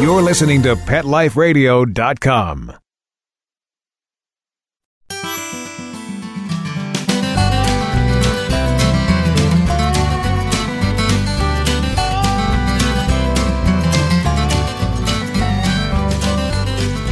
You're 0.00 0.22
listening 0.22 0.62
to 0.62 0.74
PetLifeRadio.com. 0.74 2.72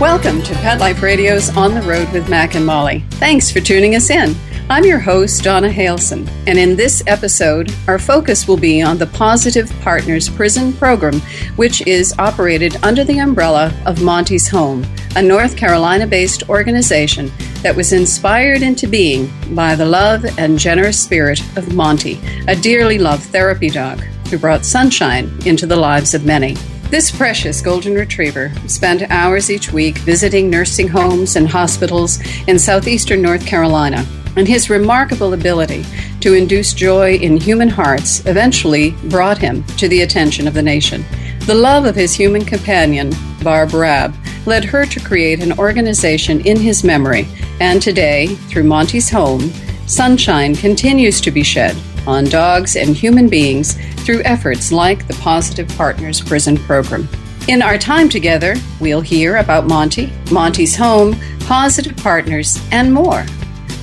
Welcome 0.01 0.43
to 0.43 0.55
Pet 0.55 0.81
Life 0.81 1.03
Radio's 1.03 1.55
On 1.57 1.75
the 1.75 1.83
Road 1.83 2.11
with 2.12 2.31
Mac 2.31 2.55
and 2.55 2.65
Molly. 2.65 3.05
Thanks 3.11 3.51
for 3.51 3.61
tuning 3.61 3.95
us 3.95 4.09
in. 4.09 4.35
I'm 4.71 4.84
your 4.84 5.00
host, 5.00 5.43
Donna 5.43 5.68
Haleson, 5.68 6.30
and 6.46 6.57
in 6.57 6.77
this 6.77 7.02
episode, 7.09 7.75
our 7.89 7.98
focus 7.98 8.46
will 8.46 8.57
be 8.57 8.80
on 8.80 8.98
the 8.98 9.07
Pawsitive 9.07 9.69
Partners 9.80 10.29
Prison 10.29 10.73
Program, 10.73 11.19
which 11.57 11.84
is 11.89 12.14
operated 12.20 12.77
under 12.84 13.02
the 13.02 13.19
umbrella 13.19 13.74
of 13.84 14.01
Monty's 14.01 14.46
Home, 14.46 14.87
a 15.16 15.23
North 15.23 15.56
Carolina 15.56 16.06
based 16.06 16.48
organization 16.48 17.33
that 17.65 17.74
was 17.74 17.93
inspired 17.93 18.62
into 18.62 18.87
being 18.87 19.29
by 19.56 19.74
the 19.74 19.84
love 19.84 20.24
and 20.38 20.56
generous 20.56 21.02
spirit 21.02 21.41
of 21.57 21.74
Monty, 21.74 22.21
a 22.46 22.55
dearly 22.55 22.96
loved 22.96 23.24
therapy 23.24 23.71
dog 23.71 23.98
who 24.30 24.38
brought 24.38 24.65
sunshine 24.65 25.37
into 25.46 25.66
the 25.66 25.74
lives 25.74 26.15
of 26.15 26.24
many. 26.24 26.55
This 26.91 27.10
precious 27.10 27.60
golden 27.60 27.95
retriever 27.95 28.52
spent 28.68 29.02
hours 29.10 29.51
each 29.51 29.73
week 29.73 29.98
visiting 29.98 30.48
nursing 30.48 30.87
homes 30.87 31.34
and 31.34 31.48
hospitals 31.48 32.21
in 32.46 32.57
southeastern 32.57 33.21
North 33.21 33.45
Carolina, 33.45 34.07
and 34.37 34.47
his 34.47 34.70
remarkable 34.70 35.33
ability 35.34 35.84
to 36.20 36.34
induce 36.34 36.73
joy 36.73 37.15
in 37.15 37.37
human 37.37 37.69
hearts 37.69 38.25
eventually 38.27 38.93
brought 39.05 39.38
him 39.38 39.65
to 39.79 39.88
the 39.88 40.02
attention 40.02 40.47
of 40.47 40.55
the 40.55 40.62
nation. 40.62 41.05
The 41.47 41.55
love 41.55 41.84
of 41.84 41.97
his 41.97 42.15
human 42.15 42.45
companion, 42.45 43.12
Barb 43.43 43.73
Rabb, 43.73 44.15
led 44.47 44.65
her 44.65 44.87
to 44.87 45.01
create 45.01 45.43
an 45.43 45.59
organization 45.59 46.41
in 46.41 46.59
his 46.59 46.85
memory, 46.85 47.27
and 47.60 47.80
today, 47.80 48.29
through 48.49 48.65
Monty's 48.65 49.10
Home, 49.10 49.51
sunshine 49.87 50.54
continues 50.54 51.21
to 51.21 51.30
be 51.30 51.43
shed 51.43 51.76
on 52.07 52.24
dogs 52.24 52.76
and 52.76 52.97
human 52.97 53.29
beings 53.29 53.74
through 54.04 54.23
efforts 54.24 54.73
like 54.73 55.07
the 55.07 55.15
Pawsitive 55.15 55.74
Partners 55.76 56.21
Prison 56.21 56.57
Program. 56.57 57.09
In 57.49 57.63
our 57.63 57.79
time 57.79 58.09
together, 58.09 58.54
we'll 58.80 59.01
hear 59.01 59.37
about 59.37 59.66
Monty, 59.66 60.13
Monty's 60.30 60.76
home, 60.76 61.15
pawsitive 61.41 62.01
partners, 62.02 62.59
and 62.71 62.93
more. 62.93 63.24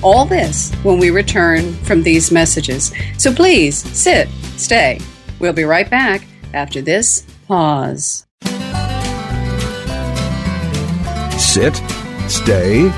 All 0.03 0.25
this 0.25 0.73
when 0.83 0.99
we 0.99 1.09
return 1.09 1.73
from 1.73 2.03
these 2.03 2.31
messages. 2.31 2.91
So 3.17 3.33
please 3.33 3.77
sit, 3.97 4.29
stay. 4.57 4.99
We'll 5.39 5.53
be 5.53 5.63
right 5.63 5.89
back 5.89 6.25
after 6.53 6.81
this 6.81 7.25
pause. 7.47 8.25
Sit, 11.37 11.75
stay. 12.27 12.91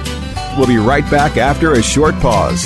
We'll 0.58 0.68
be 0.68 0.78
right 0.78 1.10
back 1.10 1.38
after 1.38 1.74
a 1.74 1.82
short 1.82 2.16
pause. 2.16 2.66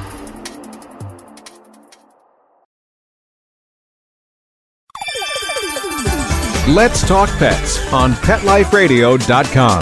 Let's 6.71 7.05
Talk 7.05 7.27
Pets 7.31 7.91
on 7.91 8.13
PetLifeRadio.com. 8.13 9.81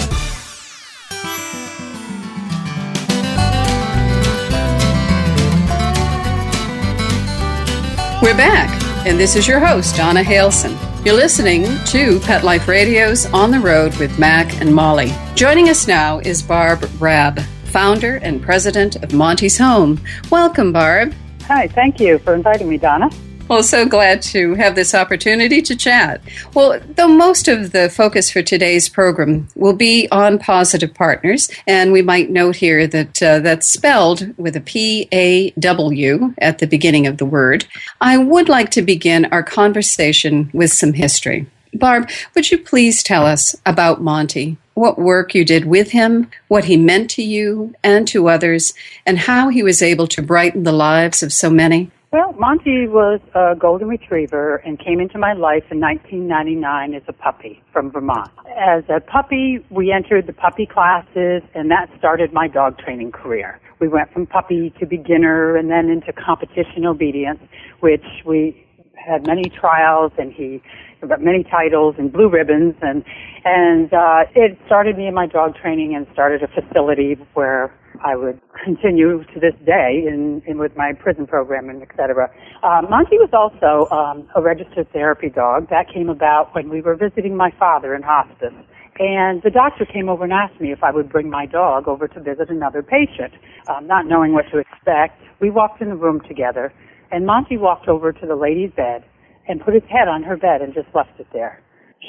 We're 8.24 8.36
back, 8.36 9.06
and 9.06 9.20
this 9.20 9.36
is 9.36 9.48
your 9.48 9.60
host, 9.60 9.98
Donna 9.98 10.24
Haleson. 10.24 10.76
You're 11.06 11.14
listening 11.14 11.68
to 11.86 12.20
Pet 12.22 12.44
Life 12.44 12.68
Radio's 12.68 13.28
On 13.34 13.52
the 13.52 13.60
Road 13.60 13.96
with 13.98 14.18
Mac 14.18 14.60
and 14.60 14.74
Molly. 14.74 15.14
Joining 15.36 15.70
us 15.70 15.88
now 15.88 16.18
is 16.18 16.42
Barb 16.42 16.90
Rabb, 17.00 17.40
founder 17.66 18.16
and 18.24 18.42
president 18.42 18.96
of 19.04 19.14
Monty's 19.14 19.60
Home. 19.60 20.02
Welcome, 20.32 20.74
Barb. 20.74 21.14
Hi, 21.44 21.68
thank 21.68 22.00
you 22.00 22.18
for 22.18 22.34
inviting 22.34 22.68
me, 22.68 22.80
Donna. 22.80 23.12
Well, 23.50 23.64
so 23.64 23.88
glad 23.88 24.22
to 24.22 24.54
have 24.54 24.76
this 24.76 24.94
opportunity 24.94 25.60
to 25.64 25.76
chat. 25.76 26.22
Well, 26.54 26.80
though 26.88 27.08
most 27.08 27.48
of 27.48 27.72
the 27.72 27.90
focus 27.90 28.30
for 28.30 28.44
today's 28.44 28.88
program 28.88 29.48
will 29.56 29.74
be 29.74 30.08
on 30.12 30.38
pawsitive 30.38 30.94
partners, 30.94 31.50
and 31.66 31.92
we 31.92 32.04
might 32.04 32.30
note 32.30 32.58
here 32.58 32.86
that 32.86 33.24
uh, 33.24 33.40
that's 33.40 33.68
spelled 33.68 34.38
with 34.38 34.56
a 34.56 34.62
P 34.62 35.08
A 35.12 35.50
W 35.52 36.36
at 36.38 36.60
the 36.60 36.68
beginning 36.68 37.08
of 37.08 37.18
the 37.18 37.26
word, 37.26 37.66
I 38.00 38.20
would 38.20 38.50
like 38.50 38.70
to 38.72 38.84
begin 38.84 39.26
our 39.26 39.42
conversation 39.42 40.52
with 40.54 40.72
some 40.72 40.94
history. 40.94 41.48
Barb, 41.74 42.08
would 42.36 42.52
you 42.52 42.60
please 42.60 43.02
tell 43.02 43.26
us 43.26 43.56
about 43.66 44.00
Monty? 44.00 44.58
What 44.76 45.00
work 45.00 45.34
you 45.34 45.44
did 45.44 45.66
with 45.66 45.90
him, 45.90 46.30
what 46.50 46.66
he 46.66 46.78
meant 46.78 47.10
to 47.12 47.24
you 47.24 47.74
and 47.84 48.08
to 48.10 48.30
others, 48.30 48.76
and 49.08 49.18
how 49.18 49.50
he 49.50 49.64
was 49.64 49.82
able 49.82 50.08
to 50.10 50.22
brighten 50.22 50.66
the 50.66 50.72
lives 50.72 51.24
of 51.24 51.34
so 51.34 51.50
many? 51.50 51.90
Well, 52.12 52.34
Monty 52.34 52.88
was 52.88 53.20
a 53.36 53.54
golden 53.56 53.88
retriever 53.88 54.56
and 54.66 54.80
came 54.80 55.00
into 55.00 55.20
my 55.20 55.34
life 55.34 55.66
in 55.70 55.80
1999 55.80 56.96
as 56.96 57.04
a 57.08 57.14
puppy 57.14 57.62
from 57.72 57.92
Vermont. 57.92 58.32
As 58.58 58.84
a 58.90 59.00
puppy, 59.00 59.64
we 59.70 59.92
entered 59.92 60.26
the 60.26 60.34
puppy 60.34 60.66
classes 60.66 61.44
and 61.54 61.70
that 61.70 61.86
started 62.00 62.34
my 62.34 62.48
dog 62.48 62.80
training 62.80 63.12
career. 63.12 63.60
We 63.80 63.90
went 63.90 64.12
from 64.12 64.26
puppy 64.26 64.74
to 64.80 64.88
beginner 64.88 65.56
and 65.56 65.70
then 65.70 65.90
into 65.92 66.12
competition 66.12 66.88
obedience, 66.88 67.42
which 67.82 68.06
we 68.26 68.66
had 68.96 69.28
many 69.28 69.44
trials 69.44 70.12
and 70.18 70.34
he 70.34 70.64
got 71.08 71.22
many 71.22 71.44
titles 71.44 71.94
and 72.00 72.12
blue 72.12 72.28
ribbons 72.28 72.76
and 72.82 73.06
and 73.46 73.94
uh 73.94 74.26
it 74.36 74.58
started 74.66 74.98
me 74.98 75.08
in 75.08 75.14
my 75.14 75.26
dog 75.26 75.56
training 75.56 75.96
and 75.96 76.06
started 76.12 76.44
a 76.44 76.48
facility 76.48 77.16
where 77.36 77.74
I 78.04 78.16
would 78.16 78.40
continue 78.64 79.24
to 79.24 79.40
this 79.40 79.56
day 79.66 80.06
in, 80.08 80.42
in 80.48 80.58
with 80.58 80.76
my 80.78 80.94
prison 80.94 81.28
program 81.28 81.70
and 81.70 81.82
et 81.82 81.90
cetera. 81.98 82.30
Uh, 82.64 82.82
Monty 82.90 83.18
was 83.18 83.30
also 83.34 83.94
um, 83.94 84.28
a 84.36 84.42
registered 84.42 84.92
therapy 84.92 85.30
dog. 85.30 85.70
That 85.70 85.88
came 85.94 86.10
about 86.10 86.56
when 86.56 86.70
we 86.70 86.82
were 86.82 86.96
visiting 86.96 87.36
my 87.36 87.52
father 87.60 87.96
in 87.96 88.02
hospice. 88.02 88.54
And 89.00 89.42
the 89.44 89.50
doctor 89.50 89.86
came 89.86 90.10
over 90.10 90.26
and 90.26 90.34
asked 90.34 90.60
me 90.60 90.72
if 90.72 90.84
I 90.84 90.92
would 90.92 91.10
bring 91.10 91.30
my 91.30 91.46
dog 91.46 91.88
over 91.88 92.08
to 92.08 92.20
visit 92.20 92.50
another 92.50 92.84
patient. 92.84 93.34
Um, 93.70 93.88
not 93.88 94.06
knowing 94.08 94.34
what 94.34 94.46
to 94.52 94.60
expect, 94.60 95.22
we 95.40 95.50
walked 95.50 95.82
in 95.82 95.90
the 95.90 95.96
room 95.96 96.22
together, 96.28 96.74
and 97.12 97.26
Monty 97.26 97.58
walked 97.58 97.88
over 97.88 98.12
to 98.12 98.26
the 98.26 98.36
lady's 98.36 98.72
bed 98.76 99.06
and 99.48 99.62
put 99.64 99.74
his 99.74 99.84
head 99.90 100.08
on 100.08 100.24
her 100.24 100.36
bed 100.36 100.62
and 100.62 100.74
just 100.74 100.88
left 100.94 101.18
it 101.18 101.28
there. 101.32 101.62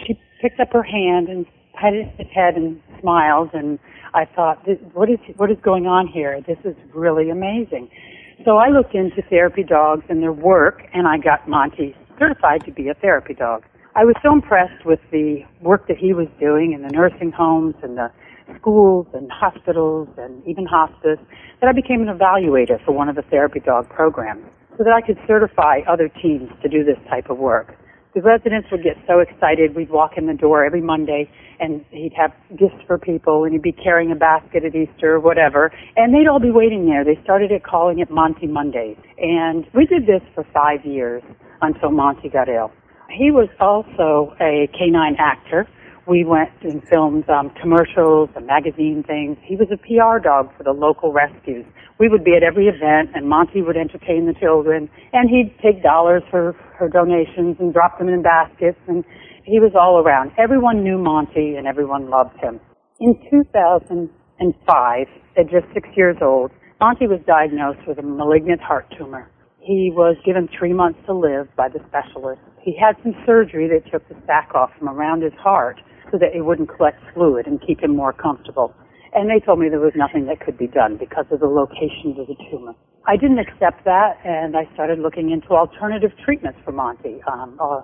She 0.06 0.20
picked 0.42 0.58
up 0.60 0.72
her 0.72 0.82
hand 0.82 1.28
and 1.28 1.46
patted 1.74 2.06
his 2.16 2.28
head 2.34 2.54
and 2.54 2.80
smiled, 3.00 3.50
and 3.52 3.78
I 4.14 4.24
thought, 4.24 4.66
what 4.94 5.08
is 5.10 5.18
what 5.36 5.50
is 5.50 5.58
going 5.62 5.86
on 5.86 6.06
here? 6.06 6.40
This 6.46 6.58
is 6.64 6.74
really 6.94 7.30
amazing. 7.30 7.88
So 8.44 8.56
I 8.56 8.68
looked 8.68 8.94
into 8.94 9.22
therapy 9.28 9.62
dogs 9.62 10.04
and 10.08 10.22
their 10.22 10.32
work, 10.32 10.82
and 10.94 11.06
I 11.06 11.18
got 11.18 11.48
Monty 11.48 11.94
certified 12.18 12.64
to 12.64 12.72
be 12.72 12.88
a 12.88 12.94
therapy 12.94 13.34
dog. 13.34 13.64
I 13.94 14.04
was 14.04 14.14
so 14.22 14.32
impressed 14.32 14.84
with 14.84 15.00
the 15.10 15.42
work 15.60 15.88
that 15.88 15.96
he 15.96 16.12
was 16.12 16.28
doing 16.38 16.72
in 16.72 16.82
the 16.82 16.88
nursing 16.88 17.32
homes 17.32 17.74
and 17.82 17.96
the 17.96 18.10
schools 18.56 19.06
and 19.14 19.30
hospitals 19.30 20.08
and 20.16 20.46
even 20.46 20.64
hospice 20.64 21.18
that 21.60 21.68
I 21.68 21.72
became 21.72 22.06
an 22.06 22.08
evaluator 22.08 22.82
for 22.84 22.92
one 22.92 23.08
of 23.08 23.16
the 23.16 23.22
therapy 23.22 23.60
dog 23.60 23.88
programs 23.88 24.44
so 24.78 24.84
that 24.84 24.92
I 24.92 25.00
could 25.00 25.18
certify 25.26 25.80
other 25.88 26.08
teams 26.08 26.50
to 26.62 26.68
do 26.68 26.84
this 26.84 26.98
type 27.08 27.30
of 27.30 27.38
work. 27.38 27.76
The 28.14 28.22
residents 28.22 28.68
would 28.72 28.82
get 28.82 28.96
so 29.06 29.20
excited. 29.20 29.74
We'd 29.76 29.90
walk 29.90 30.12
in 30.16 30.26
the 30.26 30.34
door 30.34 30.64
every 30.64 30.80
Monday 30.80 31.30
and 31.60 31.84
he'd 31.90 32.12
have 32.16 32.32
gifts 32.58 32.82
for 32.86 32.98
people 32.98 33.44
and 33.44 33.52
he'd 33.52 33.62
be 33.62 33.72
carrying 33.72 34.10
a 34.10 34.16
basket 34.16 34.64
at 34.64 34.74
Easter 34.74 35.14
or 35.14 35.20
whatever. 35.20 35.72
And 35.96 36.14
they'd 36.14 36.26
all 36.26 36.40
be 36.40 36.50
waiting 36.50 36.86
there. 36.86 37.04
They 37.04 37.20
started 37.22 37.52
it 37.52 37.62
calling 37.62 38.00
it 38.00 38.10
Monty 38.10 38.46
Mondays. 38.46 38.96
And 39.18 39.66
we 39.74 39.86
did 39.86 40.06
this 40.06 40.22
for 40.34 40.44
five 40.52 40.84
years 40.84 41.22
until 41.62 41.90
Monty 41.90 42.28
got 42.28 42.48
ill. 42.48 42.72
He 43.10 43.30
was 43.30 43.48
also 43.60 44.34
a 44.40 44.68
canine 44.76 45.16
actor. 45.18 45.68
We 46.10 46.24
went 46.24 46.50
and 46.62 46.82
filmed 46.88 47.30
um, 47.30 47.52
commercials 47.62 48.30
and 48.34 48.44
magazine 48.44 49.04
things. 49.06 49.38
He 49.46 49.54
was 49.54 49.68
a 49.70 49.78
PR 49.78 50.18
dog 50.18 50.50
for 50.58 50.64
the 50.64 50.72
local 50.72 51.12
rescues. 51.12 51.64
We 52.00 52.08
would 52.08 52.24
be 52.24 52.34
at 52.34 52.42
every 52.42 52.66
event, 52.66 53.14
and 53.14 53.28
Monty 53.28 53.62
would 53.62 53.76
entertain 53.76 54.26
the 54.26 54.34
children, 54.34 54.90
and 55.12 55.30
he'd 55.30 55.54
take 55.62 55.84
dollars 55.84 56.24
for 56.28 56.56
for 56.76 56.88
donations 56.88 57.58
and 57.60 57.72
drop 57.72 58.00
them 58.00 58.08
in 58.08 58.22
baskets, 58.22 58.78
and 58.88 59.04
he 59.44 59.60
was 59.60 59.70
all 59.78 60.02
around. 60.02 60.32
Everyone 60.36 60.82
knew 60.82 60.98
Monty, 60.98 61.54
and 61.54 61.68
everyone 61.68 62.10
loved 62.10 62.34
him. 62.42 62.58
In 62.98 63.14
2005, 63.30 65.06
at 65.38 65.44
just 65.48 65.66
six 65.72 65.88
years 65.94 66.16
old, 66.20 66.50
Monty 66.80 67.06
was 67.06 67.20
diagnosed 67.24 67.86
with 67.86 68.00
a 68.00 68.02
malignant 68.02 68.60
heart 68.60 68.92
tumor. 68.98 69.30
He 69.60 69.92
was 69.94 70.16
given 70.26 70.48
three 70.58 70.72
months 70.72 70.98
to 71.06 71.14
live 71.14 71.46
by 71.54 71.68
the 71.68 71.78
specialist. 71.86 72.42
He 72.62 72.74
had 72.74 72.96
some 73.04 73.14
surgery 73.24 73.68
that 73.68 73.88
took 73.92 74.08
the 74.08 74.16
sac 74.26 74.50
off 74.56 74.70
from 74.76 74.88
around 74.88 75.22
his 75.22 75.34
heart 75.38 75.78
so 76.10 76.18
that 76.18 76.34
it 76.34 76.42
wouldn't 76.42 76.68
collect 76.68 76.98
fluid 77.14 77.46
and 77.46 77.60
keep 77.64 77.80
him 77.82 77.96
more 77.96 78.12
comfortable. 78.12 78.74
And 79.12 79.28
they 79.28 79.44
told 79.44 79.58
me 79.58 79.68
there 79.68 79.80
was 79.80 79.96
nothing 79.96 80.26
that 80.26 80.40
could 80.40 80.56
be 80.56 80.68
done 80.68 80.96
because 80.96 81.26
of 81.30 81.40
the 81.40 81.50
location 81.50 82.14
of 82.18 82.26
the 82.26 82.36
tumor. 82.50 82.74
I 83.06 83.16
didn't 83.16 83.38
accept 83.38 83.84
that, 83.84 84.18
and 84.24 84.56
I 84.56 84.68
started 84.74 84.98
looking 84.98 85.30
into 85.30 85.50
alternative 85.50 86.12
treatments 86.24 86.60
for 86.64 86.72
Monty, 86.72 87.20
um, 87.26 87.58
uh, 87.58 87.80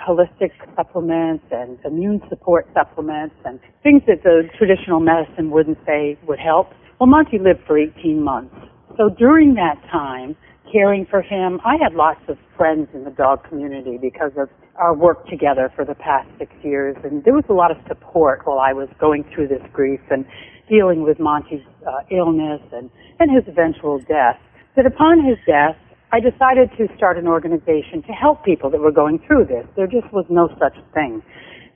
holistic 0.00 0.52
supplements 0.76 1.44
and 1.50 1.78
immune 1.84 2.22
support 2.28 2.66
supplements 2.72 3.34
and 3.44 3.60
things 3.82 4.02
that 4.06 4.22
the 4.22 4.48
traditional 4.56 5.00
medicine 5.00 5.50
wouldn't 5.50 5.78
say 5.84 6.16
would 6.26 6.38
help. 6.38 6.68
Well, 6.98 7.08
Monty 7.08 7.38
lived 7.38 7.60
for 7.66 7.78
18 7.78 8.22
months. 8.22 8.54
So 8.96 9.10
during 9.10 9.54
that 9.54 9.76
time, 9.90 10.36
caring 10.72 11.06
for 11.06 11.22
him. 11.22 11.60
I 11.64 11.76
had 11.82 11.94
lots 11.94 12.20
of 12.28 12.38
friends 12.56 12.88
in 12.94 13.04
the 13.04 13.10
dog 13.10 13.48
community 13.48 13.98
because 14.00 14.32
of 14.36 14.48
our 14.76 14.94
work 14.94 15.26
together 15.26 15.72
for 15.74 15.84
the 15.84 15.94
past 15.94 16.28
six 16.38 16.52
years, 16.62 16.96
and 17.04 17.24
there 17.24 17.34
was 17.34 17.44
a 17.48 17.52
lot 17.52 17.70
of 17.70 17.76
support 17.86 18.40
while 18.44 18.58
I 18.58 18.72
was 18.72 18.88
going 18.98 19.24
through 19.34 19.48
this 19.48 19.62
grief 19.72 20.00
and 20.10 20.24
dealing 20.68 21.02
with 21.02 21.18
Monty's 21.18 21.64
uh, 21.86 22.02
illness 22.10 22.60
and, 22.72 22.90
and 23.18 23.30
his 23.34 23.44
eventual 23.48 23.98
death. 23.98 24.38
That 24.76 24.86
upon 24.86 25.24
his 25.26 25.36
death, 25.46 25.76
I 26.12 26.20
decided 26.20 26.70
to 26.78 26.88
start 26.96 27.18
an 27.18 27.26
organization 27.26 28.02
to 28.06 28.12
help 28.12 28.44
people 28.44 28.70
that 28.70 28.80
were 28.80 28.92
going 28.92 29.20
through 29.26 29.46
this. 29.46 29.66
There 29.76 29.86
just 29.86 30.12
was 30.12 30.24
no 30.30 30.48
such 30.58 30.74
thing. 30.94 31.22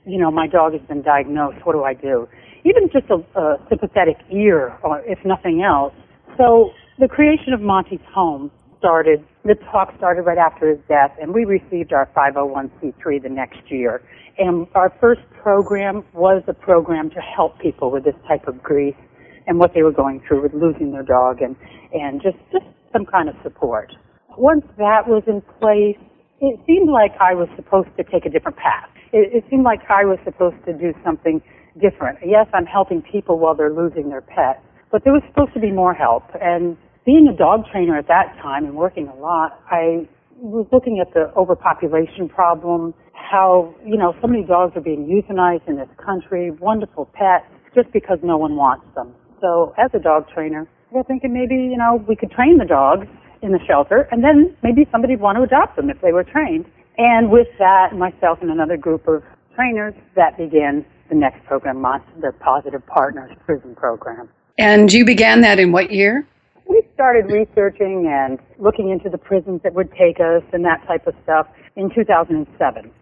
You 0.05 0.19
know, 0.19 0.31
my 0.31 0.47
dog 0.47 0.73
has 0.73 0.81
been 0.87 1.01
diagnosed. 1.01 1.57
What 1.65 1.73
do 1.73 1.83
I 1.83 1.93
do? 1.93 2.27
Even 2.63 2.89
just 2.91 3.05
a, 3.09 3.19
a 3.39 3.57
sympathetic 3.69 4.17
ear, 4.31 4.77
or 4.83 5.01
if 5.05 5.19
nothing 5.25 5.61
else. 5.61 5.93
So 6.37 6.71
the 6.99 7.07
creation 7.07 7.53
of 7.53 7.61
Monty's 7.61 7.99
Home 8.13 8.51
started, 8.85 9.25
the 9.43 9.55
talk 9.71 9.89
started 9.97 10.21
right 10.21 10.37
after 10.37 10.69
his 10.69 10.77
death, 10.87 11.09
and 11.19 11.33
we 11.33 11.43
received 11.43 11.91
our 11.91 12.07
501c3 12.15 13.23
the 13.23 13.29
next 13.29 13.57
year. 13.67 14.03
And 14.37 14.67
our 14.75 14.93
first 15.01 15.21
program 15.41 16.05
was 16.13 16.43
a 16.47 16.53
program 16.53 17.09
to 17.09 17.19
help 17.19 17.57
people 17.59 17.89
with 17.89 18.03
this 18.03 18.13
type 18.27 18.47
of 18.47 18.61
grief 18.61 18.93
and 19.47 19.57
what 19.57 19.73
they 19.73 19.81
were 19.81 19.91
going 19.91 20.21
through 20.27 20.43
with 20.43 20.53
losing 20.53 20.91
their 20.91 21.01
dog 21.01 21.41
and, 21.41 21.55
and 21.93 22.21
just, 22.21 22.37
just 22.51 22.65
some 22.93 23.05
kind 23.07 23.27
of 23.27 23.35
support. 23.41 23.91
Once 24.37 24.65
that 24.77 25.07
was 25.07 25.23
in 25.25 25.41
place, 25.57 25.97
it 26.41 26.59
seemed 26.67 26.89
like 26.89 27.11
I 27.19 27.33
was 27.33 27.47
supposed 27.55 27.89
to 27.97 28.03
take 28.03 28.25
a 28.25 28.29
different 28.29 28.57
path. 28.57 28.89
It, 29.13 29.33
it 29.33 29.43
seemed 29.49 29.63
like 29.63 29.81
I 29.89 30.05
was 30.05 30.19
supposed 30.25 30.57
to 30.65 30.73
do 30.73 30.93
something 31.03 31.41
different. 31.81 32.19
Yes, 32.21 32.45
I'm 32.53 32.65
helping 32.65 33.01
people 33.01 33.39
while 33.39 33.55
they're 33.55 33.73
losing 33.73 34.09
their 34.09 34.21
pet, 34.21 34.61
but 34.91 35.03
there 35.03 35.13
was 35.13 35.23
supposed 35.29 35.53
to 35.55 35.59
be 35.59 35.71
more 35.71 35.93
help. 35.93 36.23
And 36.39 36.77
being 37.05 37.27
a 37.31 37.37
dog 37.37 37.65
trainer 37.71 37.97
at 37.97 38.07
that 38.07 38.35
time 38.41 38.65
and 38.65 38.75
working 38.75 39.07
a 39.07 39.15
lot, 39.15 39.59
I 39.69 40.07
was 40.37 40.67
looking 40.71 40.99
at 40.99 41.13
the 41.13 41.31
overpopulation 41.37 42.27
problem, 42.27 42.93
how, 43.13 43.73
you 43.85 43.97
know, 43.97 44.13
so 44.21 44.27
many 44.27 44.43
dogs 44.43 44.73
are 44.75 44.81
being 44.81 45.05
euthanized 45.05 45.67
in 45.67 45.77
this 45.77 45.89
country, 46.03 46.51
wonderful 46.51 47.05
pets, 47.13 47.45
just 47.73 47.91
because 47.93 48.17
no 48.23 48.37
one 48.37 48.55
wants 48.55 48.85
them. 48.95 49.13
So 49.39 49.73
as 49.77 49.91
a 49.93 49.99
dog 49.99 50.25
trainer, 50.33 50.67
I 50.91 50.95
was 50.95 51.05
thinking 51.07 51.33
maybe, 51.33 51.55
you 51.55 51.77
know, 51.77 52.03
we 52.07 52.15
could 52.15 52.31
train 52.31 52.57
the 52.57 52.65
dogs 52.65 53.07
in 53.41 53.51
the 53.51 53.59
shelter 53.67 54.07
and 54.11 54.23
then 54.23 54.55
maybe 54.63 54.87
somebody'd 54.91 55.19
want 55.19 55.37
to 55.37 55.43
adopt 55.43 55.75
them 55.75 55.89
if 55.89 56.01
they 56.01 56.11
were 56.11 56.23
trained. 56.23 56.65
And 56.97 57.29
with 57.29 57.47
that, 57.59 57.93
myself 57.93 58.39
and 58.41 58.49
another 58.49 58.77
group 58.77 59.07
of 59.07 59.23
trainers, 59.55 59.93
that 60.15 60.37
began 60.37 60.85
the 61.09 61.15
next 61.15 61.45
program, 61.45 61.83
the 62.21 62.31
Pawsitive 62.39 62.85
Partners 62.87 63.31
Prison 63.45 63.75
Program. 63.75 64.29
And 64.57 64.91
you 64.91 65.05
began 65.05 65.41
that 65.41 65.59
in 65.59 65.71
what 65.71 65.91
year? 65.91 66.25
We 66.67 66.81
started 66.93 67.25
researching 67.31 68.09
and 68.09 68.39
looking 68.57 68.89
into 68.89 69.09
the 69.09 69.17
prisons 69.17 69.61
that 69.63 69.73
would 69.73 69.91
take 69.91 70.19
us 70.19 70.43
and 70.53 70.65
that 70.65 70.81
type 70.87 71.05
of 71.07 71.13
stuff 71.23 71.47
in 71.75 71.89
2007. 71.93 72.47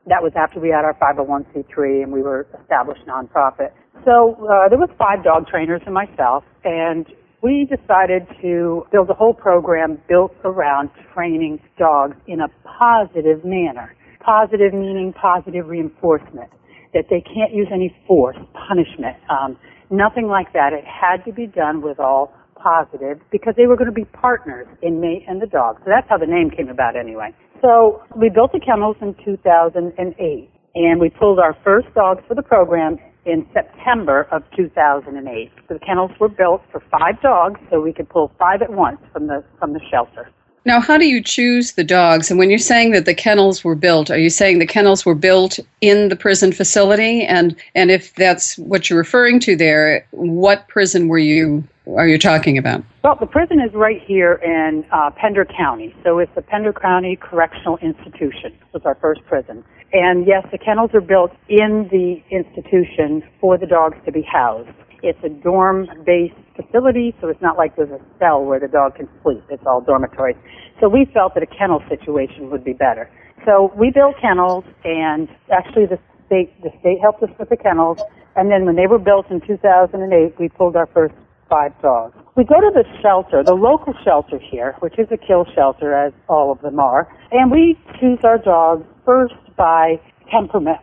That 0.07 0.21
was 0.21 0.33
after 0.35 0.59
we 0.59 0.69
had 0.69 0.83
our 0.83 0.95
501c3 0.95 2.03
and 2.03 2.11
we 2.11 2.21
were 2.21 2.47
established 2.59 3.05
nonprofit. 3.07 3.71
So 4.03 4.35
uh, 4.43 4.67
there 4.67 4.79
was 4.79 4.89
five 4.97 5.23
dog 5.23 5.47
trainers 5.47 5.81
and 5.85 5.93
myself, 5.93 6.43
and 6.65 7.05
we 7.41 7.67
decided 7.69 8.27
to 8.41 8.85
build 8.91 9.09
a 9.09 9.13
whole 9.13 9.33
program 9.33 9.97
built 10.09 10.33
around 10.43 10.89
training 11.13 11.59
dogs 11.77 12.17
in 12.27 12.41
a 12.41 12.47
positive 12.67 13.45
manner. 13.45 13.95
Positive 14.19 14.73
meaning 14.73 15.13
positive 15.13 15.67
reinforcement, 15.67 16.49
that 16.93 17.05
they 17.09 17.21
can't 17.21 17.53
use 17.53 17.67
any 17.73 17.93
force, 18.07 18.37
punishment, 18.67 19.17
um, 19.29 19.57
nothing 19.89 20.27
like 20.27 20.53
that. 20.53 20.71
It 20.71 20.85
had 20.85 21.25
to 21.25 21.33
be 21.33 21.45
done 21.45 21.81
with 21.81 21.99
all 21.99 22.33
positive 22.63 23.19
because 23.31 23.53
they 23.57 23.67
were 23.67 23.75
going 23.75 23.91
to 23.91 23.93
be 23.93 24.05
partners, 24.05 24.67
in 24.81 25.01
me 25.01 25.25
and 25.27 25.41
the 25.41 25.47
dog. 25.47 25.77
So 25.83 25.91
that's 25.91 26.07
how 26.09 26.17
the 26.17 26.25
name 26.25 26.49
came 26.49 26.69
about 26.69 26.95
anyway. 26.95 27.35
So 27.61 28.01
we 28.15 28.29
built 28.29 28.51
the 28.53 28.59
kennels 28.59 28.95
in 29.01 29.15
2008 29.23 30.49
and 30.75 30.99
we 30.99 31.09
pulled 31.09 31.39
our 31.39 31.55
first 31.63 31.87
dogs 31.93 32.23
for 32.27 32.35
the 32.35 32.41
program 32.41 32.97
in 33.25 33.45
September 33.53 34.27
of 34.31 34.43
2008. 34.55 35.51
The 35.69 35.79
kennels 35.79 36.11
were 36.19 36.29
built 36.29 36.61
for 36.71 36.81
five 36.91 37.21
dogs 37.21 37.59
so 37.69 37.79
we 37.79 37.93
could 37.93 38.09
pull 38.09 38.31
five 38.39 38.61
at 38.61 38.71
once 38.71 38.99
from 39.11 39.27
the, 39.27 39.43
from 39.59 39.73
the 39.73 39.79
shelter. 39.91 40.29
Now, 40.65 40.79
how 40.79 40.97
do 40.97 41.05
you 41.05 41.21
choose 41.21 41.73
the 41.73 41.83
dogs? 41.83 42.29
And 42.29 42.39
when 42.39 42.49
you're 42.49 42.57
saying 42.57 42.91
that 42.91 43.05
the 43.05 43.13
kennels 43.13 43.63
were 43.63 43.75
built, 43.75 44.09
are 44.09 44.17
you 44.17 44.29
saying 44.29 44.59
the 44.59 44.65
kennels 44.65 45.05
were 45.05 45.15
built 45.15 45.59
in 45.81 46.07
the 46.07 46.15
prison 46.15 46.53
facility? 46.53 47.25
And 47.25 47.55
and 47.75 47.91
if 47.91 48.13
that's 48.15 48.57
what 48.57 48.89
you're 48.89 48.99
referring 48.99 49.39
to 49.41 49.55
there, 49.57 50.05
what 50.11 50.67
prison 50.69 51.09
were 51.09 51.19
you 51.19 51.63
are 51.97 52.07
you 52.07 52.17
talking 52.17 52.57
about? 52.57 52.81
Well, 53.03 53.17
the 53.19 53.25
prison 53.25 53.59
is 53.59 53.73
right 53.73 54.01
here 54.01 54.35
in 54.35 54.85
uh, 54.93 55.11
Pender 55.11 55.43
County, 55.45 55.93
so 56.01 56.19
it's 56.19 56.33
the 56.33 56.41
Pender 56.41 56.71
County 56.71 57.17
Correctional 57.17 57.77
Institution. 57.77 58.57
Was 58.73 58.83
our 58.85 58.95
first 58.95 59.21
prison, 59.25 59.65
and 59.91 60.25
yes, 60.25 60.47
the 60.49 60.57
kennels 60.57 60.91
are 60.93 61.01
built 61.01 61.31
in 61.49 61.89
the 61.91 62.23
institution 62.33 63.21
for 63.41 63.57
the 63.57 63.65
dogs 63.65 63.97
to 64.05 64.13
be 64.13 64.21
housed. 64.21 64.69
It's 65.01 65.21
a 65.23 65.29
dorm-based 65.29 66.35
facility, 66.55 67.15
so 67.21 67.27
it's 67.27 67.41
not 67.41 67.57
like 67.57 67.75
there's 67.75 67.91
a 67.91 68.01
cell 68.19 68.43
where 68.43 68.59
the 68.59 68.67
dog 68.67 68.95
can 68.95 69.09
sleep. 69.23 69.43
It's 69.49 69.63
all 69.65 69.81
dormitories. 69.81 70.37
So 70.79 70.89
we 70.89 71.05
felt 71.13 71.33
that 71.35 71.43
a 71.43 71.47
kennel 71.47 71.81
situation 71.89 72.49
would 72.51 72.63
be 72.63 72.73
better. 72.73 73.09
So 73.45 73.73
we 73.77 73.91
built 73.91 74.15
kennels, 74.21 74.63
and 74.83 75.27
actually 75.51 75.85
the 75.85 75.99
state 76.25 76.53
the 76.61 76.71
state 76.79 76.99
helped 77.01 77.21
us 77.23 77.29
with 77.37 77.49
the 77.49 77.57
kennels. 77.57 77.99
And 78.35 78.49
then 78.49 78.65
when 78.65 78.75
they 78.75 78.87
were 78.87 78.99
built 78.99 79.29
in 79.29 79.41
2008, 79.41 80.39
we 80.39 80.49
pulled 80.49 80.75
our 80.75 80.87
first 80.87 81.13
five 81.49 81.71
dogs. 81.81 82.15
We 82.35 82.45
go 82.45 82.59
to 82.59 82.71
the 82.73 82.83
shelter, 83.01 83.43
the 83.43 83.53
local 83.53 83.93
shelter 84.03 84.39
here, 84.39 84.75
which 84.79 84.97
is 84.97 85.07
a 85.11 85.17
kill 85.17 85.45
shelter, 85.53 85.93
as 85.93 86.13
all 86.27 86.51
of 86.51 86.61
them 86.61 86.79
are, 86.79 87.07
and 87.31 87.51
we 87.51 87.77
choose 87.99 88.19
our 88.23 88.37
dogs 88.37 88.85
first 89.05 89.35
by 89.55 90.01
temperament. 90.31 90.79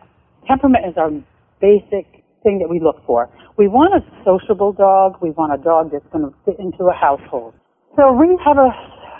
Temperament 0.47 0.85
is 0.87 0.95
our 0.97 1.11
basic 1.59 2.20
thing 2.43 2.59
that 2.59 2.69
we 2.69 2.79
look 2.79 3.03
for. 3.05 3.29
We 3.57 3.67
want 3.67 3.93
a 3.93 4.01
sociable 4.25 4.73
dog. 4.73 5.17
We 5.21 5.31
want 5.31 5.53
a 5.53 5.61
dog 5.61 5.91
that's 5.91 6.05
going 6.11 6.25
to 6.25 6.33
fit 6.45 6.59
into 6.59 6.85
a 6.85 6.93
household. 6.93 7.53
So 7.95 8.11
we 8.11 8.37
have 8.45 8.57
a, 8.57 8.71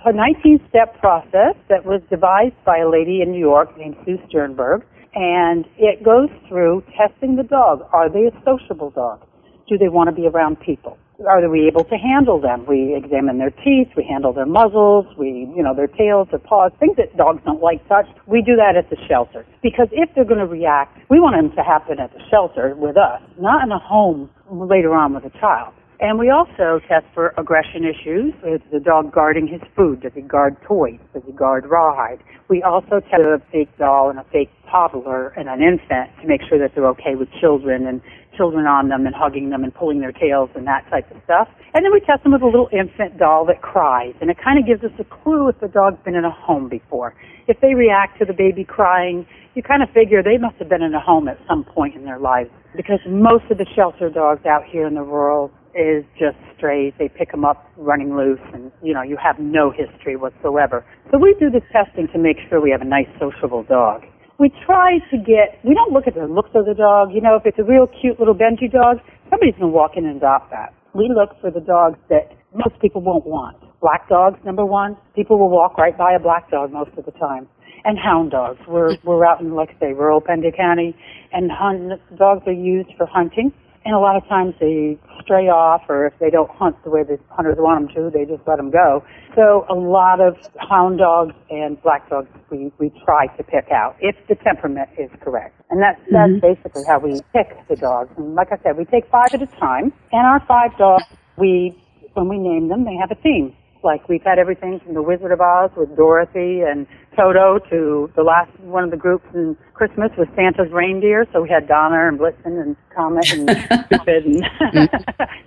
a 0.09 0.13
19-step 0.13 0.99
process 0.99 1.55
that 1.69 1.85
was 1.85 2.01
devised 2.09 2.57
by 2.65 2.79
a 2.79 2.89
lady 2.89 3.21
in 3.21 3.31
New 3.31 3.39
York 3.39 3.77
named 3.77 3.95
Sue 4.05 4.17
Sternberg, 4.29 4.83
and 5.13 5.65
it 5.77 6.03
goes 6.03 6.29
through 6.47 6.83
testing 6.97 7.35
the 7.35 7.43
dog. 7.43 7.81
Are 7.91 8.09
they 8.09 8.31
a 8.31 8.33
sociable 8.45 8.91
dog? 8.91 9.21
Do 9.67 9.77
they 9.77 9.89
want 9.89 10.09
to 10.09 10.15
be 10.15 10.27
around 10.27 10.59
people? 10.59 10.97
Are 11.27 11.47
we 11.49 11.67
able 11.67 11.83
to 11.85 11.95
handle 11.95 12.39
them? 12.39 12.65
We 12.67 12.95
examine 12.95 13.37
their 13.37 13.51
teeth, 13.51 13.89
we 13.95 14.03
handle 14.03 14.33
their 14.33 14.45
muzzles, 14.45 15.05
we, 15.17 15.51
you 15.55 15.63
know, 15.63 15.75
their 15.75 15.87
tails, 15.87 16.27
their 16.31 16.39
paws, 16.39 16.71
things 16.79 16.97
that 16.97 17.15
dogs 17.17 17.41
don't 17.45 17.61
like 17.61 17.87
touched. 17.87 18.13
We 18.27 18.41
do 18.41 18.55
that 18.55 18.75
at 18.75 18.89
the 18.89 18.97
shelter. 19.07 19.45
Because 19.61 19.87
if 19.91 20.09
they're 20.15 20.25
going 20.25 20.39
to 20.39 20.47
react, 20.47 20.97
we 21.09 21.19
want 21.19 21.35
them 21.35 21.55
to 21.55 21.63
happen 21.63 21.99
at 21.99 22.13
the 22.13 22.21
shelter 22.29 22.75
with 22.75 22.97
us, 22.97 23.21
not 23.39 23.63
in 23.63 23.71
a 23.71 23.79
home 23.79 24.29
later 24.49 24.93
on 24.93 25.13
with 25.13 25.25
a 25.25 25.39
child. 25.39 25.73
And 26.01 26.17
we 26.17 26.31
also 26.31 26.81
test 26.89 27.05
for 27.13 27.31
aggression 27.37 27.85
issues. 27.85 28.33
Is 28.43 28.59
the 28.73 28.79
dog 28.79 29.13
guarding 29.13 29.47
his 29.47 29.61
food? 29.75 30.01
Does 30.01 30.13
he 30.15 30.21
guard 30.21 30.57
toys? 30.67 30.97
Does 31.13 31.21
he 31.27 31.31
guard 31.31 31.65
rawhide? 31.69 32.23
We 32.49 32.63
also 32.63 33.01
test 33.01 33.21
a 33.21 33.39
fake 33.51 33.69
doll 33.77 34.09
and 34.09 34.17
a 34.17 34.25
fake 34.31 34.49
toddler 34.69 35.27
and 35.37 35.47
an 35.47 35.61
infant 35.61 36.09
to 36.21 36.27
make 36.27 36.41
sure 36.49 36.57
that 36.57 36.73
they're 36.73 36.87
okay 36.87 37.13
with 37.13 37.29
children 37.39 37.85
and 37.85 38.01
children 38.35 38.65
on 38.65 38.89
them 38.89 39.05
and 39.05 39.15
hugging 39.15 39.49
them 39.49 39.63
and 39.63 39.73
pulling 39.73 39.99
their 39.99 40.11
tails 40.11 40.49
and 40.55 40.65
that 40.67 40.87
type 40.89 41.09
of 41.11 41.17
stuff. 41.23 41.47
And 41.73 41.85
then 41.85 41.91
we 41.91 41.99
test 41.99 42.23
them 42.23 42.33
with 42.33 42.41
a 42.41 42.45
little 42.45 42.69
infant 42.71 43.17
doll 43.17 43.45
that 43.45 43.61
cries. 43.61 44.13
And 44.21 44.29
it 44.29 44.37
kind 44.43 44.59
of 44.59 44.65
gives 44.65 44.83
us 44.83 44.91
a 44.99 45.03
clue 45.03 45.49
if 45.49 45.59
the 45.59 45.67
dog's 45.67 46.03
been 46.03 46.15
in 46.15 46.25
a 46.25 46.31
home 46.31 46.69
before. 46.69 47.15
If 47.47 47.59
they 47.61 47.73
react 47.73 48.19
to 48.19 48.25
the 48.25 48.33
baby 48.33 48.63
crying, 48.63 49.25
you 49.55 49.63
kind 49.63 49.83
of 49.83 49.89
figure 49.89 50.23
they 50.23 50.37
must 50.37 50.55
have 50.57 50.69
been 50.69 50.81
in 50.81 50.93
a 50.93 50.99
home 50.99 51.27
at 51.27 51.37
some 51.47 51.63
point 51.63 51.95
in 51.95 52.05
their 52.05 52.19
lives. 52.19 52.49
Because 52.75 52.99
most 53.07 53.45
of 53.51 53.57
the 53.57 53.65
shelter 53.75 54.09
dogs 54.09 54.45
out 54.45 54.63
here 54.65 54.87
in 54.87 54.95
the 54.95 55.03
rural 55.03 55.51
is 55.75 56.03
just 56.19 56.37
strays. 56.57 56.93
They 56.99 57.09
pick 57.09 57.31
them 57.31 57.45
up 57.45 57.69
running 57.77 58.15
loose 58.15 58.39
and, 58.53 58.71
you 58.81 58.93
know, 58.93 59.01
you 59.01 59.17
have 59.17 59.39
no 59.39 59.71
history 59.71 60.15
whatsoever. 60.15 60.85
So 61.11 61.17
we 61.17 61.35
do 61.39 61.49
this 61.49 61.63
testing 61.71 62.07
to 62.13 62.17
make 62.17 62.37
sure 62.49 62.61
we 62.61 62.71
have 62.71 62.81
a 62.81 62.85
nice 62.85 63.07
sociable 63.19 63.63
dog 63.63 64.03
we 64.41 64.49
try 64.65 64.97
to 65.13 65.17
get, 65.21 65.61
we 65.63 65.75
don't 65.75 65.93
look 65.93 66.07
at 66.07 66.15
the 66.15 66.25
looks 66.25 66.49
of 66.55 66.65
the 66.65 66.73
dog. 66.73 67.13
You 67.13 67.21
know, 67.21 67.37
if 67.37 67.45
it's 67.45 67.59
a 67.59 67.63
real 67.63 67.85
cute 67.85 68.17
little 68.17 68.33
Benji 68.33 68.65
dog, 68.65 68.97
somebody's 69.29 69.53
going 69.53 69.69
to 69.69 69.77
walk 69.77 69.91
in 69.95 70.03
and 70.03 70.17
adopt 70.17 70.49
that. 70.49 70.73
We 70.95 71.13
look 71.13 71.39
for 71.39 71.51
the 71.51 71.61
dogs 71.61 71.99
that 72.09 72.33
most 72.51 72.81
people 72.81 73.01
won't 73.01 73.27
want. 73.27 73.55
Black 73.79 74.09
dogs, 74.09 74.39
number 74.43 74.65
one. 74.65 74.97
People 75.15 75.37
will 75.37 75.51
walk 75.51 75.77
right 75.77 75.95
by 75.95 76.13
a 76.13 76.19
black 76.19 76.49
dog 76.49 76.73
most 76.73 76.89
of 76.97 77.05
the 77.05 77.11
time. 77.11 77.47
And 77.85 77.97
hound 77.97 78.31
dogs. 78.31 78.59
We're, 78.67 78.97
we're 79.05 79.23
out 79.25 79.41
in, 79.41 79.53
like 79.53 79.69
say, 79.79 79.93
rural 79.93 80.21
Pender 80.21 80.51
County, 80.51 80.95
and 81.31 81.51
hunt, 81.51 82.01
dogs 82.17 82.41
are 82.47 82.51
used 82.51 82.89
for 82.97 83.05
hunting 83.05 83.53
and 83.83 83.95
a 83.95 83.99
lot 83.99 84.15
of 84.15 84.27
times 84.27 84.53
they 84.59 84.97
stray 85.23 85.49
off 85.49 85.81
or 85.89 86.05
if 86.05 86.13
they 86.19 86.29
don't 86.29 86.49
hunt 86.51 86.75
the 86.83 86.89
way 86.89 87.03
the 87.03 87.17
hunters 87.29 87.57
want 87.57 87.87
them 87.87 87.95
to, 87.95 88.11
they 88.11 88.25
just 88.25 88.45
let 88.47 88.57
them 88.57 88.69
go. 88.69 89.03
So 89.35 89.65
a 89.69 89.73
lot 89.73 90.21
of 90.21 90.37
hound 90.69 90.99
dogs 90.99 91.33
and 91.49 91.81
black 91.81 92.09
dogs 92.09 92.27
we, 92.51 92.71
we 92.77 92.91
try 93.03 93.27
to 93.37 93.43
pick 93.43 93.71
out 93.71 93.95
if 93.99 94.15
the 94.27 94.35
temperament 94.35 94.89
is 94.99 95.09
correct. 95.21 95.59
And 95.69 95.81
that's, 95.81 95.99
that's 96.11 96.29
mm-hmm. 96.29 96.45
basically 96.45 96.83
how 96.85 96.99
we 96.99 97.21
pick 97.33 97.57
the 97.69 97.75
dogs. 97.75 98.11
And 98.17 98.35
like 98.35 98.51
I 98.51 98.57
said, 98.61 98.77
we 98.77 98.85
take 98.85 99.09
five 99.09 99.33
at 99.33 99.41
a 99.41 99.47
time 99.57 99.91
and 100.11 100.27
our 100.27 100.43
five 100.45 100.77
dogs, 100.77 101.05
we, 101.37 101.75
when 102.13 102.29
we 102.29 102.37
name 102.37 102.67
them, 102.69 102.85
they 102.85 102.95
have 103.01 103.09
a 103.09 103.19
theme. 103.21 103.55
Like 103.83 104.07
we've 104.07 104.21
had 104.21 104.37
everything 104.37 104.79
from 104.85 104.93
the 104.93 105.01
Wizard 105.01 105.31
of 105.31 105.41
Oz 105.41 105.71
with 105.75 105.95
Dorothy 105.95 106.61
and 106.61 106.85
Toto 107.15 107.59
to 107.69 108.11
the 108.15 108.23
last 108.23 108.51
one 108.61 108.83
of 108.83 108.91
the 108.91 108.97
groups 108.97 109.25
in 109.33 109.57
Christmas 109.73 110.11
was 110.17 110.27
Santa's 110.35 110.71
reindeer. 110.71 111.27
So 111.33 111.41
we 111.41 111.49
had 111.49 111.67
Donner 111.67 112.07
and 112.07 112.19
Blitzen 112.19 112.61
and 112.61 112.75
Comet 112.95 113.31
and 113.31 113.47
Cupid. 113.89 114.25
And 114.25 114.43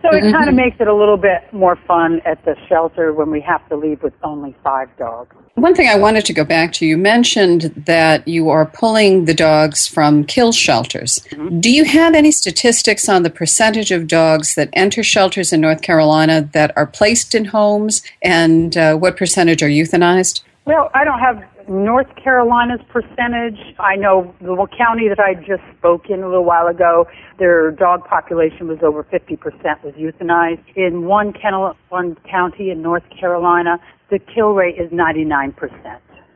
so 0.02 0.10
it 0.12 0.32
kind 0.32 0.48
of 0.48 0.54
makes 0.54 0.76
it 0.80 0.88
a 0.88 0.94
little 0.94 1.16
bit 1.16 1.52
more 1.52 1.76
fun 1.86 2.20
at 2.24 2.44
the 2.44 2.56
shelter 2.68 3.12
when 3.12 3.30
we 3.30 3.40
have 3.40 3.66
to 3.68 3.76
leave 3.76 4.02
with 4.02 4.12
only 4.22 4.54
five 4.62 4.88
dogs. 4.98 5.34
One 5.54 5.74
thing 5.74 5.88
I 5.88 5.96
wanted 5.96 6.24
to 6.26 6.32
go 6.32 6.44
back 6.44 6.72
to, 6.74 6.86
you 6.86 6.98
mentioned 6.98 7.72
that 7.86 8.26
you 8.26 8.50
are 8.50 8.66
pulling 8.66 9.26
the 9.26 9.34
dogs 9.34 9.86
from 9.86 10.24
kill 10.24 10.50
shelters. 10.52 11.20
Mm-hmm. 11.30 11.60
Do 11.60 11.70
you 11.70 11.84
have 11.84 12.14
any 12.14 12.32
statistics 12.32 13.08
on 13.08 13.22
the 13.22 13.30
percentage 13.30 13.92
of 13.92 14.08
dogs 14.08 14.56
that 14.56 14.68
enter 14.72 15.04
shelters 15.04 15.52
in 15.52 15.60
North 15.60 15.80
Carolina 15.80 16.42
that 16.52 16.76
are 16.76 16.86
placed 16.86 17.34
in 17.34 17.46
homes 17.46 18.02
and 18.20 18.76
uh, 18.76 18.96
what 18.96 19.16
percentage 19.16 19.62
are 19.62 19.68
euthanized? 19.68 20.42
Well, 20.66 20.90
I 20.94 21.04
don't 21.04 21.18
have 21.18 21.42
North 21.68 22.06
Carolina's 22.16 22.80
percentage. 22.88 23.58
I 23.78 23.96
know 23.96 24.34
the 24.40 24.66
county 24.76 25.08
that 25.08 25.20
I 25.20 25.34
just 25.34 25.62
spoke 25.76 26.08
in 26.08 26.22
a 26.22 26.26
little 26.26 26.44
while 26.44 26.68
ago, 26.68 27.06
their 27.38 27.70
dog 27.70 28.04
population 28.06 28.68
was 28.68 28.78
over 28.82 29.04
50% 29.04 29.38
was 29.84 29.92
euthanized. 29.94 30.64
In 30.74 31.04
one 31.04 31.34
kennel, 31.34 31.76
one 31.90 32.16
county 32.30 32.70
in 32.70 32.80
North 32.80 33.04
Carolina, 33.10 33.78
the 34.10 34.18
kill 34.18 34.54
rate 34.54 34.76
is 34.78 34.90
99%. 34.90 35.54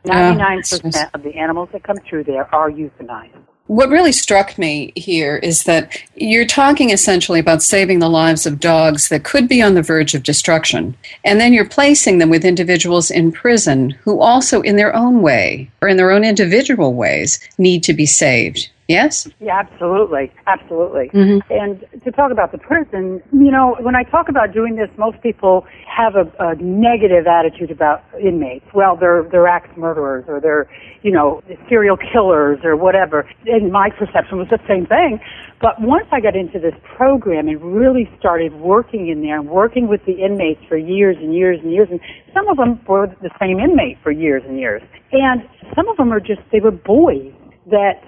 99% 0.05 1.09
of 1.13 1.23
the 1.23 1.35
animals 1.35 1.69
that 1.73 1.83
come 1.83 1.97
through 2.07 2.23
there 2.23 2.53
are 2.53 2.69
euthanized. 2.69 3.33
What 3.69 3.89
really 3.89 4.13
struck 4.13 4.57
me 4.57 4.91
here 4.95 5.35
is 5.35 5.65
that 5.65 5.95
you're 6.15 6.47
talking 6.47 6.89
essentially 6.89 7.39
about 7.39 7.61
saving 7.61 7.99
the 7.99 8.09
lives 8.09 8.47
of 8.47 8.59
dogs 8.59 9.09
that 9.09 9.23
could 9.23 9.47
be 9.47 9.61
on 9.61 9.75
the 9.75 9.83
verge 9.83 10.15
of 10.15 10.23
destruction. 10.23 10.97
And 11.23 11.39
then 11.39 11.53
you're 11.53 11.69
placing 11.69 12.17
them 12.17 12.31
with 12.31 12.43
individuals 12.43 13.11
in 13.11 13.31
prison 13.31 13.91
who 13.91 14.21
also, 14.21 14.61
in 14.61 14.75
their 14.75 14.95
own 14.95 15.21
way 15.21 15.69
or 15.83 15.87
in 15.87 15.97
their 15.97 16.09
own 16.09 16.23
individual 16.23 16.95
ways, 16.95 17.39
need 17.59 17.83
to 17.83 17.93
be 17.93 18.07
saved. 18.07 18.71
Yes? 18.89 19.29
Yeah, 19.39 19.59
absolutely. 19.59 20.31
Absolutely. 20.47 21.11
Mm-hmm. 21.13 21.53
And 21.53 21.85
to 22.03 22.11
talk 22.11 22.31
about 22.31 22.51
the 22.51 22.57
prison, 22.57 23.21
you 23.31 23.51
know, 23.51 23.77
when 23.81 23.95
I 23.95 24.01
talk 24.01 24.29
about 24.29 24.51
doing 24.51 24.77
this, 24.77 24.89
most 24.97 25.21
people 25.21 25.67
have 25.85 26.15
a, 26.15 26.25
a 26.39 26.55
negative 26.55 27.27
attitude 27.27 27.69
about 27.69 28.03
inmates. 28.19 28.65
Well, 28.73 28.97
they're, 28.97 29.27
they're 29.31 29.47
axe 29.47 29.69
murderers 29.77 30.25
or 30.27 30.41
they're, 30.41 30.67
you 31.03 31.11
know, 31.11 31.43
serial 31.69 31.97
killers 31.97 32.61
or 32.63 32.75
whatever. 32.75 33.29
And 33.45 33.71
my 33.71 33.91
perception 33.91 34.39
was 34.39 34.47
the 34.49 34.59
same 34.67 34.87
thing. 34.87 35.19
But 35.61 35.79
once 35.79 36.07
I 36.11 36.19
got 36.19 36.35
into 36.35 36.57
this 36.57 36.73
program 36.83 37.47
and 37.47 37.61
really 37.61 38.09
started 38.17 38.53
working 38.55 39.07
in 39.09 39.21
there 39.21 39.39
and 39.39 39.49
working 39.49 39.87
with 39.87 40.03
the 40.05 40.13
inmates 40.13 40.61
for 40.67 40.77
years 40.77 41.15
and 41.19 41.35
years 41.35 41.59
and 41.61 41.71
years, 41.71 41.89
and 41.91 41.99
some 42.33 42.47
of 42.47 42.57
them 42.57 42.79
were 42.87 43.05
the 43.21 43.29
same 43.39 43.59
inmate 43.59 43.99
for 44.01 44.09
years 44.09 44.41
and 44.47 44.57
years. 44.57 44.81
And 45.11 45.47
some 45.75 45.87
of 45.89 45.97
them 45.97 46.11
are 46.11 46.19
just, 46.19 46.41
they 46.51 46.59
were 46.59 46.71
boys 46.71 47.33
that 47.69 48.01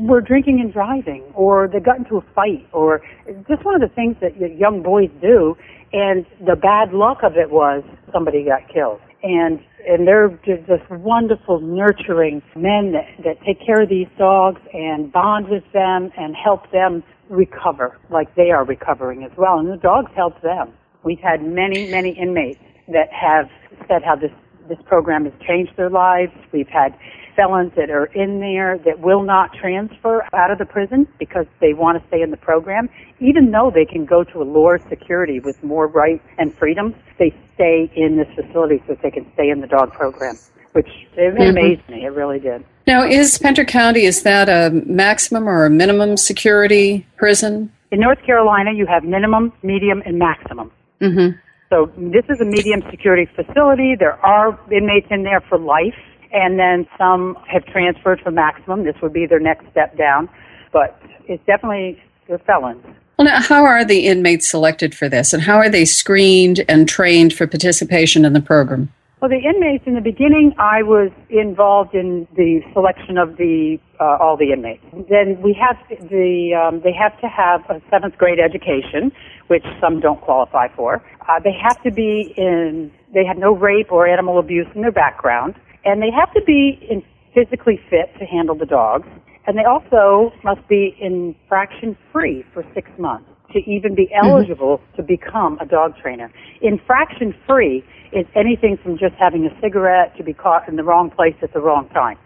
were 0.00 0.20
drinking 0.20 0.60
and 0.60 0.72
driving 0.72 1.22
or 1.34 1.68
they 1.72 1.80
got 1.80 1.98
into 1.98 2.16
a 2.16 2.24
fight 2.34 2.66
or 2.72 3.00
just 3.48 3.64
one 3.64 3.74
of 3.74 3.80
the 3.80 3.94
things 3.94 4.16
that 4.20 4.36
young 4.58 4.82
boys 4.82 5.10
do 5.20 5.56
and 5.94 6.26
the 6.44 6.56
bad 6.56 6.92
luck 6.92 7.18
of 7.22 7.36
it 7.36 7.50
was 7.50 7.84
somebody 8.12 8.44
got 8.44 8.68
killed. 8.72 9.00
And 9.22 9.60
and 9.86 10.08
they're 10.08 10.30
just 10.44 10.90
wonderful 10.90 11.60
nurturing 11.60 12.42
men 12.56 12.92
that 12.92 13.06
that 13.24 13.36
take 13.46 13.64
care 13.64 13.82
of 13.82 13.88
these 13.88 14.08
dogs 14.18 14.60
and 14.72 15.12
bond 15.12 15.48
with 15.48 15.62
them 15.72 16.10
and 16.18 16.34
help 16.34 16.70
them 16.72 17.02
recover 17.30 17.96
like 18.10 18.34
they 18.34 18.50
are 18.50 18.64
recovering 18.64 19.22
as 19.22 19.30
well. 19.38 19.58
And 19.58 19.70
the 19.70 19.76
dogs 19.76 20.10
help 20.16 20.42
them. 20.42 20.72
We've 21.04 21.20
had 21.20 21.42
many 21.42 21.86
many 21.86 22.10
inmates 22.10 22.60
that 22.88 23.08
have 23.12 23.48
said 23.88 24.02
how 24.04 24.16
this 24.16 24.32
this 24.68 24.78
program 24.86 25.24
has 25.24 25.34
changed 25.46 25.72
their 25.76 25.90
lives 25.90 26.32
we've 26.52 26.68
had 26.68 26.96
felons 27.36 27.72
that 27.76 27.90
are 27.90 28.06
in 28.06 28.40
there 28.40 28.78
that 28.78 29.00
will 29.00 29.22
not 29.22 29.52
transfer 29.54 30.24
out 30.34 30.50
of 30.50 30.58
the 30.58 30.64
prison 30.64 31.06
because 31.18 31.46
they 31.60 31.74
want 31.74 32.00
to 32.00 32.08
stay 32.08 32.22
in 32.22 32.30
the 32.30 32.36
program, 32.36 32.88
even 33.20 33.50
though 33.50 33.70
they 33.74 33.84
can 33.84 34.04
go 34.04 34.24
to 34.24 34.42
a 34.42 34.44
lower 34.44 34.80
security 34.88 35.40
with 35.40 35.62
more 35.62 35.86
rights 35.86 36.24
and 36.38 36.54
freedoms, 36.56 36.94
they 37.18 37.34
stay 37.54 37.90
in 37.96 38.16
this 38.16 38.28
facility 38.34 38.82
so 38.86 38.96
they 39.02 39.10
can 39.10 39.26
stay 39.34 39.50
in 39.50 39.60
the 39.60 39.66
dog 39.66 39.92
program, 39.92 40.36
which 40.72 40.88
it 41.16 41.34
mm-hmm. 41.34 41.42
amazed 41.42 41.88
me. 41.88 42.04
It 42.04 42.12
really 42.12 42.38
did. 42.38 42.64
Now, 42.86 43.04
is 43.04 43.38
Pender 43.38 43.64
County, 43.64 44.04
is 44.04 44.22
that 44.24 44.48
a 44.48 44.70
maximum 44.86 45.48
or 45.48 45.64
a 45.64 45.70
minimum 45.70 46.16
security 46.16 47.06
prison? 47.16 47.72
In 47.90 48.00
North 48.00 48.22
Carolina, 48.26 48.72
you 48.74 48.86
have 48.86 49.04
minimum, 49.04 49.52
medium, 49.62 50.02
and 50.04 50.18
maximum. 50.18 50.70
Mm-hmm. 51.00 51.38
So 51.74 51.90
this 51.96 52.24
is 52.28 52.40
a 52.40 52.44
medium 52.44 52.82
security 52.88 53.28
facility. 53.34 53.96
There 53.98 54.24
are 54.24 54.56
inmates 54.70 55.08
in 55.10 55.24
there 55.24 55.40
for 55.40 55.58
life 55.58 55.98
and 56.32 56.56
then 56.56 56.86
some 56.96 57.36
have 57.48 57.64
transferred 57.66 58.20
for 58.20 58.30
maximum. 58.30 58.84
This 58.84 58.94
would 59.02 59.12
be 59.12 59.26
their 59.26 59.40
next 59.40 59.68
step 59.72 59.98
down, 59.98 60.28
but 60.72 60.96
it's 61.26 61.44
definitely 61.46 62.00
they're 62.28 62.38
felons. 62.38 62.84
Well, 63.18 63.26
now, 63.26 63.40
how 63.40 63.64
are 63.64 63.84
the 63.84 64.06
inmates 64.06 64.48
selected 64.48 64.94
for 64.94 65.08
this, 65.08 65.32
and 65.32 65.42
how 65.42 65.56
are 65.56 65.68
they 65.68 65.84
screened 65.84 66.64
and 66.68 66.88
trained 66.88 67.32
for 67.32 67.46
participation 67.46 68.24
in 68.24 68.32
the 68.34 68.40
program? 68.40 68.92
Well, 69.20 69.30
the 69.30 69.48
inmates 69.48 69.84
in 69.86 69.94
the 69.94 70.00
beginning, 70.00 70.52
I 70.58 70.82
was 70.82 71.10
involved 71.30 71.94
in 71.94 72.28
the 72.36 72.60
selection 72.72 73.16
of 73.16 73.36
the 73.36 73.78
uh, 74.00 74.18
all 74.20 74.36
the 74.36 74.52
inmates. 74.52 74.84
Then 75.08 75.40
we 75.40 75.56
have 75.58 75.78
the 75.88 76.52
um, 76.52 76.80
they 76.82 76.92
have 76.92 77.18
to 77.20 77.28
have 77.28 77.60
a 77.70 77.80
seventh 77.88 78.18
grade 78.18 78.38
education, 78.38 79.12
which 79.48 79.64
some 79.80 80.00
don't 80.00 80.20
qualify 80.20 80.68
for. 80.74 81.02
Uh, 81.28 81.40
they 81.42 81.52
have 81.52 81.82
to 81.82 81.90
be 81.90 82.34
in 82.36 82.90
they 83.12 83.24
have 83.24 83.38
no 83.38 83.54
rape 83.54 83.92
or 83.92 84.06
animal 84.06 84.38
abuse 84.38 84.66
in 84.74 84.82
their 84.82 84.92
background 84.92 85.54
and 85.84 86.02
they 86.02 86.10
have 86.10 86.32
to 86.34 86.42
be 86.42 86.78
in 86.90 87.02
physically 87.34 87.80
fit 87.90 88.14
to 88.18 88.24
handle 88.24 88.54
the 88.54 88.66
dogs, 88.66 89.08
and 89.46 89.58
they 89.58 89.64
also 89.64 90.32
must 90.44 90.66
be 90.68 90.96
infraction 91.00 91.96
free 92.12 92.44
for 92.54 92.64
six 92.74 92.88
months 92.98 93.28
to 93.52 93.58
even 93.70 93.94
be 93.94 94.06
mm-hmm. 94.06 94.26
eligible 94.26 94.78
mm-hmm. 94.78 94.96
to 94.96 95.02
become 95.02 95.58
a 95.60 95.66
dog 95.66 95.94
trainer. 96.00 96.30
Infraction 96.62 97.34
free 97.46 97.84
is 98.12 98.24
anything 98.34 98.78
from 98.82 98.96
just 98.96 99.14
having 99.18 99.44
a 99.44 99.60
cigarette 99.60 100.16
to 100.16 100.22
be 100.22 100.32
caught 100.32 100.68
in 100.68 100.76
the 100.76 100.84
wrong 100.84 101.10
place 101.10 101.34
at 101.42 101.52
the 101.52 101.60
wrong 101.60 101.88
time. 101.90 102.16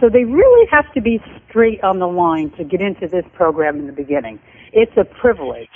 So 0.00 0.08
they 0.08 0.24
really 0.24 0.68
have 0.70 0.92
to 0.92 1.00
be 1.00 1.20
straight 1.48 1.82
on 1.82 1.98
the 1.98 2.06
line 2.06 2.50
to 2.58 2.64
get 2.64 2.80
into 2.80 3.08
this 3.08 3.24
program 3.32 3.78
in 3.78 3.86
the 3.86 3.92
beginning. 3.92 4.38
It's 4.72 4.92
a 4.96 5.04
privilege 5.04 5.68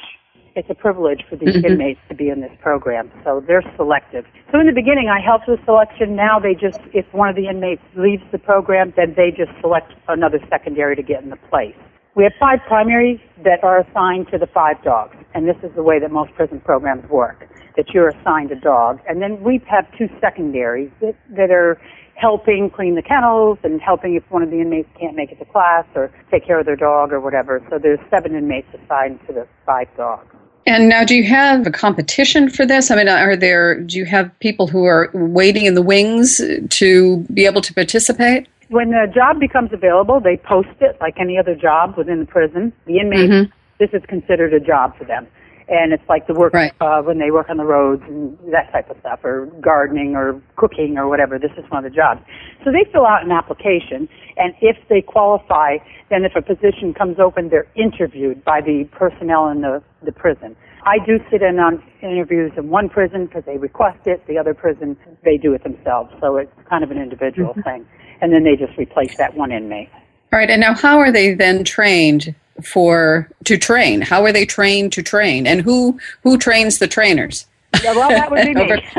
it's 0.55 0.69
a 0.71 0.75
privilege 0.75 1.25
for 1.29 1.37
these 1.37 1.57
mm-hmm. 1.57 1.73
inmates 1.73 2.01
to 2.09 2.15
be 2.15 2.29
in 2.29 2.41
this 2.41 2.53
program. 2.61 3.11
So 3.25 3.43
they're 3.47 3.65
selective. 3.77 4.25
So 4.51 4.61
in 4.61 4.67
the 4.67 4.73
beginning, 4.73 5.09
I 5.09 5.21
helped 5.21 5.49
with 5.49 5.65
selection. 5.65 6.15
Now 6.17 6.39
they 6.39 6.55
just, 6.55 6.81
if 6.93 7.07
one 7.13 7.29
of 7.29 7.37
the 7.37 7.49
inmates 7.49 7.83
leaves 7.97 8.23
the 8.33 8.39
program, 8.39 8.93
then 8.97 9.15
they 9.17 9.31
just 9.31 9.53
select 9.61 9.93
another 10.09 10.39
secondary 10.51 10.97
to 10.97 11.03
get 11.03 11.23
in 11.23 11.31
the 11.31 11.41
place. 11.49 11.77
We 12.15 12.25
have 12.25 12.33
five 12.39 12.59
primaries 12.69 13.21
that 13.43 13.65
are 13.65 13.81
assigned 13.81 14.29
to 14.33 14.39
the 14.39 14.47
five 14.47 14.83
dogs, 14.85 15.17
and 15.35 15.49
this 15.49 15.57
is 15.63 15.75
the 15.75 15.83
way 15.83 15.99
that 15.99 16.11
most 16.11 16.35
prison 16.35 16.61
programs 16.61 17.09
work, 17.09 17.49
that 17.77 17.89
you're 17.95 18.09
assigned 18.09 18.53
a 18.53 18.61
dog. 18.61 19.01
And 19.09 19.23
then 19.23 19.43
we 19.43 19.63
have 19.67 19.87
two 19.97 20.09
secondaries 20.21 20.91
that, 21.01 21.17
that 21.31 21.51
are 21.51 21.81
helping 22.17 22.69
clean 22.69 22.97
the 22.97 23.03
kennels 23.03 23.59
and 23.65 23.81
helping 23.81 24.15
if 24.15 24.23
one 24.31 24.43
of 24.43 24.51
the 24.51 24.61
inmates 24.61 24.91
can't 25.01 25.17
make 25.17 25.33
it 25.33 25.39
to 25.39 25.47
class 25.47 25.87
or 25.95 26.11
take 26.31 26.47
care 26.47 26.61
of 26.61 26.67
their 26.67 26.77
dog 26.77 27.13
or 27.13 27.21
whatever. 27.21 27.65
So 27.71 27.79
there's 27.83 27.99
seven 28.11 28.35
inmates 28.35 28.69
assigned 28.75 29.19
to 29.27 29.33
the 29.33 29.49
five 29.65 29.89
dogs. 29.97 30.37
And 30.67 30.89
now, 30.89 31.05
do 31.05 31.17
you 31.17 31.25
have 31.25 31.67
a 31.67 31.71
competition 31.71 32.49
for 32.49 32.65
this? 32.65 32.91
I 32.91 32.97
mean, 32.97 33.09
are 33.09 33.35
there, 33.35 33.81
do 33.81 33.99
you 33.99 34.05
have 34.05 34.31
people 34.39 34.69
who 34.69 34.85
are 34.85 35.11
waiting 35.13 35.65
in 35.67 35.75
the 35.75 35.83
wings 35.83 36.41
to 36.71 37.19
be 37.35 37.47
able 37.47 37.61
to 37.63 37.75
participate? 37.75 38.47
When 38.69 38.91
the 38.91 39.11
job 39.13 39.41
becomes 39.41 39.73
available, 39.73 40.21
they 40.21 40.37
post 40.37 40.69
it 40.81 40.97
like 41.01 41.19
any 41.19 41.37
other 41.37 41.55
job 41.55 41.97
within 41.97 42.21
the 42.21 42.27
prison. 42.27 42.73
The 42.87 42.99
inmates, 42.99 43.33
mm-hmm. 43.33 43.53
this 43.79 43.91
is 43.93 44.03
considered 44.09 44.55
a 44.55 44.61
job 44.61 44.97
for 44.97 45.05
them. 45.05 45.27
And 45.69 45.93
it's 45.93 46.03
like 46.09 46.27
the 46.27 46.35
work 46.35 46.53
right. 46.53 46.73
uh, 46.81 47.03
when 47.03 47.19
they 47.19 47.31
work 47.31 47.49
on 47.49 47.57
the 47.57 47.65
roads 47.65 48.03
and 48.07 48.37
that 48.53 48.73
type 48.73 48.91
of 48.91 48.97
stuff, 49.01 49.21
or 49.25 49.47
gardening 49.61 50.15
or 50.17 50.41
cooking 50.57 50.99
or 50.99 51.09
whatever. 51.09 51.39
This 51.39 51.53
is 51.57 51.65
one 51.71 51.85
of 51.85 51.91
the 51.91 51.97
jobs. 51.97 52.21
So 52.65 52.71
they 52.73 52.91
fill 52.91 53.07
out 53.07 53.25
an 53.25 53.33
application, 53.33 54.09
and 54.37 54.55
if 54.61 54.77
they 54.89 55.01
qualify, 55.01 55.79
then 56.11 56.25
if 56.25 56.33
a 56.37 56.43
position 56.43 56.95
comes 56.95 57.19
open, 57.19 57.49
they're 57.49 57.71
interviewed 57.75 58.45
by 58.45 58.61
the 58.61 58.89
personnel 58.93 59.49
in 59.49 59.61
the, 59.61 59.83
the 60.05 60.13
prison. 60.13 60.57
I 60.85 60.99
do 61.07 61.19
sit 61.31 61.43
in 61.43 61.59
on 61.59 61.83
interviews 62.03 62.53
in 62.57 62.69
one 62.69 62.89
prison 62.89 63.27
because 63.27 63.45
they 63.47 63.57
request 63.57 64.07
it. 64.07 64.27
The 64.27 64.39
other 64.39 64.53
prison, 64.53 64.97
they 65.25 65.37
do 65.37 65.55
it 65.55 65.63
themselves. 65.63 66.13
So 66.21 66.37
it's 66.37 66.53
kind 66.69 66.83
of 66.83 66.91
an 66.91 66.99
individual 66.99 67.51
mm-hmm. 67.51 67.63
thing. 67.63 67.87
And 68.21 68.33
then 68.33 68.45
they 68.45 68.57
just 68.57 68.77
replace 68.77 69.17
that 69.17 69.37
one 69.37 69.53
inmate. 69.53 69.91
All 70.33 70.39
right. 70.39 70.51
And 70.51 70.61
now 70.61 70.75
how 70.75 70.99
are 70.99 71.13
they 71.13 71.35
then 71.35 71.63
trained 71.63 72.35
for 72.65 73.31
to 73.45 73.59
train? 73.59 74.01
How 74.01 74.25
are 74.25 74.33
they 74.33 74.47
trained 74.47 74.93
to 74.95 75.03
train? 75.03 75.47
And 75.47 75.63
who 75.63 75.99
who 76.23 76.39
trains 76.39 76.79
the 76.79 76.89
trainers? 76.89 77.47
Yeah, 77.83 77.95
well, 77.95 78.11
that 78.11 78.31
would 78.31 78.45
be 78.45 78.55
me. 78.55 78.67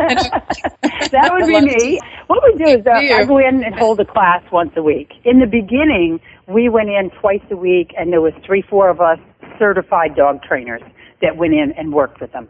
that 1.11 1.29
would 1.31 1.47
be 1.47 1.61
me. 1.77 1.99
What 2.27 2.43
we 2.43 2.63
do 2.63 2.79
is 2.79 2.85
uh, 2.85 2.91
I 2.91 3.25
go 3.25 3.37
in 3.37 3.63
and 3.63 3.75
hold 3.75 3.99
a 3.99 4.05
class 4.05 4.41
once 4.51 4.71
a 4.75 4.83
week. 4.83 5.11
In 5.25 5.39
the 5.39 5.45
beginning, 5.45 6.19
we 6.47 6.69
went 6.69 6.89
in 6.89 7.11
twice 7.21 7.43
a 7.51 7.55
week, 7.55 7.93
and 7.97 8.11
there 8.11 8.21
was 8.21 8.33
three, 8.45 8.61
four 8.61 8.89
of 8.89 8.99
us 8.99 9.19
certified 9.59 10.15
dog 10.15 10.41
trainers 10.41 10.81
that 11.21 11.37
went 11.37 11.53
in 11.53 11.71
and 11.77 11.93
worked 11.93 12.19
with 12.19 12.31
them. 12.31 12.49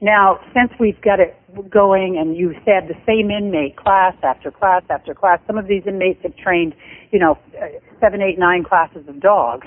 Now, 0.00 0.38
since 0.52 0.70
we've 0.78 1.00
got 1.00 1.20
it 1.20 1.36
going 1.70 2.18
and 2.18 2.36
you 2.36 2.54
said 2.64 2.88
the 2.88 2.96
same 3.06 3.30
inmate 3.30 3.76
class 3.76 4.14
after 4.22 4.50
class 4.50 4.82
after 4.90 5.14
class, 5.14 5.40
some 5.46 5.56
of 5.56 5.66
these 5.66 5.82
inmates 5.86 6.22
have 6.22 6.36
trained, 6.36 6.74
you 7.10 7.18
know, 7.18 7.38
uh, 7.60 7.66
seven, 8.00 8.20
eight, 8.20 8.38
nine 8.38 8.64
classes 8.64 9.06
of 9.08 9.20
dogs. 9.20 9.66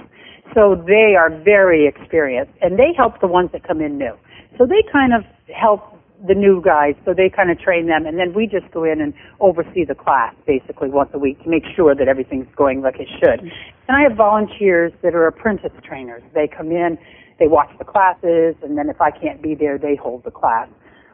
So 0.53 0.75
they 0.75 1.15
are 1.17 1.29
very 1.29 1.87
experienced 1.87 2.53
and 2.61 2.77
they 2.77 2.93
help 2.95 3.19
the 3.21 3.27
ones 3.27 3.49
that 3.53 3.67
come 3.67 3.81
in 3.81 3.97
new. 3.97 4.15
So 4.57 4.65
they 4.65 4.83
kind 4.91 5.13
of 5.13 5.23
help 5.53 5.97
the 6.25 6.33
new 6.33 6.61
guys, 6.63 6.95
so 7.05 7.13
they 7.13 7.29
kind 7.29 7.51
of 7.51 7.59
train 7.59 7.85
them, 7.85 8.05
and 8.07 8.17
then 8.17 8.33
we 8.33 8.47
just 8.47 8.71
go 8.73 8.83
in 8.83 9.01
and 9.01 9.13
oversee 9.39 9.85
the 9.85 9.93
class 9.93 10.33
basically 10.47 10.89
once 10.89 11.11
a 11.13 11.19
week 11.19 11.41
to 11.43 11.49
make 11.49 11.63
sure 11.75 11.93
that 11.93 12.07
everything's 12.07 12.47
going 12.55 12.81
like 12.81 12.95
it 12.99 13.07
should. 13.19 13.39
And 13.39 13.95
I 13.95 14.01
have 14.01 14.17
volunteers 14.17 14.91
that 15.03 15.13
are 15.13 15.27
apprentice 15.27 15.71
trainers. 15.83 16.23
They 16.33 16.47
come 16.47 16.71
in, 16.71 16.97
they 17.39 17.47
watch 17.47 17.69
the 17.77 17.85
classes, 17.85 18.55
and 18.63 18.77
then 18.77 18.89
if 18.89 18.99
I 18.99 19.11
can't 19.11 19.41
be 19.41 19.53
there, 19.53 19.77
they 19.77 19.95
hold 19.95 20.23
the 20.23 20.31
class. 20.31 20.67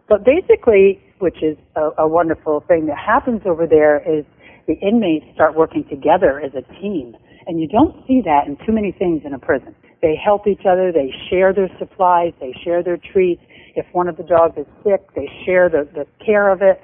But 0.08 0.24
basically, 0.24 1.04
which 1.20 1.44
is 1.44 1.58
a, 1.76 1.90
a 1.98 2.08
wonderful 2.08 2.64
thing 2.68 2.86
that 2.88 2.98
happens 2.98 3.42
over 3.46 3.68
there, 3.68 4.00
is 4.10 4.24
the 4.68 4.76
inmates 4.76 5.26
start 5.34 5.56
working 5.56 5.84
together 5.90 6.40
as 6.40 6.52
a 6.56 6.62
team. 6.80 7.18
And 7.48 7.60
you 7.60 7.68
don't 7.68 7.96
see 8.08 8.22
that 8.26 8.48
in 8.48 8.58
too 8.66 8.72
many 8.72 8.92
things 8.92 9.22
in 9.26 9.34
a 9.34 9.40
prison. 9.40 9.76
They 10.02 10.16
help 10.16 10.48
each 10.48 10.66
other, 10.70 10.92
they 10.92 11.12
share 11.30 11.54
their 11.54 11.70
supplies, 11.80 12.34
they 12.40 12.54
share 12.64 12.84
their 12.84 12.98
treats. 12.98 13.42
If 13.76 13.86
one 13.94 14.08
of 14.08 14.18
the 14.18 14.24
dogs 14.24 14.58
is 14.58 14.68
sick, 14.84 15.02
they 15.16 15.30
share 15.46 15.70
the, 15.70 15.88
the 15.94 16.06
care 16.24 16.52
of 16.52 16.62
it. 16.62 16.82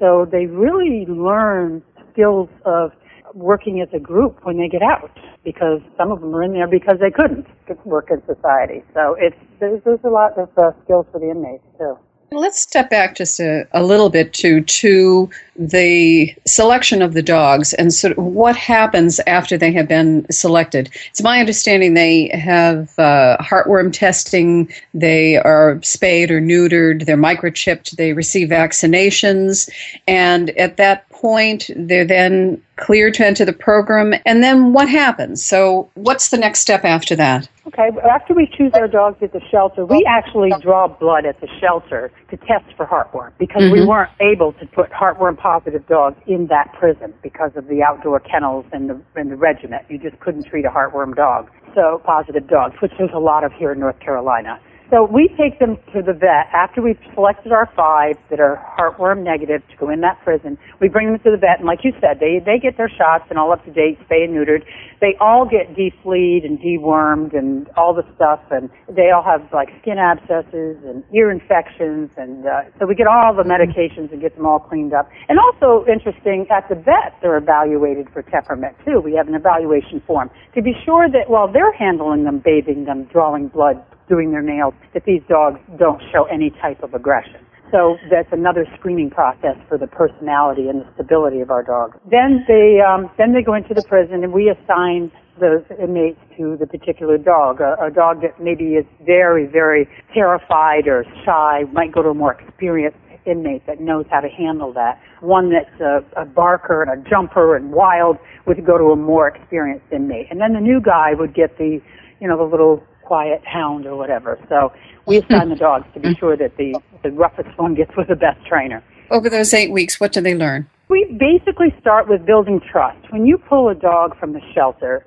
So 0.00 0.26
they 0.30 0.46
really 0.46 1.04
learn 1.06 1.82
skills 2.12 2.48
of 2.64 2.92
working 3.34 3.80
as 3.80 3.88
a 3.94 4.00
group 4.00 4.38
when 4.44 4.58
they 4.58 4.68
get 4.68 4.82
out 4.82 5.10
because 5.44 5.80
some 5.96 6.10
of 6.10 6.20
them 6.20 6.34
are 6.34 6.42
in 6.42 6.52
there 6.52 6.68
because 6.68 6.96
they 7.00 7.10
couldn't 7.10 7.46
work 7.86 8.08
in 8.10 8.20
society. 8.26 8.82
So 8.94 9.16
it's 9.18 9.36
there's, 9.60 9.82
there's 9.84 10.04
a 10.04 10.10
lot 10.10 10.38
of 10.38 10.48
uh, 10.56 10.72
skills 10.84 11.06
for 11.12 11.20
the 11.20 11.30
inmates 11.30 11.64
too. 11.78 11.96
Let's 12.32 12.60
step 12.60 12.88
back 12.88 13.14
just 13.14 13.40
a, 13.40 13.66
a, 13.72 13.82
little 13.82 14.08
bit 14.08 14.32
to 14.34 14.62
to 14.62 15.28
the 15.54 16.34
selection 16.46 17.02
of 17.02 17.12
the 17.12 17.22
dogs 17.22 17.74
and 17.74 17.92
sort 17.92 18.16
of 18.16 18.24
what 18.24 18.56
happens 18.56 19.20
after 19.26 19.58
they 19.58 19.70
have 19.72 19.86
been 19.86 20.26
selected. 20.30 20.88
It's 21.10 21.22
my 21.22 21.40
understanding 21.40 21.92
they 21.92 22.28
have 22.28 22.98
uh, 22.98 23.36
heartworm 23.38 23.92
testing, 23.92 24.72
they 24.94 25.36
are 25.36 25.78
spayed 25.82 26.30
or 26.30 26.40
neutered, 26.40 27.04
they're 27.04 27.18
microchipped, 27.18 27.96
they 27.96 28.14
receive 28.14 28.48
vaccinations, 28.48 29.68
and 30.08 30.50
at 30.50 30.78
that 30.78 31.06
point, 31.10 31.70
they're 31.76 32.06
then 32.06 32.60
cleared 32.76 33.14
to 33.14 33.26
enter 33.26 33.44
the 33.44 33.52
program. 33.52 34.14
And 34.26 34.42
then 34.42 34.72
what 34.72 34.88
happens? 34.88 35.44
So, 35.44 35.90
what's 35.94 36.30
the 36.30 36.38
next 36.38 36.60
step 36.60 36.84
after 36.84 37.14
that? 37.16 37.48
Okay, 37.64 37.90
after 38.10 38.34
we 38.34 38.50
choose 38.58 38.72
our 38.74 38.88
dogs 38.88 39.18
at 39.22 39.32
the 39.32 39.40
shelter, 39.48 39.86
we 39.86 40.04
actually 40.08 40.50
draw 40.60 40.88
blood 40.88 41.24
at 41.24 41.40
the 41.40 41.46
shelter 41.60 42.10
to 42.30 42.36
test 42.38 42.66
for 42.76 42.86
heartworm 42.86 43.30
because 43.38 43.62
mm-hmm. 43.62 43.72
we 43.72 43.86
weren't 43.86 44.10
able 44.20 44.52
to 44.54 44.66
put 44.66 44.90
heartworm 44.90 45.38
positive 45.38 45.86
dogs 45.86 46.16
in 46.26 46.48
that 46.48 46.72
prison 46.72 47.14
because 47.22 47.52
of 47.54 47.68
the 47.68 47.80
outdoor 47.80 48.18
kennels 48.18 48.66
and 48.72 48.90
the, 48.90 49.00
and 49.14 49.30
the 49.30 49.36
regiment. 49.36 49.84
You 49.88 49.98
just 49.98 50.18
couldn't 50.18 50.46
treat 50.46 50.64
a 50.64 50.70
heartworm 50.70 51.14
dog. 51.14 51.50
So, 51.72 52.02
positive 52.04 52.48
dogs, 52.48 52.74
which 52.82 52.92
there's 52.98 53.14
a 53.14 53.20
lot 53.20 53.44
of 53.44 53.52
here 53.52 53.70
in 53.70 53.78
North 53.78 54.00
Carolina. 54.00 54.58
So 54.90 55.04
we 55.04 55.28
take 55.38 55.58
them 55.58 55.78
to 55.94 56.02
the 56.02 56.12
vet 56.12 56.52
after 56.52 56.82
we've 56.82 57.00
selected 57.14 57.52
our 57.52 57.70
five 57.74 58.16
that 58.28 58.40
are 58.40 58.60
heartworm 58.78 59.22
negative 59.22 59.62
to 59.70 59.76
go 59.76 59.88
in 59.88 60.00
that 60.00 60.20
prison. 60.22 60.58
We 60.80 60.88
bring 60.88 61.10
them 61.10 61.18
to 61.20 61.30
the 61.30 61.38
vet, 61.38 61.58
and 61.58 61.66
like 61.66 61.80
you 61.84 61.92
said, 62.00 62.20
they 62.20 62.40
they 62.44 62.58
get 62.58 62.76
their 62.76 62.90
shots 62.90 63.24
and 63.30 63.38
all 63.38 63.52
up 63.52 63.64
to 63.64 63.72
date, 63.72 63.98
spayed 64.04 64.28
and 64.28 64.36
neutered. 64.36 64.64
They 65.00 65.16
all 65.20 65.48
get 65.48 65.74
defleed 65.74 66.44
and 66.44 66.58
dewormed 66.60 67.36
and 67.36 67.68
all 67.76 67.94
the 67.94 68.04
stuff, 68.14 68.40
and 68.50 68.68
they 68.88 69.10
all 69.10 69.22
have 69.22 69.48
like 69.52 69.68
skin 69.80 69.96
abscesses 69.98 70.76
and 70.84 71.04
ear 71.14 71.30
infections, 71.30 72.10
and 72.16 72.46
uh, 72.46 72.62
so 72.78 72.86
we 72.86 72.94
get 72.94 73.06
all 73.06 73.32
the 73.32 73.44
medications 73.44 74.12
and 74.12 74.20
get 74.20 74.36
them 74.36 74.46
all 74.46 74.60
cleaned 74.60 74.92
up. 74.92 75.08
And 75.28 75.38
also 75.38 75.86
interesting, 75.90 76.46
at 76.50 76.68
the 76.68 76.74
vet, 76.74 77.16
they're 77.22 77.38
evaluated 77.38 78.08
for 78.12 78.22
temperament 78.22 78.76
too. 78.84 79.00
We 79.00 79.14
have 79.14 79.28
an 79.28 79.34
evaluation 79.34 80.02
form 80.06 80.30
to 80.54 80.62
be 80.62 80.72
sure 80.84 81.08
that 81.08 81.30
while 81.30 81.50
they're 81.50 81.72
handling 81.72 82.24
them, 82.24 82.42
bathing 82.44 82.84
them, 82.84 83.04
drawing 83.04 83.48
blood 83.48 83.82
doing 84.08 84.30
their 84.30 84.42
nails, 84.42 84.74
that 84.94 85.04
these 85.04 85.22
dogs 85.28 85.60
don't 85.78 86.02
show 86.12 86.24
any 86.24 86.50
type 86.60 86.82
of 86.82 86.94
aggression. 86.94 87.40
So 87.72 87.96
that's 88.10 88.28
another 88.32 88.66
screening 88.78 89.08
process 89.08 89.56
for 89.66 89.78
the 89.78 89.86
personality 89.86 90.68
and 90.68 90.82
the 90.82 90.88
stability 90.94 91.40
of 91.40 91.50
our 91.50 91.62
dogs. 91.62 91.96
Then 92.10 92.44
they 92.46 92.80
um, 92.86 93.10
then 93.16 93.32
they 93.32 93.42
go 93.42 93.54
into 93.54 93.72
the 93.72 93.82
prison 93.82 94.22
and 94.22 94.32
we 94.32 94.50
assign 94.50 95.10
the 95.40 95.64
inmates 95.82 96.20
to 96.36 96.58
the 96.60 96.66
particular 96.66 97.16
dog. 97.16 97.62
A, 97.62 97.86
a 97.86 97.90
dog 97.90 98.20
that 98.20 98.38
maybe 98.38 98.76
is 98.76 98.84
very 99.06 99.46
very 99.46 99.88
terrified 100.12 100.86
or 100.86 101.04
shy 101.24 101.62
might 101.72 101.92
go 101.92 102.02
to 102.02 102.10
a 102.10 102.14
more 102.14 102.34
experienced 102.34 102.98
inmate 103.24 103.66
that 103.66 103.80
knows 103.80 104.04
how 104.10 104.20
to 104.20 104.28
handle 104.28 104.74
that. 104.74 105.00
One 105.20 105.50
that's 105.50 105.80
a, 105.80 106.04
a 106.20 106.26
barker 106.26 106.82
and 106.82 106.90
a 106.90 107.08
jumper 107.08 107.56
and 107.56 107.72
wild 107.72 108.18
would 108.46 108.66
go 108.66 108.76
to 108.76 108.92
a 108.92 108.96
more 108.96 109.28
experienced 109.28 109.86
inmate. 109.90 110.26
And 110.30 110.42
then 110.42 110.52
the 110.52 110.60
new 110.60 110.80
guy 110.80 111.14
would 111.14 111.34
get 111.34 111.56
the 111.56 111.80
you 112.20 112.28
know 112.28 112.36
the 112.36 112.44
little 112.44 112.84
quiet 113.12 113.42
hound 113.44 113.84
or 113.84 113.94
whatever. 113.94 114.38
So 114.48 114.72
we 115.04 115.18
assign 115.18 115.50
the 115.50 115.54
dogs 115.54 115.84
to 115.92 116.00
be 116.00 116.08
mm-hmm. 116.08 116.18
sure 116.18 116.34
that 116.34 116.56
the, 116.56 116.80
the 117.02 117.10
roughest 117.10 117.50
one 117.58 117.74
gets 117.74 117.90
with 117.94 118.08
the 118.08 118.16
best 118.16 118.40
trainer. 118.46 118.82
Over 119.10 119.28
those 119.28 119.52
eight 119.52 119.70
weeks, 119.70 120.00
what 120.00 120.12
do 120.12 120.22
they 120.22 120.34
learn? 120.34 120.66
We 120.88 121.04
basically 121.20 121.74
start 121.78 122.08
with 122.08 122.24
building 122.24 122.58
trust. 122.72 123.12
When 123.12 123.26
you 123.26 123.36
pull 123.36 123.68
a 123.68 123.74
dog 123.74 124.18
from 124.18 124.32
the 124.32 124.40
shelter, 124.54 125.04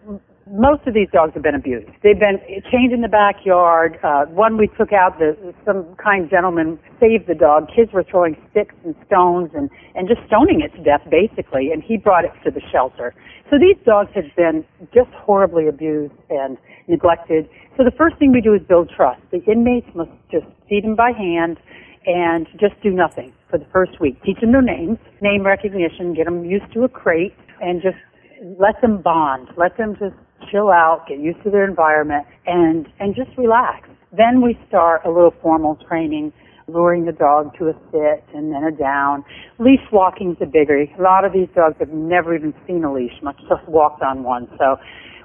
most 0.48 0.86
of 0.86 0.94
these 0.94 1.08
dogs 1.12 1.34
have 1.34 1.42
been 1.42 1.56
abused. 1.56 1.90
They've 2.04 2.20
been 2.20 2.38
chained 2.72 2.94
in 2.94 3.02
the 3.02 3.10
backyard. 3.10 3.98
Uh, 4.04 4.26
one 4.26 4.58
we 4.58 4.70
took 4.78 4.94
out, 4.94 5.18
the, 5.18 5.34
some 5.66 5.96
kind 5.96 6.30
gentleman 6.30 6.78
saved 7.00 7.28
the 7.28 7.34
dog. 7.34 7.68
Kids 7.76 7.92
were 7.92 8.04
throwing 8.04 8.38
sticks 8.52 8.76
and 8.84 8.94
stones 9.08 9.50
and, 9.56 9.70
and 9.96 10.08
just 10.08 10.22
stoning 10.28 10.62
it 10.62 10.76
to 10.78 10.84
death, 10.84 11.02
basically, 11.10 11.72
and 11.74 11.82
he 11.82 11.98
brought 11.98 12.26
it 12.26 12.32
to 12.44 12.52
the 12.52 12.62
shelter. 12.72 13.16
So 13.50 13.58
these 13.58 13.78
dogs 13.86 14.10
have 14.14 14.30
been 14.38 14.64
just 14.94 15.10
horribly 15.18 15.68
abused 15.68 16.14
and 16.30 16.58
neglected. 16.88 17.50
So 17.78 17.84
the 17.84 17.94
first 17.98 18.18
thing 18.18 18.32
we 18.32 18.42
do 18.42 18.54
is 18.54 18.62
build 18.68 18.92
trust. 18.96 19.22
The 19.32 19.42
inmates 19.50 19.90
must 19.96 20.12
just 20.32 20.46
feed 20.70 20.84
them 20.84 20.96
by 20.96 21.12
hand 21.12 21.58
and 22.06 22.48
just 22.60 22.80
do 22.84 22.92
nothing 22.92 23.34
for 23.50 23.58
the 23.58 23.66
first 23.74 24.00
week. 24.00 24.22
Teach 24.24 24.40
them 24.42 24.52
their 24.52 24.62
names, 24.62 25.00
name 25.22 25.44
recognition, 25.44 26.14
get 26.14 26.26
them 26.26 26.46
used 26.46 26.72
to 26.74 26.84
a 26.84 26.90
crate, 26.90 27.34
and 27.62 27.82
just 27.82 27.98
let 28.60 28.80
them 28.82 29.02
bond. 29.02 29.50
Let 29.58 29.78
them 29.78 29.96
just 30.00 30.14
chill 30.52 30.70
out, 30.70 31.06
get 31.08 31.20
used 31.20 31.42
to 31.44 31.50
their 31.50 31.68
environment, 31.68 32.26
and, 32.46 32.88
and 33.00 33.16
just 33.16 33.36
relax. 33.38 33.90
Then 34.16 34.42
we 34.42 34.58
start 34.68 35.02
a 35.06 35.10
little 35.10 35.34
formal 35.42 35.78
training, 35.88 36.32
luring 36.68 37.06
the 37.06 37.12
dog 37.12 37.56
to 37.60 37.68
a 37.68 37.74
sit 37.92 38.24
and 38.34 38.52
then 38.52 38.64
a 38.64 38.72
down. 38.72 39.24
Leash 39.60 39.86
walking's 39.92 40.38
a 40.42 40.46
biggie. 40.46 40.98
A 40.98 41.02
lot 41.02 41.26
of 41.26 41.34
these 41.34 41.50
dogs 41.54 41.76
have 41.80 41.90
never 41.90 42.36
even 42.36 42.54
seen 42.66 42.84
a 42.84 42.92
leash, 42.92 43.14
much 43.22 43.40
less 43.50 43.62
walked 43.68 44.02
on 44.02 44.24
one. 44.24 44.48
So 44.58 44.78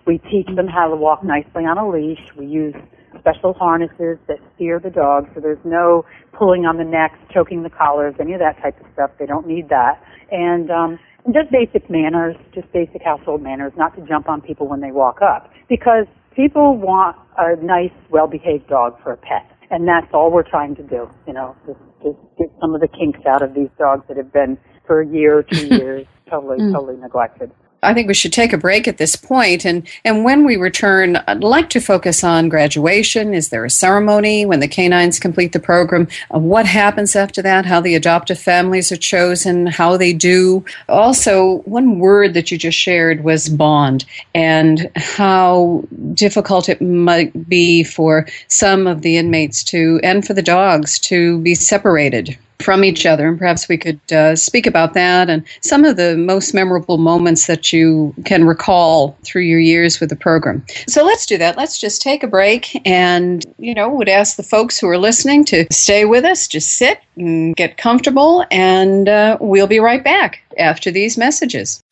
We 0.07 0.19
teach 0.19 0.47
them 0.57 0.67
how 0.67 0.89
to 0.89 0.97
walk 0.97 1.23
nicely 1.23 1.65
on 1.65 1.79
a 1.79 1.89
leash. 1.89 2.21
We 2.37 2.47
use 2.47 2.75
special 3.19 3.53
harnesses 3.55 4.19
that 4.29 4.39
steer 4.55 4.81
the 4.81 4.91
dog 4.91 5.29
so 5.35 5.41
there's 5.41 5.65
no 5.65 6.05
pulling 6.33 6.65
on 6.65 6.79
the 6.79 6.85
necks, 6.85 7.19
choking 7.33 7.63
the 7.63 7.71
collars, 7.71 8.15
any 8.19 8.33
of 8.33 8.41
that 8.41 8.61
type 8.63 8.81
of 8.81 8.87
stuff. 8.93 9.11
They 9.19 9.27
don't 9.27 9.47
need 9.47 9.69
that. 9.69 10.03
And, 10.31 10.71
um, 10.71 10.99
just 11.27 11.51
basic 11.51 11.89
manners, 11.91 12.37
just 12.55 12.73
basic 12.73 13.03
household 13.03 13.43
manners, 13.43 13.73
not 13.77 13.95
to 13.97 14.07
jump 14.07 14.29
on 14.29 14.41
people 14.41 14.69
when 14.69 14.81
they 14.81 14.91
walk 14.91 15.19
up. 15.23 15.51
Because 15.69 16.07
people 16.35 16.77
want 16.77 17.17
a 17.39 17.57
nice, 17.57 17.93
well-behaved 18.11 18.69
dog 18.69 19.01
for 19.03 19.13
a 19.13 19.17
pet. 19.17 19.47
And 19.71 19.87
that's 19.87 20.09
all 20.13 20.31
we're 20.33 20.49
trying 20.49 20.75
to 20.77 20.83
do, 20.83 21.09
you 21.27 21.33
know, 21.33 21.55
just, 21.67 21.79
just 22.03 22.19
get 22.39 22.49
some 22.61 22.75
of 22.75 22.81
the 22.81 22.89
kinks 22.89 23.21
out 23.27 23.43
of 23.43 23.55
these 23.55 23.69
dogs 23.79 24.03
that 24.09 24.17
have 24.17 24.33
been 24.33 24.59
for 24.87 25.01
a 25.01 25.07
year 25.07 25.39
or 25.39 25.43
two 25.45 25.67
years 25.77 26.07
totally, 26.29 26.59
mm. 26.59 26.73
totally 26.73 26.97
neglected. 26.97 27.51
I 27.83 27.95
think 27.95 28.09
we 28.09 28.15
should 28.15 28.33
take 28.33 28.53
a 28.53 28.59
break 28.59 28.87
at 28.87 28.99
this 28.99 29.17
point, 29.17 29.65
and 29.65 29.87
and 30.05 30.25
when 30.25 30.45
we 30.45 30.57
return, 30.57 31.17
I'd 31.27 31.43
like 31.43 31.71
to 31.71 31.81
focus 31.81 32.23
on 32.23 32.49
graduation. 32.49 33.33
Is 33.33 33.49
there 33.49 33.65
a 33.65 33.71
ceremony 33.71 34.45
when 34.45 34.61
the 34.61 34.69
canines 34.69 35.19
complete 35.19 35.53
the 35.53 35.61
program? 35.61 36.09
Uh, 36.35 36.39
what 36.39 36.67
happens 36.67 37.17
after 37.17 37.41
that? 37.43 37.65
How 37.65 37.81
the 37.81 37.95
adoptive 37.95 38.39
families 38.39 38.93
are 38.93 38.97
chosen? 38.97 39.67
How 39.67 39.97
they 39.97 40.13
do? 40.13 40.65
Also, 40.89 41.63
one 41.65 41.99
word 41.99 42.35
that 42.35 42.51
you 42.51 42.59
just 42.59 42.79
shared 42.79 43.25
was 43.25 43.49
bond, 43.49 44.05
and 44.35 44.91
how 44.97 45.83
difficult 46.15 46.69
it 46.69 46.83
might 46.83 47.49
be 47.49 47.83
for 47.83 48.27
some 48.49 48.87
of 48.87 49.03
the 49.03 49.17
inmates 49.17 49.65
to, 49.65 50.01
and 50.03 50.27
for 50.27 50.35
the 50.35 50.43
dogs 50.43 50.99
to 50.99 51.39
be 51.39 51.55
separated 51.55 52.37
from 52.63 52.85
each 52.85 53.07
other. 53.07 53.29
And 53.29 53.39
perhaps 53.39 53.69
we 53.69 53.77
could 53.77 54.01
uh, 54.13 54.37
speak 54.37 54.67
about 54.67 54.95
that 54.95 55.31
and 55.31 55.45
some 55.61 55.85
of 55.85 55.97
the 55.97 56.17
most 56.17 56.55
memorable 56.55 56.99
moments 56.99 57.47
that 57.47 57.73
you 57.73 58.15
can 58.25 58.45
recall 58.45 59.17
through 59.25 59.43
your 59.43 59.61
years 59.61 60.01
with 60.01 60.11
the 60.11 60.17
program. 60.17 60.65
So 60.89 61.05
let's 61.05 61.27
do 61.27 61.39
that. 61.39 61.57
Let's 61.57 61.79
just 61.79 62.03
take 62.03 62.23
a 62.23 62.27
break 62.27 62.81
and, 62.87 63.45
you 63.59 63.75
know, 63.75 63.89
would 63.89 64.09
ask 64.09 64.37
the 64.37 64.43
folks 64.43 64.79
who 64.79 64.89
are 64.89 64.99
listening 64.99 65.45
to 65.47 65.67
stay 65.71 66.05
with 66.05 66.25
us, 66.25 66.49
just 66.49 66.77
sit 66.77 67.01
and 67.17 67.55
get 67.57 67.77
comfortable, 67.77 68.45
and 68.51 69.09
uh, 69.09 69.37
we'll 69.41 69.67
be 69.67 69.81
right 69.81 70.03
back 70.03 70.41
after 70.59 70.91
these 70.91 71.17
messages. 71.19 71.83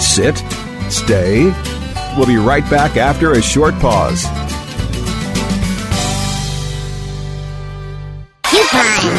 Sit, 0.00 0.36
stay. 0.90 1.52
We'll 2.16 2.26
be 2.26 2.36
right 2.36 2.68
back 2.68 2.96
after 2.96 3.32
a 3.32 3.42
short 3.42 3.74
pause. 3.78 4.24
Life 9.00 9.16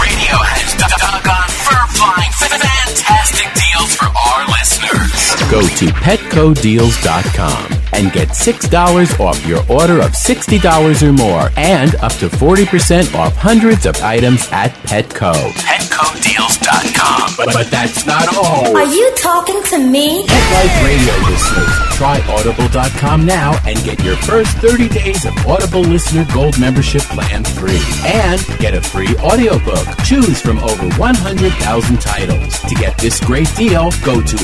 Radio 0.00 0.40
has 0.40 0.72
dug 0.80 0.88
fur 0.88 1.84
flying 2.00 2.32
fantastic 2.32 3.52
deals 3.52 3.92
for 3.94 4.08
our 4.08 4.48
listeners. 4.48 5.17
Go 5.50 5.60
to 5.62 5.86
petcodeals.com 5.86 7.72
and 7.94 8.12
get 8.12 8.28
$6 8.28 9.20
off 9.20 9.46
your 9.46 9.60
order 9.70 10.00
of 10.00 10.12
$60 10.12 11.02
or 11.08 11.12
more 11.12 11.50
and 11.56 11.94
up 11.96 12.12
to 12.14 12.28
40% 12.28 13.14
off 13.14 13.34
hundreds 13.36 13.86
of 13.86 13.96
items 14.02 14.46
at 14.52 14.70
Petco. 14.84 15.32
Petcodeals.com. 15.52 17.34
But, 17.38 17.52
but 17.54 17.70
that's 17.70 18.04
not 18.04 18.28
all. 18.36 18.76
Are 18.76 18.84
you 18.84 19.10
talking 19.16 19.62
to 19.64 19.78
me? 19.78 20.24
Pet 20.26 20.52
Life 20.52 20.84
Radio 20.84 21.14
listeners, 21.30 21.96
try 21.96 22.20
audible.com 22.28 23.24
now 23.24 23.58
and 23.66 23.82
get 23.84 24.02
your 24.04 24.16
first 24.16 24.56
30 24.58 24.88
days 24.88 25.24
of 25.24 25.34
Audible 25.46 25.80
Listener 25.80 26.26
Gold 26.34 26.58
membership 26.58 27.02
plan 27.02 27.44
free. 27.44 27.80
And 28.04 28.44
get 28.58 28.74
a 28.74 28.80
free 28.82 29.16
audiobook. 29.18 29.86
Choose 30.04 30.40
from 30.42 30.58
over 30.58 30.88
100,000 30.98 32.00
titles. 32.00 32.58
To 32.60 32.74
get 32.74 32.98
this 32.98 33.18
great 33.20 33.48
deal, 33.56 33.90
go 34.04 34.20
to 34.20 34.36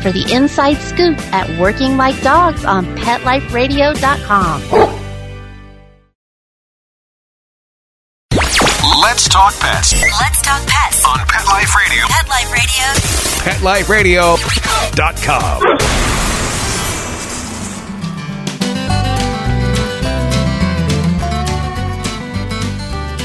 for 0.01 0.11
the 0.11 0.31
inside 0.33 0.77
scoop 0.77 1.17
at 1.33 1.47
Working 1.59 1.95
Like 1.97 2.19
Dogs 2.21 2.65
on 2.65 2.85
PetLifeRadio.com. 2.97 4.61
Let's 9.01 9.27
talk 9.27 9.53
pets 9.59 9.93
Let's 9.93 10.41
talk 10.41 10.65
pets 10.67 11.05
on 11.05 11.19
Pet 11.27 11.45
Life 11.45 11.75
Radio. 11.75 12.05
Pet 12.07 13.61
Life 13.61 13.89
Radio. 13.89 14.35
PetLifeRadio.com. 14.37 15.61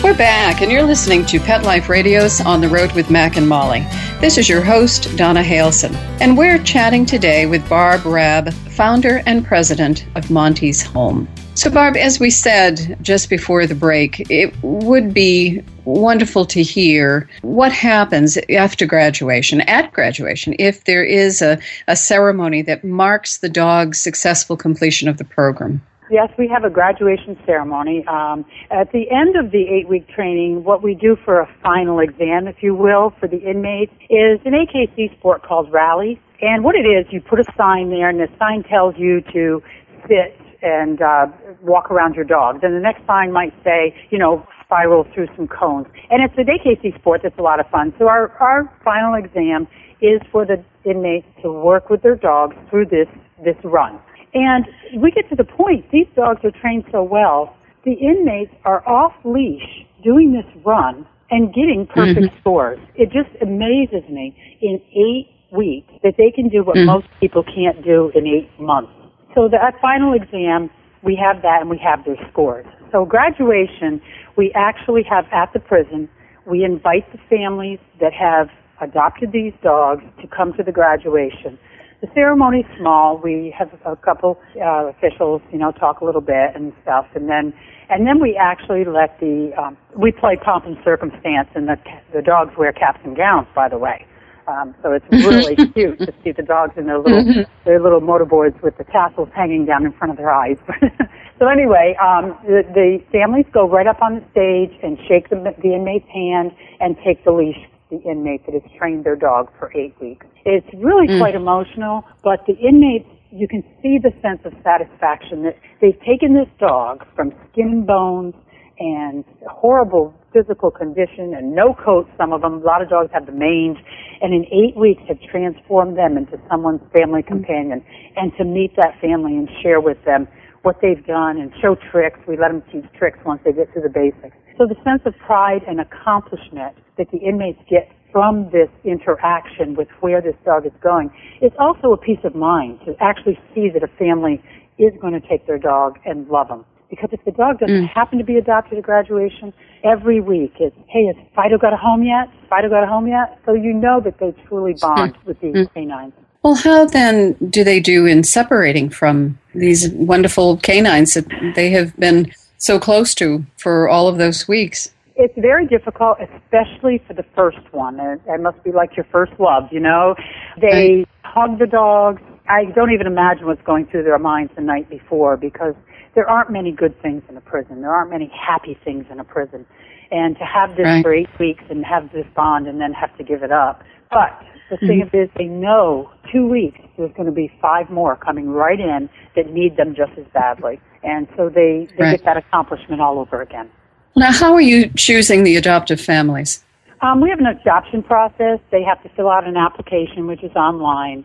We're 0.02 0.16
back, 0.16 0.62
and 0.62 0.70
you're 0.70 0.84
listening 0.84 1.24
to 1.26 1.40
Pet 1.40 1.64
Life 1.64 1.88
Radio's 1.88 2.40
On 2.40 2.60
the 2.60 2.68
Road 2.68 2.92
with 2.92 3.10
Mac 3.10 3.36
and 3.36 3.48
Molly. 3.48 3.84
This 4.18 4.38
is 4.38 4.48
your 4.48 4.62
host, 4.62 5.14
Donna 5.18 5.42
Haleson, 5.42 5.94
and 6.22 6.38
we're 6.38 6.58
chatting 6.62 7.04
today 7.04 7.44
with 7.44 7.68
Barb 7.68 8.06
Rabb, 8.06 8.50
founder 8.70 9.22
and 9.26 9.44
president 9.44 10.06
of 10.14 10.30
Monty's 10.30 10.80
Home. 10.80 11.28
So, 11.52 11.68
Barb, 11.68 11.98
as 11.98 12.18
we 12.18 12.30
said 12.30 12.96
just 13.02 13.28
before 13.28 13.66
the 13.66 13.74
break, 13.74 14.30
it 14.30 14.54
would 14.62 15.12
be 15.12 15.62
wonderful 15.84 16.46
to 16.46 16.62
hear 16.62 17.28
what 17.42 17.72
happens 17.72 18.38
after 18.48 18.86
graduation, 18.86 19.60
at 19.62 19.92
graduation, 19.92 20.56
if 20.58 20.84
there 20.84 21.04
is 21.04 21.42
a, 21.42 21.58
a 21.86 21.94
ceremony 21.94 22.62
that 22.62 22.84
marks 22.84 23.36
the 23.38 23.50
dog's 23.50 24.00
successful 24.00 24.56
completion 24.56 25.08
of 25.08 25.18
the 25.18 25.24
program. 25.24 25.82
Yes, 26.08 26.28
we 26.38 26.46
have 26.46 26.62
a 26.62 26.70
graduation 26.70 27.36
ceremony. 27.44 28.04
Um, 28.06 28.44
at 28.70 28.92
the 28.92 29.10
end 29.10 29.34
of 29.34 29.50
the 29.50 29.66
eight-week 29.66 30.08
training, 30.08 30.62
what 30.62 30.80
we 30.80 30.94
do 30.94 31.16
for 31.24 31.40
a 31.40 31.48
final 31.64 31.98
exam, 31.98 32.46
if 32.46 32.62
you 32.62 32.76
will, 32.76 33.12
for 33.18 33.26
the 33.26 33.38
inmates, 33.38 33.92
is 34.08 34.38
an 34.44 34.52
AKC 34.52 35.18
sport 35.18 35.42
called 35.42 35.72
rally. 35.72 36.20
And 36.40 36.62
what 36.62 36.76
it 36.76 36.86
is, 36.86 37.06
you 37.10 37.20
put 37.20 37.40
a 37.40 37.44
sign 37.56 37.90
there, 37.90 38.08
and 38.08 38.20
the 38.20 38.28
sign 38.38 38.62
tells 38.62 38.94
you 38.96 39.20
to 39.32 39.60
sit 40.06 40.38
and 40.62 41.02
uh, 41.02 41.26
walk 41.62 41.90
around 41.90 42.14
your 42.14 42.24
dog. 42.24 42.60
Then 42.60 42.74
the 42.74 42.80
next 42.80 43.04
sign 43.06 43.32
might 43.32 43.52
say, 43.64 43.92
you 44.10 44.18
know, 44.18 44.46
spiral 44.64 45.06
through 45.12 45.26
some 45.34 45.48
cones. 45.48 45.86
And 46.10 46.22
it's 46.22 46.34
an 46.38 46.46
AKC 46.46 46.98
sport 47.00 47.22
that's 47.24 47.38
a 47.38 47.42
lot 47.42 47.58
of 47.58 47.66
fun. 47.70 47.92
So 47.98 48.06
our, 48.06 48.30
our 48.38 48.72
final 48.84 49.14
exam 49.14 49.66
is 50.00 50.20
for 50.30 50.46
the 50.46 50.62
inmates 50.84 51.26
to 51.42 51.50
work 51.50 51.90
with 51.90 52.02
their 52.02 52.16
dogs 52.16 52.54
through 52.70 52.86
this, 52.86 53.08
this 53.44 53.56
run. 53.64 53.98
And 54.36 54.66
we 55.00 55.10
get 55.10 55.30
to 55.30 55.34
the 55.34 55.48
point, 55.48 55.90
these 55.90 56.06
dogs 56.14 56.44
are 56.44 56.52
trained 56.60 56.84
so 56.92 57.02
well, 57.02 57.56
the 57.86 57.94
inmates 57.94 58.52
are 58.66 58.86
off 58.86 59.14
leash 59.24 59.86
doing 60.04 60.32
this 60.32 60.44
run 60.62 61.06
and 61.30 61.54
getting 61.54 61.88
perfect 61.88 62.20
mm-hmm. 62.20 62.40
scores. 62.40 62.78
It 62.96 63.06
just 63.06 63.30
amazes 63.40 64.04
me 64.10 64.36
in 64.60 64.78
eight 64.92 65.32
weeks 65.56 65.88
that 66.02 66.14
they 66.18 66.30
can 66.30 66.50
do 66.50 66.62
what 66.62 66.76
mm-hmm. 66.76 66.86
most 66.86 67.06
people 67.18 67.44
can't 67.44 67.82
do 67.82 68.12
in 68.14 68.26
eight 68.26 68.50
months. 68.60 68.92
So 69.34 69.48
that 69.48 69.80
final 69.80 70.12
exam, 70.12 70.68
we 71.02 71.16
have 71.16 71.40
that 71.40 71.62
and 71.62 71.70
we 71.70 71.78
have 71.78 72.04
their 72.04 72.16
scores. 72.30 72.66
So 72.92 73.06
graduation, 73.06 74.02
we 74.36 74.52
actually 74.54 75.02
have 75.08 75.24
at 75.32 75.50
the 75.54 75.60
prison, 75.60 76.10
we 76.46 76.62
invite 76.62 77.10
the 77.10 77.18
families 77.30 77.78
that 78.00 78.12
have 78.12 78.48
adopted 78.82 79.32
these 79.32 79.54
dogs 79.62 80.04
to 80.20 80.28
come 80.28 80.52
to 80.58 80.62
the 80.62 80.72
graduation. 80.72 81.58
The 82.06 82.12
ceremony's 82.14 82.66
small. 82.78 83.18
We 83.18 83.52
have 83.58 83.70
a 83.84 83.96
couple 83.96 84.38
uh, 84.62 84.86
officials, 84.86 85.42
you 85.50 85.58
know, 85.58 85.72
talk 85.72 86.00
a 86.00 86.04
little 86.04 86.20
bit 86.20 86.54
and 86.54 86.72
stuff, 86.82 87.06
and 87.14 87.28
then 87.28 87.52
and 87.90 88.06
then 88.06 88.20
we 88.20 88.38
actually 88.40 88.84
let 88.84 89.18
the 89.18 89.50
um, 89.58 89.76
we 89.98 90.12
play 90.12 90.36
pomp 90.36 90.66
and 90.66 90.76
circumstance, 90.84 91.48
and 91.54 91.66
the 91.66 91.76
the 92.14 92.22
dogs 92.22 92.52
wear 92.56 92.72
caps 92.72 93.00
and 93.04 93.16
gowns, 93.16 93.48
by 93.56 93.68
the 93.68 93.78
way. 93.78 94.06
Um, 94.46 94.74
so 94.82 94.92
it's 94.92 95.04
really 95.10 95.56
cute 95.74 95.98
to 95.98 96.14
see 96.22 96.30
the 96.30 96.42
dogs 96.42 96.74
in 96.76 96.86
their 96.86 96.98
little 96.98 97.24
Mhm. 97.24 97.46
their 97.64 97.80
little 97.80 98.00
motorboards 98.00 98.60
with 98.62 98.76
the 98.78 98.84
tassels 98.84 99.28
hanging 99.34 99.64
down 99.66 99.84
in 99.84 99.90
front 99.92 100.12
of 100.12 100.16
their 100.16 100.30
eyes. 100.30 100.58
so 101.40 101.48
anyway, 101.48 101.96
um, 102.00 102.38
the, 102.46 102.62
the 102.72 103.02
families 103.10 103.46
go 103.52 103.68
right 103.68 103.88
up 103.88 104.00
on 104.00 104.14
the 104.14 104.24
stage 104.30 104.78
and 104.84 104.96
shake 105.08 105.28
the, 105.30 105.36
the 105.60 105.74
inmate's 105.74 106.06
hand 106.08 106.52
and 106.78 106.96
take 107.04 107.24
the 107.24 107.32
leash 107.32 107.58
the 107.90 107.98
inmate 108.02 108.44
that 108.46 108.54
has 108.54 108.62
trained 108.78 109.04
their 109.04 109.16
dog 109.16 109.48
for 109.58 109.70
eight 109.76 109.94
weeks. 110.00 110.26
It's 110.44 110.66
really 110.74 111.08
Mm. 111.08 111.18
quite 111.18 111.34
emotional, 111.34 112.04
but 112.22 112.44
the 112.46 112.54
inmates, 112.54 113.08
you 113.30 113.46
can 113.46 113.62
see 113.82 113.98
the 113.98 114.12
sense 114.22 114.44
of 114.44 114.52
satisfaction 114.62 115.42
that 115.42 115.56
they've 115.80 116.00
taken 116.00 116.34
this 116.34 116.48
dog 116.58 117.04
from 117.14 117.32
skin 117.50 117.68
and 117.68 117.86
bones 117.86 118.34
and 118.78 119.24
horrible 119.48 120.12
physical 120.32 120.70
condition 120.70 121.34
and 121.34 121.54
no 121.54 121.72
coat, 121.72 122.08
some 122.18 122.32
of 122.32 122.42
them. 122.42 122.54
A 122.54 122.66
lot 122.66 122.82
of 122.82 122.88
dogs 122.88 123.10
have 123.12 123.26
the 123.26 123.32
mange, 123.32 123.78
and 124.20 124.34
in 124.34 124.44
eight 124.52 124.76
weeks 124.76 125.02
have 125.08 125.20
transformed 125.22 125.96
them 125.96 126.16
into 126.16 126.38
someone's 126.50 126.82
family 126.92 127.22
companion. 127.22 127.82
And 128.16 128.36
to 128.36 128.44
meet 128.44 128.76
that 128.76 128.98
family 129.00 129.36
and 129.36 129.48
share 129.62 129.80
with 129.80 130.02
them 130.04 130.28
what 130.62 130.80
they've 130.82 131.04
done 131.06 131.38
and 131.38 131.52
show 131.62 131.76
tricks. 131.90 132.18
We 132.26 132.36
let 132.36 132.48
them 132.48 132.62
teach 132.72 132.84
tricks 132.98 133.18
once 133.24 133.40
they 133.44 133.52
get 133.52 133.72
to 133.74 133.80
the 133.80 133.88
basics. 133.88 134.36
So 134.58 134.66
the 134.66 134.76
sense 134.84 135.02
of 135.04 135.14
pride 135.18 135.62
and 135.68 135.80
accomplishment 135.80 136.76
that 136.96 137.10
the 137.10 137.18
inmates 137.18 137.60
get 137.68 137.90
from 138.10 138.48
this 138.50 138.70
interaction 138.84 139.74
with 139.74 139.88
where 140.00 140.22
this 140.22 140.34
dog 140.46 140.64
is 140.64 140.72
going 140.82 141.10
is 141.42 141.52
also 141.58 141.92
a 141.92 141.98
peace 141.98 142.20
of 142.24 142.34
mind 142.34 142.80
to 142.86 142.94
actually 143.00 143.38
see 143.54 143.68
that 143.68 143.82
a 143.82 143.88
family 143.98 144.42
is 144.78 144.92
going 145.00 145.12
to 145.12 145.20
take 145.28 145.46
their 145.46 145.58
dog 145.58 145.98
and 146.06 146.26
love 146.28 146.48
them. 146.48 146.64
Because 146.88 147.10
if 147.12 147.22
the 147.24 147.32
dog 147.32 147.58
doesn't 147.58 147.84
Mm. 147.84 147.88
happen 147.88 148.16
to 148.18 148.24
be 148.24 148.36
adopted 148.38 148.78
at 148.78 148.84
graduation, 148.84 149.52
every 149.84 150.20
week 150.20 150.54
it's, 150.58 150.76
hey, 150.88 151.04
has 151.06 151.16
Fido 151.34 151.58
got 151.58 151.74
a 151.74 151.76
home 151.76 152.02
yet? 152.02 152.28
Fido 152.48 152.70
got 152.70 152.84
a 152.84 152.86
home 152.86 153.08
yet? 153.08 153.38
So 153.44 153.52
you 153.52 153.74
know 153.74 154.00
that 154.00 154.18
they 154.18 154.32
truly 154.48 154.74
bond 154.74 155.16
with 155.26 155.38
these 155.40 155.54
Mm. 155.54 155.74
canines. 155.74 156.12
Well, 156.42 156.54
how 156.54 156.86
then 156.86 157.34
do 157.50 157.64
they 157.64 157.80
do 157.80 158.06
in 158.06 158.22
separating 158.22 158.88
from 158.88 159.36
these 159.54 159.90
wonderful 159.90 160.58
canines 160.58 161.14
that 161.14 161.26
they 161.54 161.70
have 161.70 161.94
been 161.98 162.30
so 162.58 162.78
close 162.78 163.14
to 163.16 163.44
for 163.56 163.88
all 163.88 164.08
of 164.08 164.18
those 164.18 164.46
weeks? 164.48 164.90
It's 165.16 165.34
very 165.38 165.66
difficult, 165.66 166.18
especially 166.20 167.02
for 167.06 167.14
the 167.14 167.24
first 167.34 167.58
one. 167.72 167.98
It, 167.98 168.20
it 168.26 168.40
must 168.40 168.62
be 168.62 168.70
like 168.72 168.96
your 168.96 169.06
first 169.10 169.32
love, 169.38 169.64
you 169.72 169.80
know? 169.80 170.14
They 170.60 171.06
hug 171.22 171.58
the 171.58 171.66
dogs. 171.66 172.20
I 172.48 172.66
don't 172.74 172.92
even 172.92 173.06
imagine 173.06 173.46
what's 173.46 173.62
going 173.62 173.86
through 173.86 174.04
their 174.04 174.18
minds 174.18 174.52
the 174.54 174.62
night 174.62 174.90
before 174.90 175.36
because 175.36 175.74
there 176.14 176.28
aren't 176.28 176.50
many 176.50 176.70
good 176.70 177.00
things 177.02 177.22
in 177.28 177.36
a 177.36 177.40
prison. 177.40 177.80
There 177.80 177.92
aren't 177.94 178.10
many 178.10 178.30
happy 178.34 178.78
things 178.84 179.06
in 179.10 179.18
a 179.18 179.24
prison. 179.24 179.64
And 180.10 180.36
to 180.38 180.44
have 180.44 180.76
this 180.76 180.84
Right. 180.84 181.02
for 181.02 181.12
eight 181.14 181.30
weeks 181.40 181.64
and 181.70 181.84
have 181.84 182.12
this 182.12 182.26
bond 182.36 182.66
and 182.68 182.80
then 182.80 182.92
have 182.92 183.16
to 183.16 183.24
give 183.24 183.42
it 183.42 183.50
up. 183.52 183.82
But 184.10 184.38
the 184.70 184.76
thing 184.76 185.00
Mm-hmm. 185.02 185.16
is, 185.16 185.30
they 185.36 185.46
know 185.46 186.10
two 186.32 186.46
weeks 186.46 186.78
there's 186.96 187.12
going 187.12 187.26
to 187.26 187.32
be 187.32 187.50
five 187.60 187.90
more 187.90 188.16
coming 188.16 188.48
right 188.50 188.80
in 188.80 189.08
that 189.34 189.52
need 189.52 189.76
them 189.76 189.94
just 189.94 190.12
as 190.18 190.24
badly. 190.32 190.80
And 191.02 191.28
so 191.36 191.48
they, 191.48 191.88
they 191.96 192.02
Right. 192.04 192.10
get 192.16 192.24
that 192.24 192.36
accomplishment 192.36 193.00
all 193.00 193.18
over 193.18 193.40
again. 193.42 193.70
Now, 194.16 194.32
how 194.32 194.52
are 194.54 194.60
you 194.60 194.88
choosing 194.96 195.44
the 195.44 195.56
adoptive 195.56 196.00
families? 196.00 196.64
Um, 197.02 197.20
we 197.20 197.28
have 197.28 197.38
an 197.38 197.46
adoption 197.46 198.02
process. 198.02 198.58
They 198.70 198.82
have 198.82 199.02
to 199.02 199.08
fill 199.10 199.28
out 199.28 199.46
an 199.46 199.56
application, 199.56 200.26
which 200.26 200.42
is 200.42 200.54
online. 200.56 201.24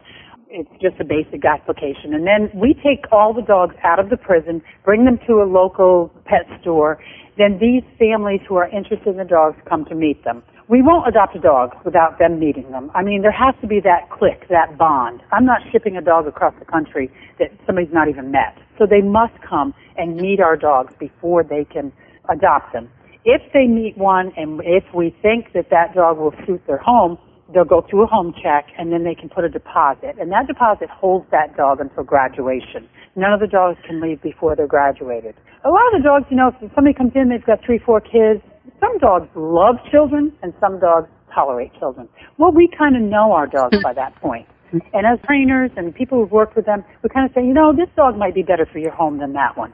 It's 0.49 0.69
just 0.81 0.99
a 0.99 1.05
basic 1.05 1.45
application. 1.45 2.13
And 2.13 2.27
then 2.27 2.51
we 2.53 2.73
take 2.73 3.05
all 3.11 3.33
the 3.33 3.41
dogs 3.41 3.75
out 3.83 3.99
of 3.99 4.09
the 4.09 4.17
prison, 4.17 4.61
bring 4.83 5.05
them 5.05 5.17
to 5.27 5.41
a 5.41 5.47
local 5.47 6.11
pet 6.25 6.45
store. 6.59 6.99
Then 7.37 7.57
these 7.59 7.83
families 7.97 8.41
who 8.47 8.55
are 8.57 8.67
interested 8.67 9.07
in 9.07 9.17
the 9.17 9.23
dogs 9.23 9.57
come 9.69 9.85
to 9.85 9.95
meet 9.95 10.23
them. 10.25 10.43
We 10.71 10.81
won't 10.81 11.05
adopt 11.05 11.35
a 11.35 11.39
dog 11.39 11.75
without 11.83 12.17
them 12.17 12.39
meeting 12.39 12.71
them. 12.71 12.91
I 12.95 13.03
mean, 13.03 13.23
there 13.23 13.35
has 13.35 13.53
to 13.59 13.67
be 13.67 13.81
that 13.81 14.09
click, 14.09 14.47
that 14.47 14.77
bond. 14.77 15.19
I'm 15.33 15.45
not 15.45 15.59
shipping 15.69 15.97
a 15.97 16.01
dog 16.01 16.27
across 16.27 16.53
the 16.59 16.65
country 16.65 17.11
that 17.39 17.51
somebody's 17.65 17.91
not 17.91 18.07
even 18.07 18.31
met. 18.31 18.55
So 18.79 18.85
they 18.85 19.01
must 19.01 19.33
come 19.43 19.73
and 19.97 20.15
meet 20.15 20.39
our 20.39 20.55
dogs 20.55 20.93
before 20.97 21.43
they 21.43 21.65
can 21.65 21.91
adopt 22.29 22.71
them. 22.71 22.89
If 23.25 23.41
they 23.51 23.67
meet 23.67 23.97
one 23.97 24.31
and 24.37 24.61
if 24.63 24.85
we 24.95 25.13
think 25.21 25.51
that 25.55 25.71
that 25.71 25.93
dog 25.93 26.19
will 26.19 26.33
suit 26.47 26.65
their 26.67 26.79
home, 26.79 27.17
they'll 27.53 27.65
go 27.65 27.83
through 27.89 28.03
a 28.03 28.07
home 28.07 28.33
check 28.41 28.71
and 28.79 28.93
then 28.93 29.03
they 29.03 29.13
can 29.13 29.27
put 29.27 29.43
a 29.43 29.49
deposit. 29.49 30.15
And 30.21 30.31
that 30.31 30.47
deposit 30.47 30.87
holds 30.89 31.29
that 31.31 31.57
dog 31.57 31.81
until 31.81 32.05
graduation. 32.05 32.87
None 33.17 33.33
of 33.33 33.41
the 33.41 33.47
dogs 33.47 33.77
can 33.85 33.99
leave 33.99 34.21
before 34.21 34.55
they're 34.55 34.71
graduated. 34.71 35.35
A 35.65 35.69
lot 35.69 35.83
of 35.91 35.99
the 35.99 36.07
dogs, 36.07 36.27
you 36.29 36.37
know, 36.37 36.55
if 36.61 36.71
somebody 36.73 36.93
comes 36.93 37.11
in, 37.13 37.27
they've 37.27 37.43
got 37.43 37.59
three, 37.65 37.77
four 37.77 37.99
kids. 37.99 38.41
Some 38.79 38.97
dogs 38.99 39.27
love 39.35 39.75
children 39.91 40.31
and 40.41 40.53
some 40.59 40.79
dogs 40.79 41.09
tolerate 41.33 41.71
children. 41.79 42.07
Well, 42.37 42.51
we 42.51 42.69
kind 42.77 42.95
of 42.95 43.01
know 43.01 43.31
our 43.31 43.47
dogs 43.47 43.77
by 43.83 43.93
that 43.93 44.15
point. 44.21 44.47
And 44.71 45.05
as 45.05 45.19
trainers 45.25 45.71
and 45.75 45.93
people 45.93 46.19
who've 46.19 46.31
worked 46.31 46.55
with 46.55 46.65
them, 46.65 46.83
we 47.03 47.09
kind 47.09 47.27
of 47.27 47.33
say, 47.35 47.43
you 47.45 47.53
know, 47.53 47.73
this 47.75 47.89
dog 47.95 48.17
might 48.17 48.33
be 48.33 48.43
better 48.43 48.65
for 48.71 48.79
your 48.79 48.91
home 48.91 49.17
than 49.17 49.33
that 49.33 49.57
one. 49.57 49.73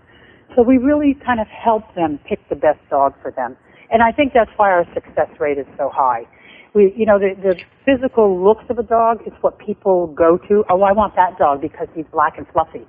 So 0.55 0.63
we 0.63 0.77
really 0.77 1.15
kind 1.25 1.39
of 1.39 1.47
help 1.47 1.83
them 1.95 2.19
pick 2.27 2.39
the 2.49 2.55
best 2.55 2.79
dog 2.89 3.13
for 3.21 3.31
them. 3.31 3.55
And 3.91 4.01
I 4.01 4.11
think 4.11 4.33
that's 4.33 4.49
why 4.57 4.71
our 4.71 4.85
success 4.93 5.29
rate 5.39 5.57
is 5.57 5.67
so 5.77 5.89
high. 5.93 6.23
We, 6.73 6.93
you 6.95 7.05
know, 7.05 7.19
the, 7.19 7.35
the 7.41 7.55
physical 7.85 8.43
looks 8.43 8.65
of 8.69 8.79
a 8.79 8.83
dog 8.83 9.21
is 9.25 9.33
what 9.41 9.59
people 9.59 10.07
go 10.07 10.37
to. 10.49 10.63
Oh, 10.69 10.81
I 10.81 10.91
want 10.91 11.15
that 11.15 11.37
dog 11.37 11.61
because 11.61 11.87
he's 11.95 12.05
black 12.11 12.37
and 12.37 12.47
fluffy. 12.51 12.87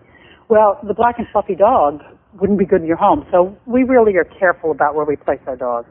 Well, 0.48 0.80
the 0.86 0.94
black 0.94 1.18
and 1.18 1.26
fluffy 1.30 1.54
dog 1.54 2.00
wouldn't 2.40 2.58
be 2.58 2.64
good 2.66 2.82
in 2.82 2.86
your 2.86 2.96
home. 2.96 3.26
So 3.30 3.56
we 3.66 3.84
really 3.84 4.16
are 4.16 4.24
careful 4.24 4.70
about 4.70 4.94
where 4.94 5.04
we 5.04 5.16
place 5.16 5.40
our 5.46 5.56
dogs. 5.56 5.88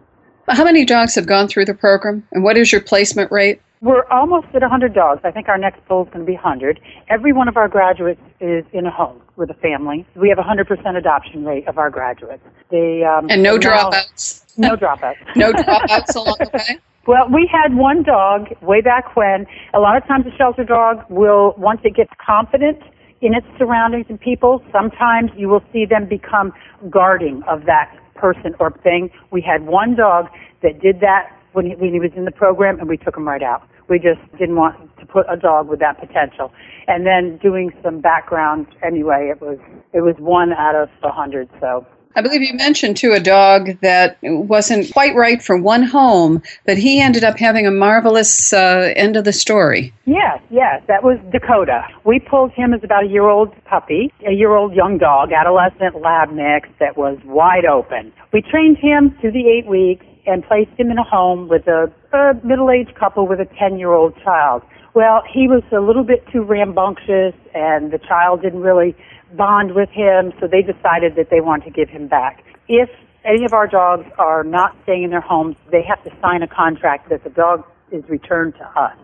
How 0.50 0.63
many 0.63 0.86
dogs 0.86 1.15
have 1.15 1.28
gone 1.28 1.47
through 1.47 1.65
the 1.65 1.73
program, 1.73 2.26
and 2.32 2.43
what 2.43 2.58
is 2.58 2.71
your 2.71 2.80
placement 2.80 3.32
rate? 3.32 3.62
We're 3.82 4.06
almost 4.10 4.47
at 4.56 4.62
100 4.62 4.93
dogs. 4.93 5.21
I 5.23 5.32
think 5.32 5.50
our 5.50 5.58
next 5.58 5.86
goal 5.88 6.06
is 6.06 6.10
going 6.12 6.26
to 6.26 6.26
be 6.26 6.34
100. 6.34 6.80
Every 7.10 7.32
one 7.32 7.47
of 7.47 7.58
our 7.58 7.67
graduates 7.67 8.21
is 8.39 8.65
in 8.73 8.88
a 8.88 8.91
home 8.91 9.21
with 9.36 9.52
a 9.52 9.54
family. 9.56 10.06
We 10.15 10.30
have 10.30 10.39
a 10.39 10.41
100% 10.41 10.97
adoption 10.97 11.45
rate 11.45 11.67
of 11.67 11.78
our 11.78 11.91
graduates. 11.91 12.41
They 12.71 13.04
um, 13.04 13.28
And 13.30 13.43
no 13.43 13.58
dropouts? 13.58 14.43
No 14.60 14.76
dropouts. 14.76 15.17
No 15.36 15.54
dropouts 15.54 16.15
along 16.15 16.38
the 16.39 16.50
way? 16.54 16.80
Well, 17.08 17.30
we 17.30 17.50
had 17.50 17.73
one 17.73 18.04
dog 18.04 18.47
way 18.62 18.82
back 18.82 19.15
when. 19.15 19.45
A 19.73 19.80
lot 19.80 19.95
of 19.95 20.06
times 20.08 20.26
a 20.26 20.36
shelter 20.36 20.65
dog 20.65 21.06
will, 21.10 21.54
once 21.58 21.80
it 21.86 21.95
gets 21.95 22.12
confident 22.19 22.82
in 23.22 23.34
its 23.34 23.48
surroundings 23.58 24.06
and 24.10 24.20
people, 24.20 24.64
sometimes 24.72 25.32
you 25.36 25.50
will 25.50 25.64
see 25.74 25.86
them 25.86 26.08
become 26.08 26.54
guarding 26.90 27.44
of 27.48 27.66
that 27.66 27.92
person 28.16 28.54
or 28.60 28.72
thing. 28.84 29.10
We 29.32 29.42
had 29.42 29.66
one 29.66 29.96
dog 29.96 30.28
that 30.64 30.82
did 30.82 31.00
that 31.02 31.32
when 31.54 31.66
he, 31.68 31.76
when 31.76 31.94
he 31.94 32.00
was 32.00 32.12
in 32.16 32.26
the 32.26 32.32
program 32.32 32.80
and 32.80 32.88
we 32.88 32.98
took 32.98 33.16
him 33.16 33.28
right 33.28 33.44
out. 33.44 33.68
We 33.90 34.00
just 34.00 34.20
didn't 34.38 34.56
want 34.56 34.76
to 35.00 35.06
put 35.06 35.26
a 35.30 35.38
dog 35.38 35.70
with 35.70 35.80
that 35.80 36.00
potential. 36.00 36.52
And 36.88 37.06
then 37.06 37.40
doing 37.42 37.72
some 37.82 38.02
background 38.02 38.68
anyway, 38.86 39.32
it 39.32 39.42
was, 39.42 39.58
it 39.94 40.02
was 40.02 40.16
one 40.20 40.52
out 40.54 40.76
of 40.76 40.90
a 41.04 41.12
hundred, 41.12 41.50
so. 41.60 41.86
I 42.18 42.22
believe 42.22 42.42
you 42.42 42.56
mentioned 42.56 42.98
too 42.98 43.14
a 43.14 43.20
dog 43.20 43.80
that 43.82 44.18
wasn't 44.24 44.92
quite 44.92 45.16
right 45.16 45.40
for 45.40 45.56
one 45.56 45.84
home, 45.84 46.42
but 46.66 46.76
he 46.76 47.00
ended 47.00 47.24
up 47.24 47.38
having 47.38 47.68
a 47.68 47.72
marvelous 47.72 48.52
uh, 48.52 48.92
end 48.96 49.16
of 49.16 49.24
the 49.24 49.32
story. 49.32 49.94
Yes, 50.06 50.42
yes, 50.50 50.82
that 50.88 51.04
was 51.04 51.20
Dakota. 51.32 51.84
We 52.06 52.20
pulled 52.20 52.54
him 52.54 52.74
as 52.74 52.84
about 52.84 53.04
a 53.04 53.08
year 53.08 53.28
old 53.28 53.54
puppy, 53.66 54.12
a 54.28 54.32
year 54.32 54.56
old 54.56 54.74
young 54.74 54.98
dog, 54.98 55.32
adolescent 55.32 56.02
lab 56.02 56.34
mix 56.34 56.70
that 56.80 56.98
was 56.98 57.20
wide 57.24 57.66
open. 57.66 58.12
We 58.34 58.42
trained 58.42 58.80
him 58.80 59.16
through 59.22 59.34
the 59.34 59.48
eight 59.48 59.68
weeks 59.68 60.04
and 60.26 60.44
placed 60.44 60.72
him 60.76 60.90
in 60.90 60.98
a 60.98 61.04
home 61.04 61.48
with 61.48 61.68
a, 61.68 61.94
a 62.14 62.34
middle 62.44 62.72
aged 62.72 62.96
couple 62.96 63.28
with 63.28 63.40
a 63.40 63.48
10 63.60 63.78
year 63.78 63.94
old 63.94 64.16
child. 64.24 64.64
Well, 64.96 65.22
he 65.32 65.48
was 65.48 65.62
a 65.72 65.80
little 65.80 66.04
bit 66.04 66.26
too 66.34 66.42
rambunctious 66.42 67.36
and 67.54 67.92
the 67.92 68.00
child 68.00 68.42
didn't 68.42 68.62
really 68.62 68.96
bond 69.36 69.76
with 69.76 69.90
him, 69.90 70.32
so 70.40 70.48
they 70.48 70.62
decided 70.62 71.16
that 71.16 71.30
they 71.30 71.42
wanted 71.42 71.66
to 71.66 71.72
give 71.72 71.90
him 71.90 72.08
back. 72.08 72.44
If 72.68 72.90
any 73.26 73.44
of 73.46 73.54
our 73.54 73.68
dogs 73.68 74.06
are 74.18 74.44
not 74.44 74.76
staying 74.84 75.04
in 75.04 75.10
their 75.10 75.22
homes, 75.22 75.56
they 75.72 75.82
have 75.84 76.04
to 76.04 76.12
sign 76.22 76.44
a 76.44 76.48
contract 76.48 77.10
that 77.10 77.24
the 77.24 77.30
dog 77.30 77.63
is 77.92 78.04
returned 78.08 78.54
to 78.56 78.66
us. 78.80 78.96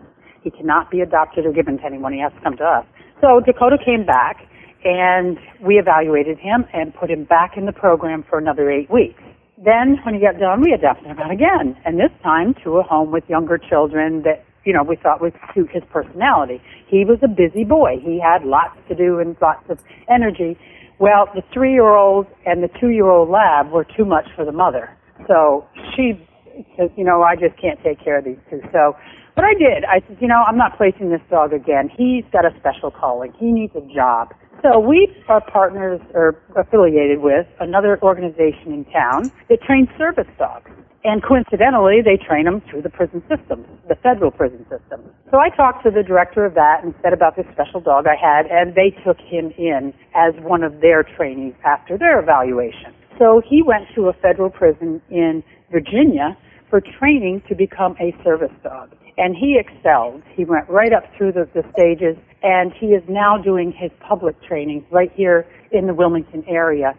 He 0.42 0.50
cannot 0.50 0.90
be 0.90 1.00
adopted 1.00 1.46
or 1.46 1.52
given 1.52 1.78
to 1.78 1.84
anyone. 1.84 2.12
He 2.12 2.20
has 2.20 2.32
to 2.32 2.40
come 2.40 2.56
to 2.58 2.64
us. 2.64 2.86
So 3.20 3.40
Dakota 3.40 3.76
came 3.82 4.04
back 4.04 4.46
and 4.84 5.38
we 5.60 5.76
evaluated 5.76 6.38
him 6.38 6.66
and 6.74 6.94
put 6.94 7.10
him 7.10 7.24
back 7.24 7.56
in 7.56 7.64
the 7.64 7.72
program 7.72 8.22
for 8.28 8.38
another 8.38 8.70
eight 8.70 8.90
weeks. 8.90 9.22
Then 9.56 9.98
when 10.04 10.14
he 10.14 10.20
got 10.20 10.38
done, 10.38 10.60
we 10.60 10.72
adopted 10.72 11.06
him 11.06 11.18
out 11.18 11.30
again, 11.30 11.76
and 11.86 11.98
this 11.98 12.10
time 12.22 12.54
to 12.64 12.78
a 12.78 12.82
home 12.82 13.10
with 13.10 13.24
younger 13.28 13.56
children 13.56 14.22
that, 14.22 14.44
you 14.64 14.72
know, 14.72 14.82
we 14.82 14.96
thought 14.96 15.20
would 15.20 15.34
suit 15.54 15.70
his 15.72 15.82
personality. 15.90 16.60
He 16.88 17.04
was 17.04 17.18
a 17.22 17.28
busy 17.28 17.64
boy. 17.64 17.96
He 18.02 18.20
had 18.20 18.44
lots 18.44 18.78
to 18.88 18.94
do 18.94 19.18
and 19.18 19.36
lots 19.40 19.64
of 19.68 19.78
energy. 20.08 20.58
Well, 20.98 21.28
the 21.34 21.42
three-year-old 21.52 22.26
and 22.46 22.62
the 22.62 22.70
two-year-old 22.80 23.28
lab 23.28 23.70
were 23.70 23.84
too 23.96 24.04
much 24.04 24.28
for 24.36 24.44
the 24.44 24.52
mother. 24.52 24.90
So 25.26 25.66
she 25.94 26.14
Because, 26.54 26.90
you 26.96 27.04
know, 27.04 27.22
I 27.22 27.34
just 27.34 27.60
can't 27.60 27.82
take 27.82 28.02
care 28.02 28.18
of 28.18 28.24
these 28.24 28.38
two. 28.48 28.60
So, 28.72 28.94
what 29.34 29.44
I 29.44 29.54
did, 29.54 29.84
I 29.84 29.98
said, 30.06 30.18
you 30.20 30.28
know, 30.28 30.44
I'm 30.46 30.56
not 30.56 30.76
placing 30.76 31.10
this 31.10 31.20
dog 31.28 31.52
again. 31.52 31.90
He's 31.90 32.22
got 32.32 32.44
a 32.44 32.54
special 32.60 32.92
calling. 32.92 33.32
He 33.36 33.50
needs 33.50 33.74
a 33.74 33.80
job. 33.92 34.32
So 34.62 34.78
we 34.78 35.08
are 35.28 35.40
partners 35.40 36.00
or 36.14 36.40
affiliated 36.56 37.18
with 37.20 37.44
another 37.58 37.98
organization 38.02 38.72
in 38.72 38.84
town 38.86 39.32
that 39.48 39.60
trains 39.62 39.88
service 39.98 40.30
dogs. 40.38 40.70
And 41.04 41.22
coincidentally, 41.22 42.00
they 42.02 42.16
train 42.16 42.46
them 42.46 42.62
through 42.70 42.80
the 42.80 42.88
prison 42.88 43.22
system, 43.28 43.66
the 43.88 43.94
federal 43.96 44.30
prison 44.30 44.64
system. 44.72 45.04
So 45.30 45.36
I 45.36 45.50
talked 45.50 45.84
to 45.84 45.90
the 45.90 46.02
director 46.02 46.46
of 46.46 46.54
that 46.54 46.80
and 46.82 46.94
said 47.02 47.12
about 47.12 47.36
this 47.36 47.44
special 47.52 47.80
dog 47.80 48.06
I 48.06 48.16
had, 48.16 48.46
and 48.46 48.74
they 48.74 48.88
took 49.04 49.20
him 49.20 49.52
in 49.58 49.92
as 50.16 50.32
one 50.40 50.62
of 50.64 50.80
their 50.80 51.02
trainees 51.02 51.52
after 51.62 51.98
their 51.98 52.18
evaluation. 52.18 52.94
So 53.18 53.42
he 53.46 53.62
went 53.62 53.84
to 53.94 54.08
a 54.08 54.14
federal 54.14 54.48
prison 54.48 55.02
in 55.10 55.44
Virginia 55.70 56.38
for 56.70 56.80
training 56.80 57.42
to 57.48 57.54
become 57.54 57.96
a 58.00 58.16
service 58.24 58.54
dog. 58.62 58.96
And 59.18 59.36
he 59.36 59.60
excelled. 59.60 60.22
He 60.34 60.44
went 60.44 60.68
right 60.70 60.92
up 60.92 61.04
through 61.16 61.32
the, 61.32 61.46
the 61.54 61.62
stages, 61.76 62.16
and 62.42 62.72
he 62.72 62.86
is 62.96 63.02
now 63.08 63.36
doing 63.36 63.72
his 63.76 63.90
public 64.00 64.42
training 64.42 64.86
right 64.90 65.12
here 65.14 65.46
in 65.70 65.86
the 65.86 65.94
Wilmington 65.94 66.44
area. 66.48 66.94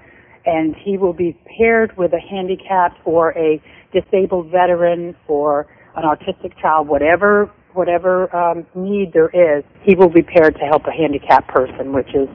And 0.45 0.75
he 0.75 0.97
will 0.97 1.13
be 1.13 1.37
paired 1.57 1.95
with 1.97 2.13
a 2.13 2.19
handicapped 2.19 2.99
or 3.05 3.35
a 3.37 3.61
disabled 3.93 4.51
veteran 4.51 5.15
or 5.27 5.67
an 5.95 6.03
autistic 6.03 6.59
child, 6.61 6.87
whatever 6.87 7.49
whatever 7.75 8.33
um, 8.35 8.65
need 8.73 9.11
there 9.13 9.29
is, 9.29 9.63
he 9.83 9.95
will 9.95 10.09
be 10.09 10.21
paired 10.21 10.55
to 10.55 10.61
help 10.61 10.83
a 10.87 10.91
handicapped 10.91 11.49
person, 11.49 11.93
which 11.93 12.07
is 12.15 12.29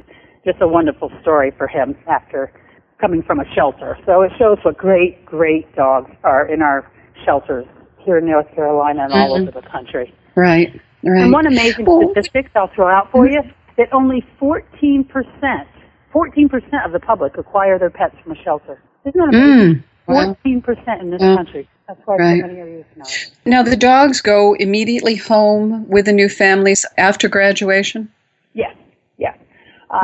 just 0.44 0.58
a 0.60 0.68
wonderful 0.68 1.10
story 1.22 1.50
for 1.56 1.66
him 1.66 1.96
after 2.08 2.52
coming 3.00 3.22
from 3.22 3.40
a 3.40 3.44
shelter. 3.54 3.98
So 4.06 4.22
it 4.22 4.32
shows 4.38 4.58
what 4.62 4.76
great, 4.76 5.24
great 5.24 5.74
dogs 5.74 6.10
are 6.24 6.46
in 6.46 6.60
our 6.62 6.90
shelters 7.24 7.66
here 7.98 8.18
in 8.18 8.26
North 8.26 8.54
Carolina 8.54 9.04
and 9.04 9.12
all 9.12 9.36
Mhm. 9.38 9.42
over 9.48 9.50
the 9.50 9.66
country. 9.66 10.12
Right. 10.36 10.72
Right. 11.02 11.22
And 11.22 11.32
one 11.32 11.46
amazing 11.46 11.86
Well- 11.86 12.10
statistic 12.10 12.50
I'll 12.54 12.68
throw 12.68 12.88
out 12.88 13.10
for 13.10 13.26
you 13.26 13.42
that 13.76 13.88
only 13.92 14.20
14%, 14.38 15.66
14% 16.14 16.84
of 16.84 16.92
the 16.92 17.00
public 17.00 17.36
acquire 17.38 17.78
their 17.78 17.90
pets 17.90 18.14
from 18.22 18.32
a 18.32 18.42
shelter. 18.42 18.80
Isn't 19.04 19.18
that 19.18 19.28
amazing? 19.34 19.84
Mm. 20.08 20.36
14% 20.36 21.00
in 21.02 21.10
this 21.10 21.22
Yeah. 21.22 21.36
country. 21.36 21.68
That's 21.86 22.00
why 22.04 22.16
Right. 22.16 22.40
so 22.40 22.46
many 22.46 22.60
are 22.60 22.66
using 22.66 22.84
it. 22.98 23.30
Now 23.46 23.62
the 23.62 23.76
dogs 23.76 24.20
go 24.20 24.54
immediately 24.54 25.16
home 25.16 25.88
with 25.88 26.06
the 26.06 26.12
new 26.12 26.28
families 26.28 26.84
after 26.98 27.28
graduation. 27.28 28.08
Yes, 28.54 28.74
yes. 29.18 29.36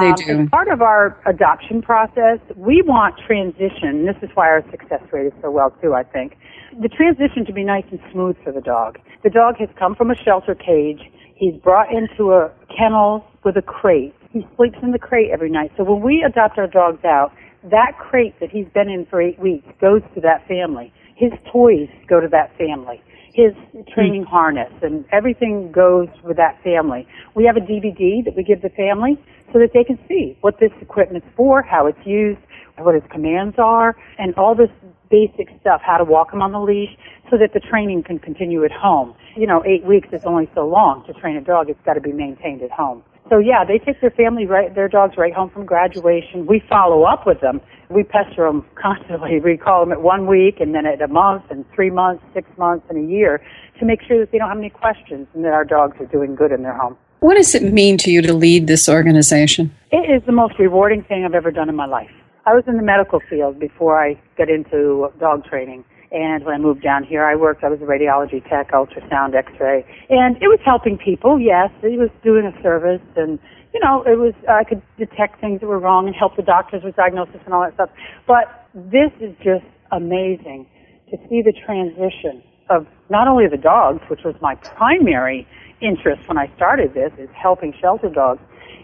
They 0.01 0.09
Um, 0.09 0.14
do. 0.14 0.40
As 0.42 0.49
part 0.51 0.69
of 0.69 0.83
our 0.83 1.16
adoption 1.27 1.81
process, 1.83 2.38
we 2.57 2.83
want 2.83 3.16
transition. 3.19 4.05
This 4.05 4.16
is 4.23 4.31
why 4.35 4.49
our 4.49 4.62
success 4.71 5.01
rate 5.12 5.27
is 5.27 5.33
so 5.42 5.51
well 5.51 5.71
too. 5.83 5.95
I 5.95 6.03
think 6.03 6.37
the 6.81 6.88
transition 6.88 7.45
to 7.47 7.53
be 7.53 7.62
nice 7.62 7.85
and 7.92 8.01
smooth 8.12 8.37
for 8.42 8.51
the 8.53 8.61
dog. 8.61 8.99
The 9.23 9.31
dog 9.31 9.57
has 9.59 9.69
come 9.79 9.95
from 9.95 10.11
a 10.11 10.16
shelter 10.16 10.55
cage. 10.57 11.01
He's 11.37 11.55
brought 11.62 11.92
into 11.92 12.33
a 12.33 12.51
kennel 12.77 13.25
with 13.45 13.57
a 13.57 13.62
crate. 13.62 14.14
He 14.37 14.46
sleeps 14.55 14.77
in 14.83 14.90
the 14.90 14.99
crate 14.99 15.31
every 15.33 15.49
night. 15.49 15.72
So 15.79 15.85
when 15.85 16.03
we 16.03 16.22
adopt 16.22 16.59
our 16.59 16.66
dogs 16.66 17.03
out, 17.07 17.33
that 17.64 17.92
crate 17.99 18.38
that 18.38 18.51
he's 18.51 18.66
been 18.75 18.90
in 18.90 19.07
for 19.07 19.22
eight 19.22 19.38
weeks 19.38 19.66
goes 19.81 20.03
to 20.14 20.20
that 20.20 20.46
family. 20.46 20.92
His 21.16 21.33
toys 21.51 21.88
go 22.07 22.20
to 22.20 22.29
that 22.29 22.55
family. 22.59 23.01
His 23.33 23.55
training 23.94 24.25
hmm. 24.25 24.29
harness 24.29 24.72
and 24.83 25.07
everything 25.11 25.72
goes 25.72 26.09
with 26.22 26.37
that 26.37 26.62
family. 26.62 27.09
We 27.35 27.44
have 27.44 27.57
a 27.57 27.61
DVD 27.61 28.22
that 28.27 28.37
we 28.37 28.44
give 28.44 28.61
the 28.61 28.68
family 28.68 29.16
so 29.55 29.59
that 29.59 29.70
they 29.72 29.85
can 29.85 29.99
see 30.07 30.37
what 30.42 30.61
this 30.61 30.72
equipment's 30.83 31.27
for, 31.35 31.62
how 31.62 31.87
it's 31.87 32.05
used, 32.05 32.40
what 32.77 32.94
its 32.94 33.07
commands 33.11 33.57
are, 33.59 33.96
and 34.18 34.35
all 34.35 34.55
this 34.55 34.70
basic 35.11 35.49
stuff, 35.62 35.81
how 35.83 35.96
to 35.96 36.05
walk 36.05 36.31
him 36.31 36.42
on 36.42 36.53
the 36.53 36.61
leash, 36.61 36.94
so 37.31 37.38
that 37.38 37.55
the 37.55 37.61
training 37.61 38.03
can 38.03 38.18
continue 38.18 38.64
at 38.66 38.72
home. 38.72 39.14
You 39.35 39.46
know, 39.46 39.64
eight 39.64 39.85
weeks 39.85 40.09
is 40.12 40.27
only 40.27 40.51
so 40.55 40.66
long 40.66 41.05
to 41.07 41.14
train 41.14 41.37
a 41.37 41.40
dog. 41.40 41.70
It's 41.70 41.81
got 41.87 41.94
to 41.94 42.03
be 42.03 42.12
maintained 42.12 42.61
at 42.61 42.70
home. 42.70 43.03
So 43.29 43.39
yeah, 43.39 43.65
they 43.65 43.79
take 43.79 44.01
their 44.01 44.11
family 44.11 44.47
right, 44.47 44.73
their 44.75 44.89
dogs 44.89 45.17
right 45.17 45.35
home 45.35 45.51
from 45.51 45.67
graduation. 45.67 46.47
We 46.47 46.62
follow 46.69 47.03
up 47.03 47.27
with 47.27 47.41
them. 47.41 47.61
We 47.91 48.05
pester 48.05 48.47
them 48.47 48.65
constantly. 48.81 49.41
We 49.41 49.57
call 49.57 49.81
them 49.81 49.93
at 49.93 50.01
one 50.03 50.27
week 50.27 50.61
and 50.61 50.75
then 50.75 50.87
at 50.87 51.03
a 51.03 51.09
month 51.09 51.45
and 51.51 51.65
three 51.75 51.91
months, 51.91 52.23
six 52.35 52.49
months 52.57 52.87
and 52.89 52.99
a 52.99 53.11
year 53.11 53.43
to 53.81 53.85
make 53.85 54.01
sure 54.03 54.21
that 54.21 54.31
they 54.31 54.39
don't 54.39 54.49
have 54.49 54.59
any 54.59 54.71
questions 54.71 55.27
and 55.35 55.45
that 55.45 55.53
our 55.53 55.65
dogs 55.65 55.97
are 56.01 56.07
doing 56.07 56.35
good 56.37 56.53
in 56.53 56.62
their 56.62 56.77
home. 56.77 56.97
What 57.21 57.37
does 57.37 57.55
it 57.55 57.73
mean 57.73 57.97
to 57.99 58.11
you 58.11 58.23
to 58.23 58.33
lead 58.33 58.67
this 58.67 58.89
organization? 58.89 59.75
It 59.91 60.09
is 60.09 60.25
the 60.27 60.33
most 60.33 60.59
rewarding 60.59 61.03
thing 61.03 61.25
I've 61.25 61.35
ever 61.35 61.51
done 61.51 61.69
in 61.69 61.75
my 61.75 61.87
life. 61.87 62.11
I 62.45 62.55
was 62.55 62.62
in 62.69 62.77
the 62.77 62.83
medical 62.83 63.21
field 63.29 63.59
before 63.59 64.01
I 64.01 64.21
got 64.39 64.49
into 64.49 65.11
dog 65.19 65.45
training. 65.47 65.85
And 66.12 66.45
when 66.45 66.55
I 66.55 66.59
moved 66.59 66.83
down 66.83 67.05
here, 67.05 67.25
I 67.25 67.35
worked, 67.35 67.64
I 67.64 67.69
was 67.69 67.81
a 67.81 67.85
radiology 67.85 68.42
tech, 68.49 68.71
ultrasound, 68.71 69.35
x-ray. 69.35 69.85
And 70.09 70.37
it 70.37 70.47
was 70.47 70.61
helping 70.64 70.99
people, 70.99 71.40
yes. 71.40 71.71
It 71.83 71.99
was 71.99 72.11
doing 72.23 72.47
a 72.47 72.62
service 72.62 73.03
and, 73.16 73.38
you 73.75 73.81
know, 73.83 74.03
it 74.03 74.19
was, 74.19 74.33
I 74.49 74.64
could 74.64 74.83
detect 74.99 75.40
things 75.40 75.61
that 75.61 75.66
were 75.66 75.81
wrong 75.81 76.07
and 76.07 76.14
help 76.14 76.37
the 76.37 76.42
doctors 76.42 76.83
with 76.85 76.97
diagnosis 76.97 77.40
and 77.45 77.53
all 77.53 77.62
that 77.62 77.75
stuff. 77.75 77.90
But 78.27 78.69
this 78.75 79.11
is 79.21 79.35
just 79.42 79.66
amazing 79.90 80.66
to 81.11 81.16
see 81.29 81.42
the 81.42 81.53
transition 81.53 82.42
of 82.71 82.87
not 83.11 83.29
only 83.29 83.47
the 83.49 83.57
dogs, 83.57 84.01
which 84.09 84.25
was 84.25 84.35
my 84.40 84.55
primary 84.57 85.47
interest 85.81 86.27
when 86.29 86.38
I 86.38 86.51
started 86.57 86.95
this, 86.95 87.12
is 87.19 87.29
helping 87.35 87.75
shelter 87.81 88.09
dogs. 88.09 88.40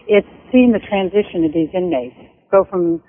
It's 0.07 0.27
seeing 0.51 0.71
the 0.71 0.79
transition 0.79 1.43
of 1.43 1.53
these 1.53 1.69
inmates 1.73 2.15
go 2.51 2.63
from 2.69 3.01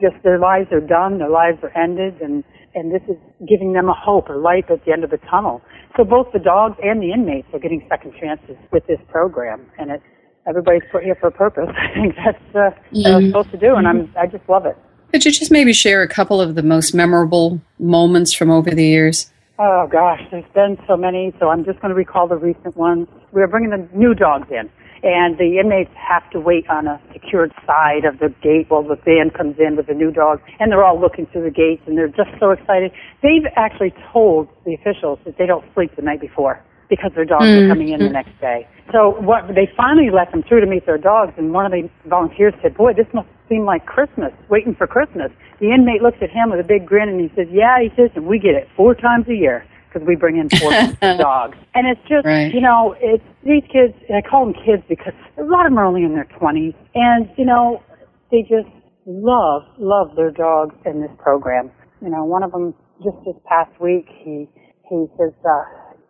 just 0.00 0.16
their 0.22 0.38
lives 0.38 0.68
are 0.72 0.80
done, 0.80 1.18
their 1.18 1.30
lives 1.30 1.58
are 1.62 1.72
ended, 1.76 2.20
and 2.20 2.44
and 2.74 2.92
this 2.92 3.02
is 3.08 3.16
giving 3.48 3.72
them 3.72 3.88
a 3.88 3.94
hope, 3.94 4.28
a 4.28 4.32
light 4.32 4.70
at 4.70 4.84
the 4.84 4.92
end 4.92 5.04
of 5.04 5.10
the 5.10 5.18
tunnel. 5.30 5.62
So 5.96 6.04
both 6.04 6.32
the 6.32 6.38
dogs 6.38 6.76
and 6.82 7.02
the 7.02 7.12
inmates 7.12 7.48
are 7.52 7.58
getting 7.58 7.84
second 7.88 8.14
chances 8.20 8.56
with 8.72 8.86
this 8.86 9.00
program, 9.08 9.66
and 9.78 9.90
it 9.90 10.02
everybody's 10.46 10.82
put 10.90 11.04
here 11.04 11.14
for 11.14 11.28
a 11.28 11.32
purpose. 11.32 11.68
I 11.76 11.94
think 11.94 12.14
that's 12.16 12.54
uh, 12.54 12.70
what 12.90 13.12
I 13.12 13.16
was 13.16 13.26
supposed 13.26 13.50
to 13.50 13.58
do, 13.58 13.74
and 13.74 13.86
I'm 13.86 14.12
I 14.18 14.26
just 14.26 14.48
love 14.48 14.66
it. 14.66 14.76
Could 15.12 15.24
you 15.24 15.32
just 15.32 15.50
maybe 15.50 15.72
share 15.72 16.02
a 16.02 16.08
couple 16.08 16.40
of 16.40 16.54
the 16.54 16.62
most 16.62 16.94
memorable 16.94 17.60
moments 17.78 18.32
from 18.32 18.50
over 18.50 18.70
the 18.70 18.84
years? 18.84 19.30
Oh 19.58 19.88
gosh, 19.90 20.20
there's 20.30 20.44
been 20.54 20.78
so 20.86 20.96
many, 20.96 21.34
so 21.40 21.48
I'm 21.48 21.64
just 21.64 21.80
going 21.80 21.88
to 21.88 21.94
recall 21.94 22.28
the 22.28 22.36
recent 22.36 22.76
ones. 22.76 23.08
We're 23.32 23.48
bringing 23.48 23.70
the 23.70 23.88
new 23.92 24.14
dogs 24.14 24.48
in, 24.50 24.70
and 25.02 25.38
the 25.38 25.58
inmates 25.58 25.90
have 25.94 26.28
to 26.30 26.40
wait 26.40 26.68
on 26.68 26.86
a 26.86 27.00
secured 27.12 27.52
side 27.66 28.04
of 28.04 28.18
the 28.18 28.34
gate 28.42 28.66
while 28.68 28.82
the 28.82 28.96
van 28.96 29.30
comes 29.30 29.56
in 29.58 29.76
with 29.76 29.86
the 29.86 29.94
new 29.94 30.10
dogs, 30.10 30.42
and 30.58 30.72
they're 30.72 30.84
all 30.84 31.00
looking 31.00 31.26
through 31.26 31.44
the 31.44 31.54
gates, 31.54 31.82
and 31.86 31.96
they're 31.96 32.08
just 32.08 32.30
so 32.40 32.50
excited. 32.50 32.92
They've 33.22 33.46
actually 33.56 33.94
told 34.12 34.48
the 34.64 34.74
officials 34.74 35.18
that 35.24 35.38
they 35.38 35.46
don't 35.46 35.64
sleep 35.74 35.94
the 35.96 36.02
night 36.02 36.20
before 36.20 36.62
because 36.88 37.12
their 37.14 37.24
dogs 37.24 37.44
are 37.44 37.68
mm, 37.68 37.68
coming 37.68 37.90
in 37.90 38.00
the 38.00 38.08
mm. 38.08 38.12
next 38.12 38.32
day. 38.40 38.66
So 38.92 39.20
what 39.20 39.46
they 39.48 39.68
finally 39.76 40.08
let 40.10 40.32
them 40.32 40.42
through 40.42 40.60
to 40.60 40.66
meet 40.66 40.86
their 40.86 40.98
dogs, 40.98 41.34
and 41.36 41.52
one 41.52 41.66
of 41.66 41.72
the 41.72 41.88
volunteers 42.08 42.54
said, 42.62 42.74
"Boy, 42.74 42.94
this 42.94 43.06
must 43.12 43.28
seem 43.48 43.64
like 43.64 43.84
Christmas, 43.84 44.32
waiting 44.48 44.74
for 44.74 44.86
Christmas." 44.86 45.30
The 45.60 45.72
inmate 45.72 46.00
looks 46.00 46.18
at 46.22 46.30
him 46.30 46.50
with 46.50 46.60
a 46.60 46.64
big 46.64 46.86
grin, 46.86 47.08
and 47.08 47.20
he 47.20 47.28
says, 47.36 47.48
"Yeah," 47.50 47.78
he 47.80 47.90
says, 47.94 48.10
"and 48.14 48.26
we 48.26 48.38
get 48.38 48.54
it 48.54 48.68
four 48.74 48.94
times 48.94 49.28
a 49.28 49.34
year." 49.34 49.64
Because 49.98 50.06
we 50.06 50.16
bring 50.16 50.36
in 50.38 50.48
four 50.58 50.70
dogs, 51.18 51.56
and 51.74 51.86
it's 51.86 52.00
just 52.08 52.24
Right. 52.24 52.52
you 52.54 52.60
know 52.60 52.94
it's 53.00 53.24
these 53.44 53.62
kids. 53.72 53.94
I 54.14 54.22
call 54.22 54.46
them 54.46 54.54
kids 54.54 54.82
because 54.88 55.12
a 55.38 55.42
lot 55.42 55.66
of 55.66 55.72
them 55.72 55.78
are 55.78 55.84
only 55.86 56.04
in 56.04 56.14
their 56.14 56.28
twenties, 56.38 56.74
and 56.94 57.28
you 57.36 57.44
know 57.44 57.82
they 58.30 58.42
just 58.42 58.68
love 59.06 59.62
love 59.78 60.14
their 60.16 60.30
dogs 60.30 60.74
in 60.86 61.00
this 61.02 61.10
program. 61.18 61.70
You 62.00 62.10
know, 62.10 62.24
one 62.24 62.42
of 62.42 62.52
them 62.52 62.74
just 63.02 63.16
this 63.26 63.36
past 63.48 63.70
week 63.80 64.06
he 64.08 64.48
he 64.88 65.06
says, 65.18 65.32
uh, 65.44 65.64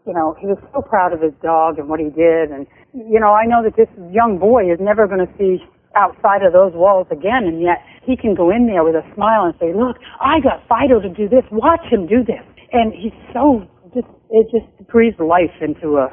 you 0.06 0.12
know, 0.14 0.36
he 0.40 0.46
was 0.46 0.58
so 0.72 0.82
proud 0.82 1.12
of 1.12 1.20
his 1.20 1.32
dog 1.42 1.78
and 1.78 1.88
what 1.88 1.98
he 2.00 2.10
did, 2.10 2.50
and 2.50 2.66
you 2.94 3.18
know, 3.20 3.32
I 3.32 3.44
know 3.46 3.62
that 3.64 3.76
this 3.76 3.88
young 4.12 4.38
boy 4.38 4.70
is 4.70 4.78
never 4.80 5.06
going 5.06 5.24
to 5.26 5.32
see 5.38 5.58
outside 5.96 6.42
of 6.42 6.52
those 6.52 6.72
walls 6.74 7.06
again, 7.10 7.44
and 7.44 7.60
yet 7.60 7.78
he 8.04 8.16
can 8.16 8.34
go 8.34 8.50
in 8.50 8.66
there 8.66 8.84
with 8.84 8.94
a 8.94 9.02
smile 9.14 9.44
and 9.44 9.54
say, 9.58 9.72
look, 9.74 9.96
I 10.20 10.38
got 10.40 10.62
Fido 10.68 11.00
to 11.00 11.08
do 11.08 11.28
this. 11.28 11.42
Watch 11.50 11.84
him 11.90 12.06
do 12.06 12.22
this, 12.22 12.44
and 12.72 12.92
he's 12.92 13.12
so 13.32 13.66
just 13.94 14.08
it 14.30 14.46
just 14.50 14.88
breathes 14.88 15.18
life 15.18 15.54
into 15.60 15.96
a 15.98 16.08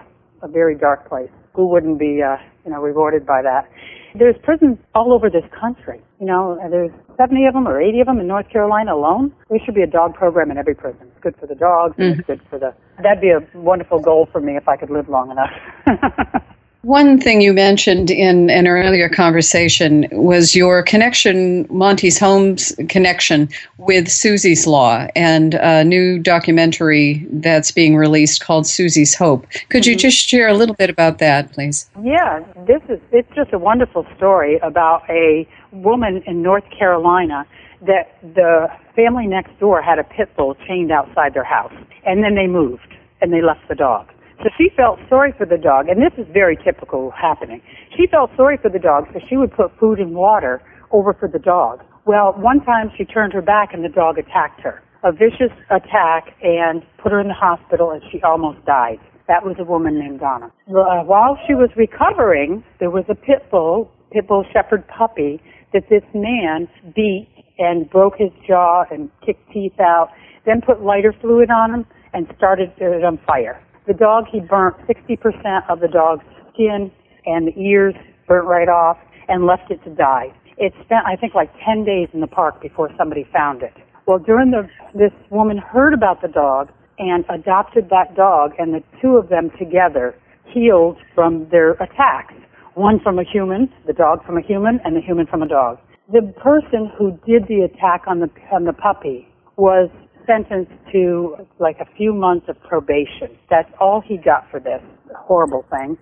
a 0.45 0.47
very 0.47 0.77
dark 0.77 1.07
place. 1.09 1.29
Who 1.53 1.67
wouldn't 1.67 1.99
be, 1.99 2.21
uh, 2.21 2.37
you 2.65 2.71
know, 2.71 2.81
rewarded 2.81 3.25
by 3.25 3.41
that? 3.41 3.69
There's 4.17 4.35
prisons 4.43 4.77
all 4.93 5.13
over 5.13 5.29
this 5.29 5.43
country. 5.59 6.01
You 6.19 6.27
know, 6.27 6.57
there's 6.69 6.91
70 7.17 7.45
of 7.47 7.53
them 7.53 7.67
or 7.67 7.81
80 7.81 8.01
of 8.01 8.07
them 8.07 8.19
in 8.19 8.27
North 8.27 8.49
Carolina 8.49 8.93
alone. 8.93 9.33
There 9.49 9.59
should 9.65 9.75
be 9.75 9.81
a 9.81 9.87
dog 9.87 10.13
program 10.13 10.51
in 10.51 10.57
every 10.57 10.75
prison. 10.75 11.07
It's 11.11 11.21
good 11.21 11.35
for 11.39 11.47
the 11.47 11.55
dogs 11.55 11.95
and 11.97 12.19
it's 12.19 12.27
good 12.27 12.41
for 12.49 12.59
the. 12.59 12.73
That'd 13.01 13.21
be 13.21 13.31
a 13.31 13.39
wonderful 13.57 13.99
goal 13.99 14.27
for 14.31 14.39
me 14.39 14.55
if 14.55 14.67
I 14.67 14.77
could 14.77 14.89
live 14.89 15.09
long 15.09 15.31
enough. 15.31 15.51
One 16.85 17.19
thing 17.19 17.41
you 17.41 17.51
mentioned 17.51 18.11
in 18.11 18.51
an 18.51 18.67
earlier 18.67 19.09
conversation 19.09 20.07
was 20.11 20.53
your 20.53 20.83
connection, 20.83 21.65
Monty's 21.71 22.19
Home's 22.19 22.75
connection 22.89 23.49
with 23.79 24.07
Susie's 24.07 24.67
Law 24.67 25.07
and 25.15 25.55
a 25.55 25.83
new 25.83 26.19
documentary 26.19 27.25
that's 27.31 27.71
being 27.71 27.95
released 27.95 28.41
called 28.41 28.67
Susie's 28.67 29.15
Hope. 29.15 29.47
Could 29.69 29.81
mm-hmm. 29.81 29.89
you 29.89 29.95
just 29.95 30.29
share 30.29 30.47
a 30.47 30.53
little 30.53 30.75
bit 30.75 30.91
about 30.91 31.17
that, 31.17 31.51
please? 31.53 31.89
Yeah, 32.03 32.41
this 32.67 32.83
is 32.87 32.99
it's 33.11 33.33
just 33.33 33.51
a 33.51 33.57
wonderful 33.57 34.05
story 34.15 34.59
about 34.59 35.09
a 35.09 35.47
woman 35.71 36.21
in 36.27 36.43
North 36.43 36.69
Carolina 36.69 37.47
that 37.81 38.15
the 38.21 38.67
family 38.95 39.25
next 39.25 39.59
door 39.59 39.81
had 39.81 39.97
a 39.97 40.03
pit 40.03 40.29
bull 40.37 40.55
chained 40.67 40.91
outside 40.91 41.33
their 41.33 41.43
house 41.43 41.73
and 42.05 42.23
then 42.23 42.35
they 42.35 42.45
moved 42.45 42.93
and 43.21 43.33
they 43.33 43.41
left 43.41 43.67
the 43.69 43.75
dog 43.75 44.07
so 44.39 44.49
she 44.57 44.69
felt 44.75 44.99
sorry 45.09 45.33
for 45.37 45.45
the 45.45 45.57
dog, 45.57 45.87
and 45.87 46.01
this 46.01 46.13
is 46.17 46.27
very 46.33 46.57
typical 46.63 47.11
happening. 47.11 47.61
She 47.95 48.07
felt 48.07 48.31
sorry 48.35 48.57
for 48.61 48.69
the 48.69 48.79
dog, 48.79 49.05
so 49.13 49.19
she 49.29 49.37
would 49.37 49.51
put 49.51 49.71
food 49.79 49.99
and 49.99 50.13
water 50.13 50.61
over 50.91 51.13
for 51.13 51.27
the 51.27 51.39
dog. 51.39 51.83
Well, 52.05 52.33
one 52.37 52.63
time 52.63 52.91
she 52.97 53.05
turned 53.05 53.33
her 53.33 53.41
back 53.41 53.73
and 53.73 53.83
the 53.83 53.89
dog 53.89 54.17
attacked 54.17 54.61
her. 54.61 54.83
A 55.03 55.11
vicious 55.11 55.53
attack 55.69 56.35
and 56.41 56.83
put 57.01 57.11
her 57.11 57.19
in 57.19 57.27
the 57.27 57.33
hospital 57.33 57.91
and 57.91 58.01
she 58.11 58.21
almost 58.21 58.63
died. 58.65 58.99
That 59.27 59.43
was 59.43 59.55
a 59.59 59.63
woman 59.63 59.97
named 59.97 60.19
Donna. 60.19 60.51
Uh, 60.69 61.01
while 61.03 61.37
she 61.47 61.55
was 61.55 61.69
recovering, 61.75 62.63
there 62.79 62.91
was 62.91 63.05
a 63.09 63.15
pit 63.15 63.49
bull, 63.49 63.91
pit 64.11 64.27
bull 64.27 64.45
shepherd 64.53 64.87
puppy 64.87 65.41
that 65.73 65.89
this 65.89 66.03
man 66.13 66.67
beat 66.95 67.27
and 67.57 67.89
broke 67.89 68.17
his 68.17 68.29
jaw 68.47 68.85
and 68.91 69.09
kicked 69.25 69.51
teeth 69.51 69.79
out, 69.79 70.09
then 70.45 70.61
put 70.61 70.81
lighter 70.81 71.13
fluid 71.21 71.49
on 71.49 71.73
him 71.73 71.85
and 72.13 72.27
started 72.37 72.71
it 72.77 73.03
on 73.03 73.19
fire. 73.25 73.59
The 73.87 73.93
dog, 73.93 74.25
he 74.31 74.39
burnt 74.39 74.75
60% 74.87 75.69
of 75.69 75.79
the 75.79 75.87
dog's 75.87 76.25
skin 76.53 76.91
and 77.25 77.47
the 77.47 77.59
ears 77.59 77.93
burnt 78.27 78.47
right 78.47 78.69
off 78.69 78.97
and 79.27 79.45
left 79.45 79.69
it 79.69 79.83
to 79.83 79.89
die. 79.93 80.33
It 80.57 80.73
spent, 80.85 81.05
I 81.05 81.15
think, 81.15 81.35
like 81.35 81.51
10 81.65 81.85
days 81.85 82.07
in 82.13 82.21
the 82.21 82.27
park 82.27 82.61
before 82.61 82.89
somebody 82.97 83.27
found 83.31 83.61
it. 83.61 83.73
Well, 84.07 84.19
during 84.19 84.51
the, 84.51 84.67
this 84.93 85.11
woman 85.29 85.57
heard 85.57 85.93
about 85.93 86.21
the 86.21 86.27
dog 86.27 86.69
and 86.97 87.25
adopted 87.29 87.89
that 87.89 88.15
dog 88.15 88.51
and 88.57 88.73
the 88.73 88.83
two 89.01 89.17
of 89.17 89.29
them 89.29 89.51
together 89.59 90.15
healed 90.45 90.97
from 91.13 91.47
their 91.49 91.71
attacks. 91.73 92.33
One 92.75 92.99
from 92.99 93.19
a 93.19 93.23
human, 93.23 93.71
the 93.85 93.93
dog 93.93 94.25
from 94.25 94.37
a 94.37 94.41
human, 94.41 94.79
and 94.83 94.95
the 94.95 95.01
human 95.01 95.27
from 95.27 95.41
a 95.41 95.47
dog. 95.47 95.79
The 96.11 96.21
person 96.41 96.91
who 96.97 97.11
did 97.25 97.47
the 97.47 97.61
attack 97.61 98.03
on 98.07 98.19
the, 98.19 98.29
on 98.51 98.65
the 98.65 98.73
puppy 98.73 99.27
was 99.57 99.89
sentenced 100.27 100.71
to 100.91 101.35
like 101.59 101.77
a 101.79 101.85
few 101.97 102.13
months 102.13 102.47
of 102.49 102.61
probation. 102.61 103.37
That's 103.49 103.71
all 103.79 104.01
he 104.01 104.17
got 104.17 104.49
for 104.51 104.59
this 104.59 104.81
horrible 105.15 105.65
thing. 105.69 105.97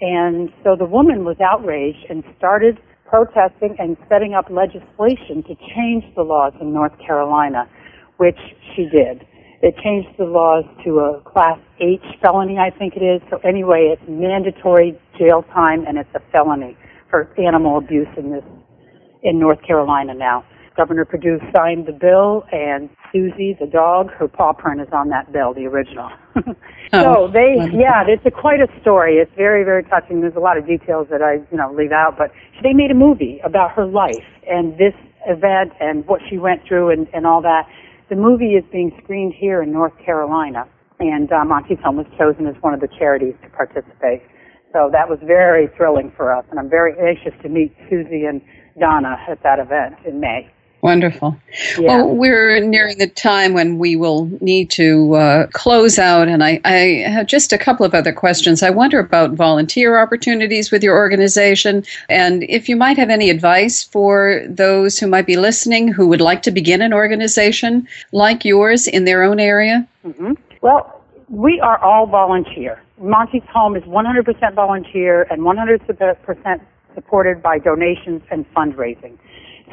And 0.00 0.50
so 0.62 0.76
the 0.76 0.84
woman 0.84 1.24
was 1.24 1.36
outraged 1.40 2.06
and 2.08 2.22
started 2.36 2.78
protesting 3.06 3.74
and 3.78 3.96
setting 4.08 4.34
up 4.34 4.46
legislation 4.50 5.42
to 5.48 5.54
change 5.74 6.04
the 6.14 6.22
laws 6.22 6.52
in 6.60 6.72
North 6.72 6.96
Carolina, 7.04 7.68
which 8.18 8.38
she 8.74 8.82
did. 8.84 9.26
It 9.60 9.74
changed 9.82 10.10
the 10.18 10.24
laws 10.24 10.64
to 10.84 11.00
a 11.00 11.20
class 11.22 11.58
H 11.80 12.04
felony, 12.22 12.58
I 12.58 12.70
think 12.70 12.94
it 12.94 13.02
is. 13.02 13.20
So 13.30 13.38
anyway, 13.38 13.92
it's 13.92 14.02
mandatory 14.08 14.98
jail 15.18 15.42
time 15.52 15.84
and 15.86 15.98
it's 15.98 16.10
a 16.14 16.20
felony 16.30 16.76
for 17.10 17.28
animal 17.38 17.78
abuse 17.78 18.08
in 18.16 18.30
this, 18.30 18.44
in 19.22 19.40
North 19.40 19.58
Carolina 19.66 20.14
now. 20.14 20.44
Governor 20.78 21.04
Perdue 21.04 21.40
signed 21.52 21.86
the 21.86 21.92
bill, 21.92 22.46
and 22.52 22.88
Susie, 23.12 23.58
the 23.58 23.66
dog, 23.66 24.12
her 24.14 24.28
paw 24.28 24.52
print 24.52 24.80
is 24.80 24.86
on 24.92 25.08
that 25.08 25.32
bill, 25.32 25.52
the 25.52 25.66
original. 25.66 26.08
so 26.94 27.26
oh, 27.26 27.30
they, 27.34 27.58
wonderful. 27.58 27.80
yeah, 27.80 28.06
it's 28.06 28.24
a, 28.24 28.30
quite 28.30 28.60
a 28.60 28.68
story. 28.80 29.16
It's 29.16 29.34
very, 29.34 29.64
very 29.64 29.82
touching. 29.82 30.20
There's 30.20 30.36
a 30.36 30.40
lot 30.40 30.56
of 30.56 30.68
details 30.68 31.08
that 31.10 31.20
I, 31.20 31.42
you 31.50 31.58
know, 31.58 31.74
leave 31.74 31.90
out, 31.90 32.14
but 32.16 32.30
they 32.62 32.72
made 32.72 32.92
a 32.92 32.94
movie 32.94 33.40
about 33.42 33.72
her 33.72 33.86
life 33.86 34.22
and 34.46 34.78
this 34.78 34.94
event 35.26 35.74
and 35.80 36.06
what 36.06 36.20
she 36.30 36.38
went 36.38 36.62
through 36.62 36.90
and, 36.90 37.08
and 37.12 37.26
all 37.26 37.42
that. 37.42 37.66
The 38.08 38.16
movie 38.16 38.54
is 38.54 38.64
being 38.70 38.94
screened 39.02 39.34
here 39.34 39.60
in 39.60 39.72
North 39.72 39.98
Carolina, 39.98 40.62
and 41.00 41.26
uh, 41.32 41.44
Monty's 41.44 41.82
Home 41.82 41.96
was 41.96 42.06
chosen 42.16 42.46
as 42.46 42.54
one 42.62 42.72
of 42.72 42.78
the 42.78 42.88
charities 42.98 43.34
to 43.42 43.50
participate. 43.50 44.22
So 44.72 44.90
that 44.92 45.10
was 45.10 45.18
very 45.26 45.66
thrilling 45.76 46.12
for 46.16 46.32
us, 46.32 46.44
and 46.50 46.60
I'm 46.60 46.70
very 46.70 46.94
anxious 47.02 47.34
to 47.42 47.48
meet 47.48 47.74
Susie 47.90 48.24
and 48.30 48.40
Donna 48.78 49.16
at 49.28 49.42
that 49.42 49.58
event 49.58 49.96
in 50.06 50.20
May. 50.20 50.48
Wonderful. 50.80 51.36
Yeah. 51.76 52.02
Well, 52.02 52.14
we're 52.14 52.60
nearing 52.60 52.98
the 52.98 53.08
time 53.08 53.52
when 53.52 53.78
we 53.78 53.96
will 53.96 54.26
need 54.40 54.70
to 54.70 55.14
uh, 55.14 55.46
close 55.48 55.98
out, 55.98 56.28
and 56.28 56.44
I, 56.44 56.60
I, 56.64 57.04
have 57.08 57.26
just 57.26 57.52
a 57.52 57.58
couple 57.58 57.84
of 57.84 57.94
other 57.94 58.12
questions. 58.12 58.62
I 58.62 58.70
wonder 58.70 59.00
about 59.00 59.32
volunteer 59.32 59.98
opportunities 59.98 60.70
with 60.70 60.84
your 60.84 60.96
organization, 60.96 61.84
and 62.08 62.44
if 62.44 62.68
you 62.68 62.76
might 62.76 62.96
have 62.96 63.10
any 63.10 63.28
advice 63.28 63.82
for 63.82 64.42
those 64.48 65.00
who 65.00 65.08
might 65.08 65.26
be 65.26 65.36
listening 65.36 65.88
who 65.88 66.06
would 66.06 66.20
like 66.20 66.42
to 66.42 66.52
begin 66.52 66.80
an 66.80 66.92
organization 66.92 67.88
like 68.12 68.44
yours 68.44 68.86
in 68.86 69.04
their 69.04 69.24
own 69.24 69.40
area. 69.40 69.86
Mm-hmm. 70.06 70.34
Well, 70.62 71.02
we 71.28 71.60
are 71.60 71.78
all 71.78 72.06
volunteer. 72.06 72.80
Monty's 73.00 73.42
Home 73.52 73.76
is 73.76 73.82
100% 73.82 74.54
volunteer 74.54 75.22
and 75.30 75.42
100% 75.42 76.60
supported 76.94 77.42
by 77.42 77.58
donations 77.58 78.22
and 78.30 78.44
fundraising. 78.54 79.18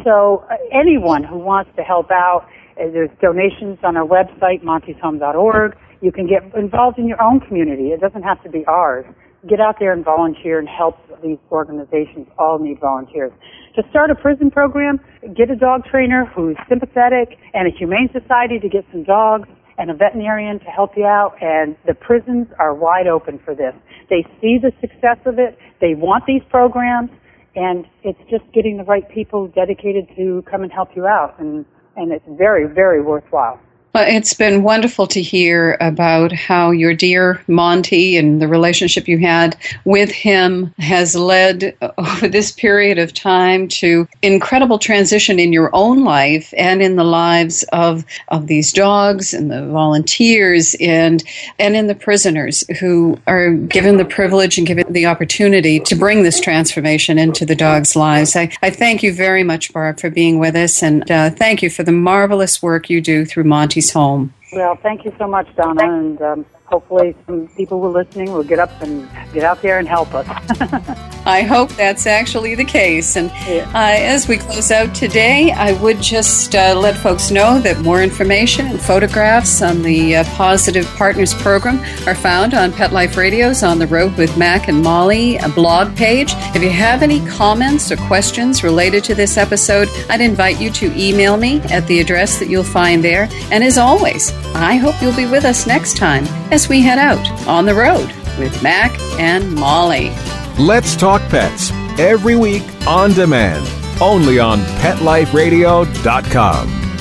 So 0.04 0.46
uh, 0.50 0.56
anyone 0.72 1.24
who 1.24 1.38
wants 1.38 1.72
to 1.76 1.84
help 1.84 2.12
out, 2.12 2.48
uh, 2.80 2.92
there's 2.92 3.10
donations 3.22 3.80
on 3.84 3.98
our 3.98 4.06
website, 4.06 4.64
montyshome.org. 4.64 5.78
You 6.02 6.12
can 6.12 6.28
get 6.28 6.44
involved 6.56 7.00
in 7.00 7.08
your 7.08 7.22
own 7.22 7.40
community. 7.40 7.90
It 7.90 8.02
doesn't 8.02 8.24
have 8.24 8.42
to 8.44 8.50
be 8.50 8.66
ours. 8.68 9.06
Get 9.48 9.60
out 9.60 9.76
there 9.80 9.94
and 9.94 10.04
volunteer 10.04 10.60
and 10.60 10.68
help 10.68 10.98
these 11.24 11.38
organizations. 11.52 12.28
All 12.38 12.60
need 12.60 12.80
volunteers. 12.80 13.32
To 13.76 13.84
start 13.90 14.10
a 14.10 14.16
prison 14.16 14.50
program, 14.50 15.00
get 15.36 15.52
a 15.52 15.56
dog 15.56 15.86
trainer 15.86 16.26
who's 16.36 16.58
sympathetic 16.68 17.38
and 17.54 17.68
a 17.68 17.78
humane 17.78 18.10
society 18.12 18.60
to 18.60 18.70
get 18.70 18.86
some 18.92 19.04
dogs 19.04 19.48
and 19.78 19.92
a 19.92 19.94
veterinarian 19.94 20.60
to 20.60 20.66
help 20.66 20.92
you 20.96 21.06
out. 21.06 21.36
And 21.42 21.76
the 21.86 21.94
prisons 21.94 22.48
are 22.60 22.74
wide 22.74 23.08
open 23.08 23.40
for 23.44 23.54
this. 23.54 23.74
They 24.10 24.26
see 24.42 24.58
the 24.62 24.72
success 24.82 25.18
of 25.26 25.38
it. 25.38 25.58
They 25.82 25.94
want 25.94 26.26
these 26.26 26.42
programs 26.50 27.10
and 27.56 27.86
it's 28.04 28.20
just 28.30 28.44
getting 28.54 28.78
the 28.78 28.84
right 28.84 29.08
people 29.10 29.48
dedicated 29.48 30.08
to 30.18 30.44
come 30.50 30.64
and 30.64 30.72
help 30.72 30.90
you 30.96 31.06
out. 31.08 31.36
And 31.40 31.66
and 31.96 32.12
it's 32.12 32.26
very 32.38 32.68
very 32.74 33.02
worthwhile 33.02 33.60
well, 33.96 34.04
it's 34.06 34.34
been 34.34 34.62
wonderful 34.62 35.08
to 35.08 35.22
hear 35.22 35.78
about 35.80 36.34
how 36.34 36.72
your 36.72 36.94
dear 36.94 37.42
Monty 37.48 38.18
and 38.18 38.42
the 38.42 38.48
relationship 38.50 39.08
you 39.08 39.20
had 39.20 39.56
with 39.86 40.12
him 40.12 40.74
has 40.80 41.16
led 41.16 41.78
over 41.98 42.28
this 42.28 42.52
period 42.52 43.00
of 43.00 43.14
time 43.14 43.70
to 43.70 44.06
incredible 44.22 44.80
transition 44.80 45.40
in 45.40 45.54
your 45.54 45.70
own 45.72 46.04
life 46.04 46.54
and 46.58 46.82
in 46.82 46.98
the 46.98 47.06
lives 47.06 47.64
of, 47.72 48.04
of 48.28 48.48
these 48.48 48.74
dogs 48.74 49.34
and 49.34 49.50
the 49.50 49.66
volunteers 49.68 50.76
and 50.82 51.24
and 51.58 51.78
in 51.78 51.88
the 51.88 51.96
prisoners 51.96 52.66
who 52.82 53.18
are 53.28 53.54
given 53.54 53.96
the 53.96 54.04
privilege 54.04 54.58
and 54.58 54.68
given 54.68 54.92
the 54.92 55.06
opportunity 55.06 55.80
to 55.80 55.96
bring 55.96 56.24
this 56.24 56.42
transformation 56.42 57.18
into 57.18 57.46
the 57.46 57.56
dogs' 57.56 57.96
lives. 57.96 58.36
I, 58.36 58.52
I 58.62 58.72
thank 58.72 59.04
you 59.04 59.14
very 59.14 59.46
much, 59.46 59.72
Barb, 59.72 60.02
for 60.02 60.10
being 60.10 60.38
with 60.38 60.58
us 60.58 60.84
and 60.84 61.10
uh, 61.10 61.30
thank 61.30 61.64
you 61.64 61.70
for 61.70 61.84
the 61.84 61.94
marvelous 61.94 62.62
work 62.62 62.90
you 62.90 63.00
do 63.00 63.24
through 63.24 63.46
Monty's 63.46 63.85
home. 63.92 64.34
Well, 64.52 64.78
thank 64.82 65.06
you 65.06 65.14
so 65.18 65.28
much, 65.28 65.48
Donna, 65.56 65.84
and 65.84 66.22
um, 66.22 66.46
hopefully 66.66 67.16
some 67.26 67.48
people 67.50 67.80
who 67.80 67.88
are 67.88 68.04
listening 68.04 68.32
will 68.32 68.44
get 68.44 68.60
up 68.60 68.70
and 68.82 69.08
get 69.34 69.44
out 69.44 69.62
there 69.62 69.80
and 69.80 69.88
help 69.88 70.14
us. 70.14 70.28
I 71.28 71.42
hope 71.42 71.72
that's 71.72 72.06
actually 72.06 72.54
the 72.54 72.66
case. 72.66 73.16
And 73.16 73.30
yeah. 73.48 73.70
uh, 73.74 73.96
as 73.98 74.28
we 74.28 74.38
close 74.38 74.72
out 74.72 74.94
today, 74.94 75.52
I 75.52 75.74
would 75.82 76.00
just 76.00 76.54
uh, 76.54 76.76
let 76.78 76.96
folks 76.96 77.32
know 77.32 77.60
that 77.62 77.80
more 77.80 78.04
information 78.04 78.68
and 78.68 78.80
photographs 78.80 79.64
on 79.64 79.82
the 79.82 80.18
uh, 80.18 80.24
Pawsitive 80.36 80.86
Partners 80.98 81.34
Program 81.34 81.80
are 82.08 82.16
found 82.16 82.54
on 82.54 82.72
Pet 82.72 82.94
Life 82.94 83.18
Radio's 83.18 83.64
On 83.64 83.80
the 83.80 83.88
Road 83.88 84.16
with 84.18 84.38
Mac 84.38 84.68
and 84.68 84.84
Molly 84.84 85.40
blog 85.56 85.96
page. 85.96 86.34
If 86.54 86.62
you 86.62 86.70
have 86.70 87.02
any 87.02 87.26
comments 87.28 87.92
or 87.92 87.98
questions 87.98 88.64
related 88.64 89.04
to 89.06 89.16
this 89.16 89.38
episode, 89.38 89.88
I'd 90.10 90.22
invite 90.22 90.62
you 90.62 90.70
to 90.72 90.94
email 91.00 91.38
me 91.38 91.60
at 91.62 91.88
the 91.88 92.00
address 92.00 92.40
that 92.40 92.50
you'll 92.50 92.64
find 92.64 93.04
there. 93.04 93.28
And 93.52 93.64
as 93.64 93.78
always, 93.78 94.32
I 94.54 94.76
hope 94.76 95.02
you'll 95.02 95.16
be 95.16 95.26
with 95.26 95.46
us 95.46 95.66
next 95.66 95.98
time 95.98 96.26
as 96.56 96.68
we 96.70 96.82
head 96.82 96.98
out 96.98 97.30
on 97.50 97.66
the 97.66 97.76
road 97.76 98.08
with 98.40 98.64
Mac 98.64 98.98
and 99.20 99.54
Molly. 99.56 100.12
Let's 100.58 100.96
Talk 100.96 101.22
Pets 101.24 101.72
every 102.00 102.38
week 102.38 102.64
on 102.88 103.12
demand, 103.12 103.68
only 104.02 104.40
on 104.40 104.60
PetLifeRadio.com. 104.80 106.95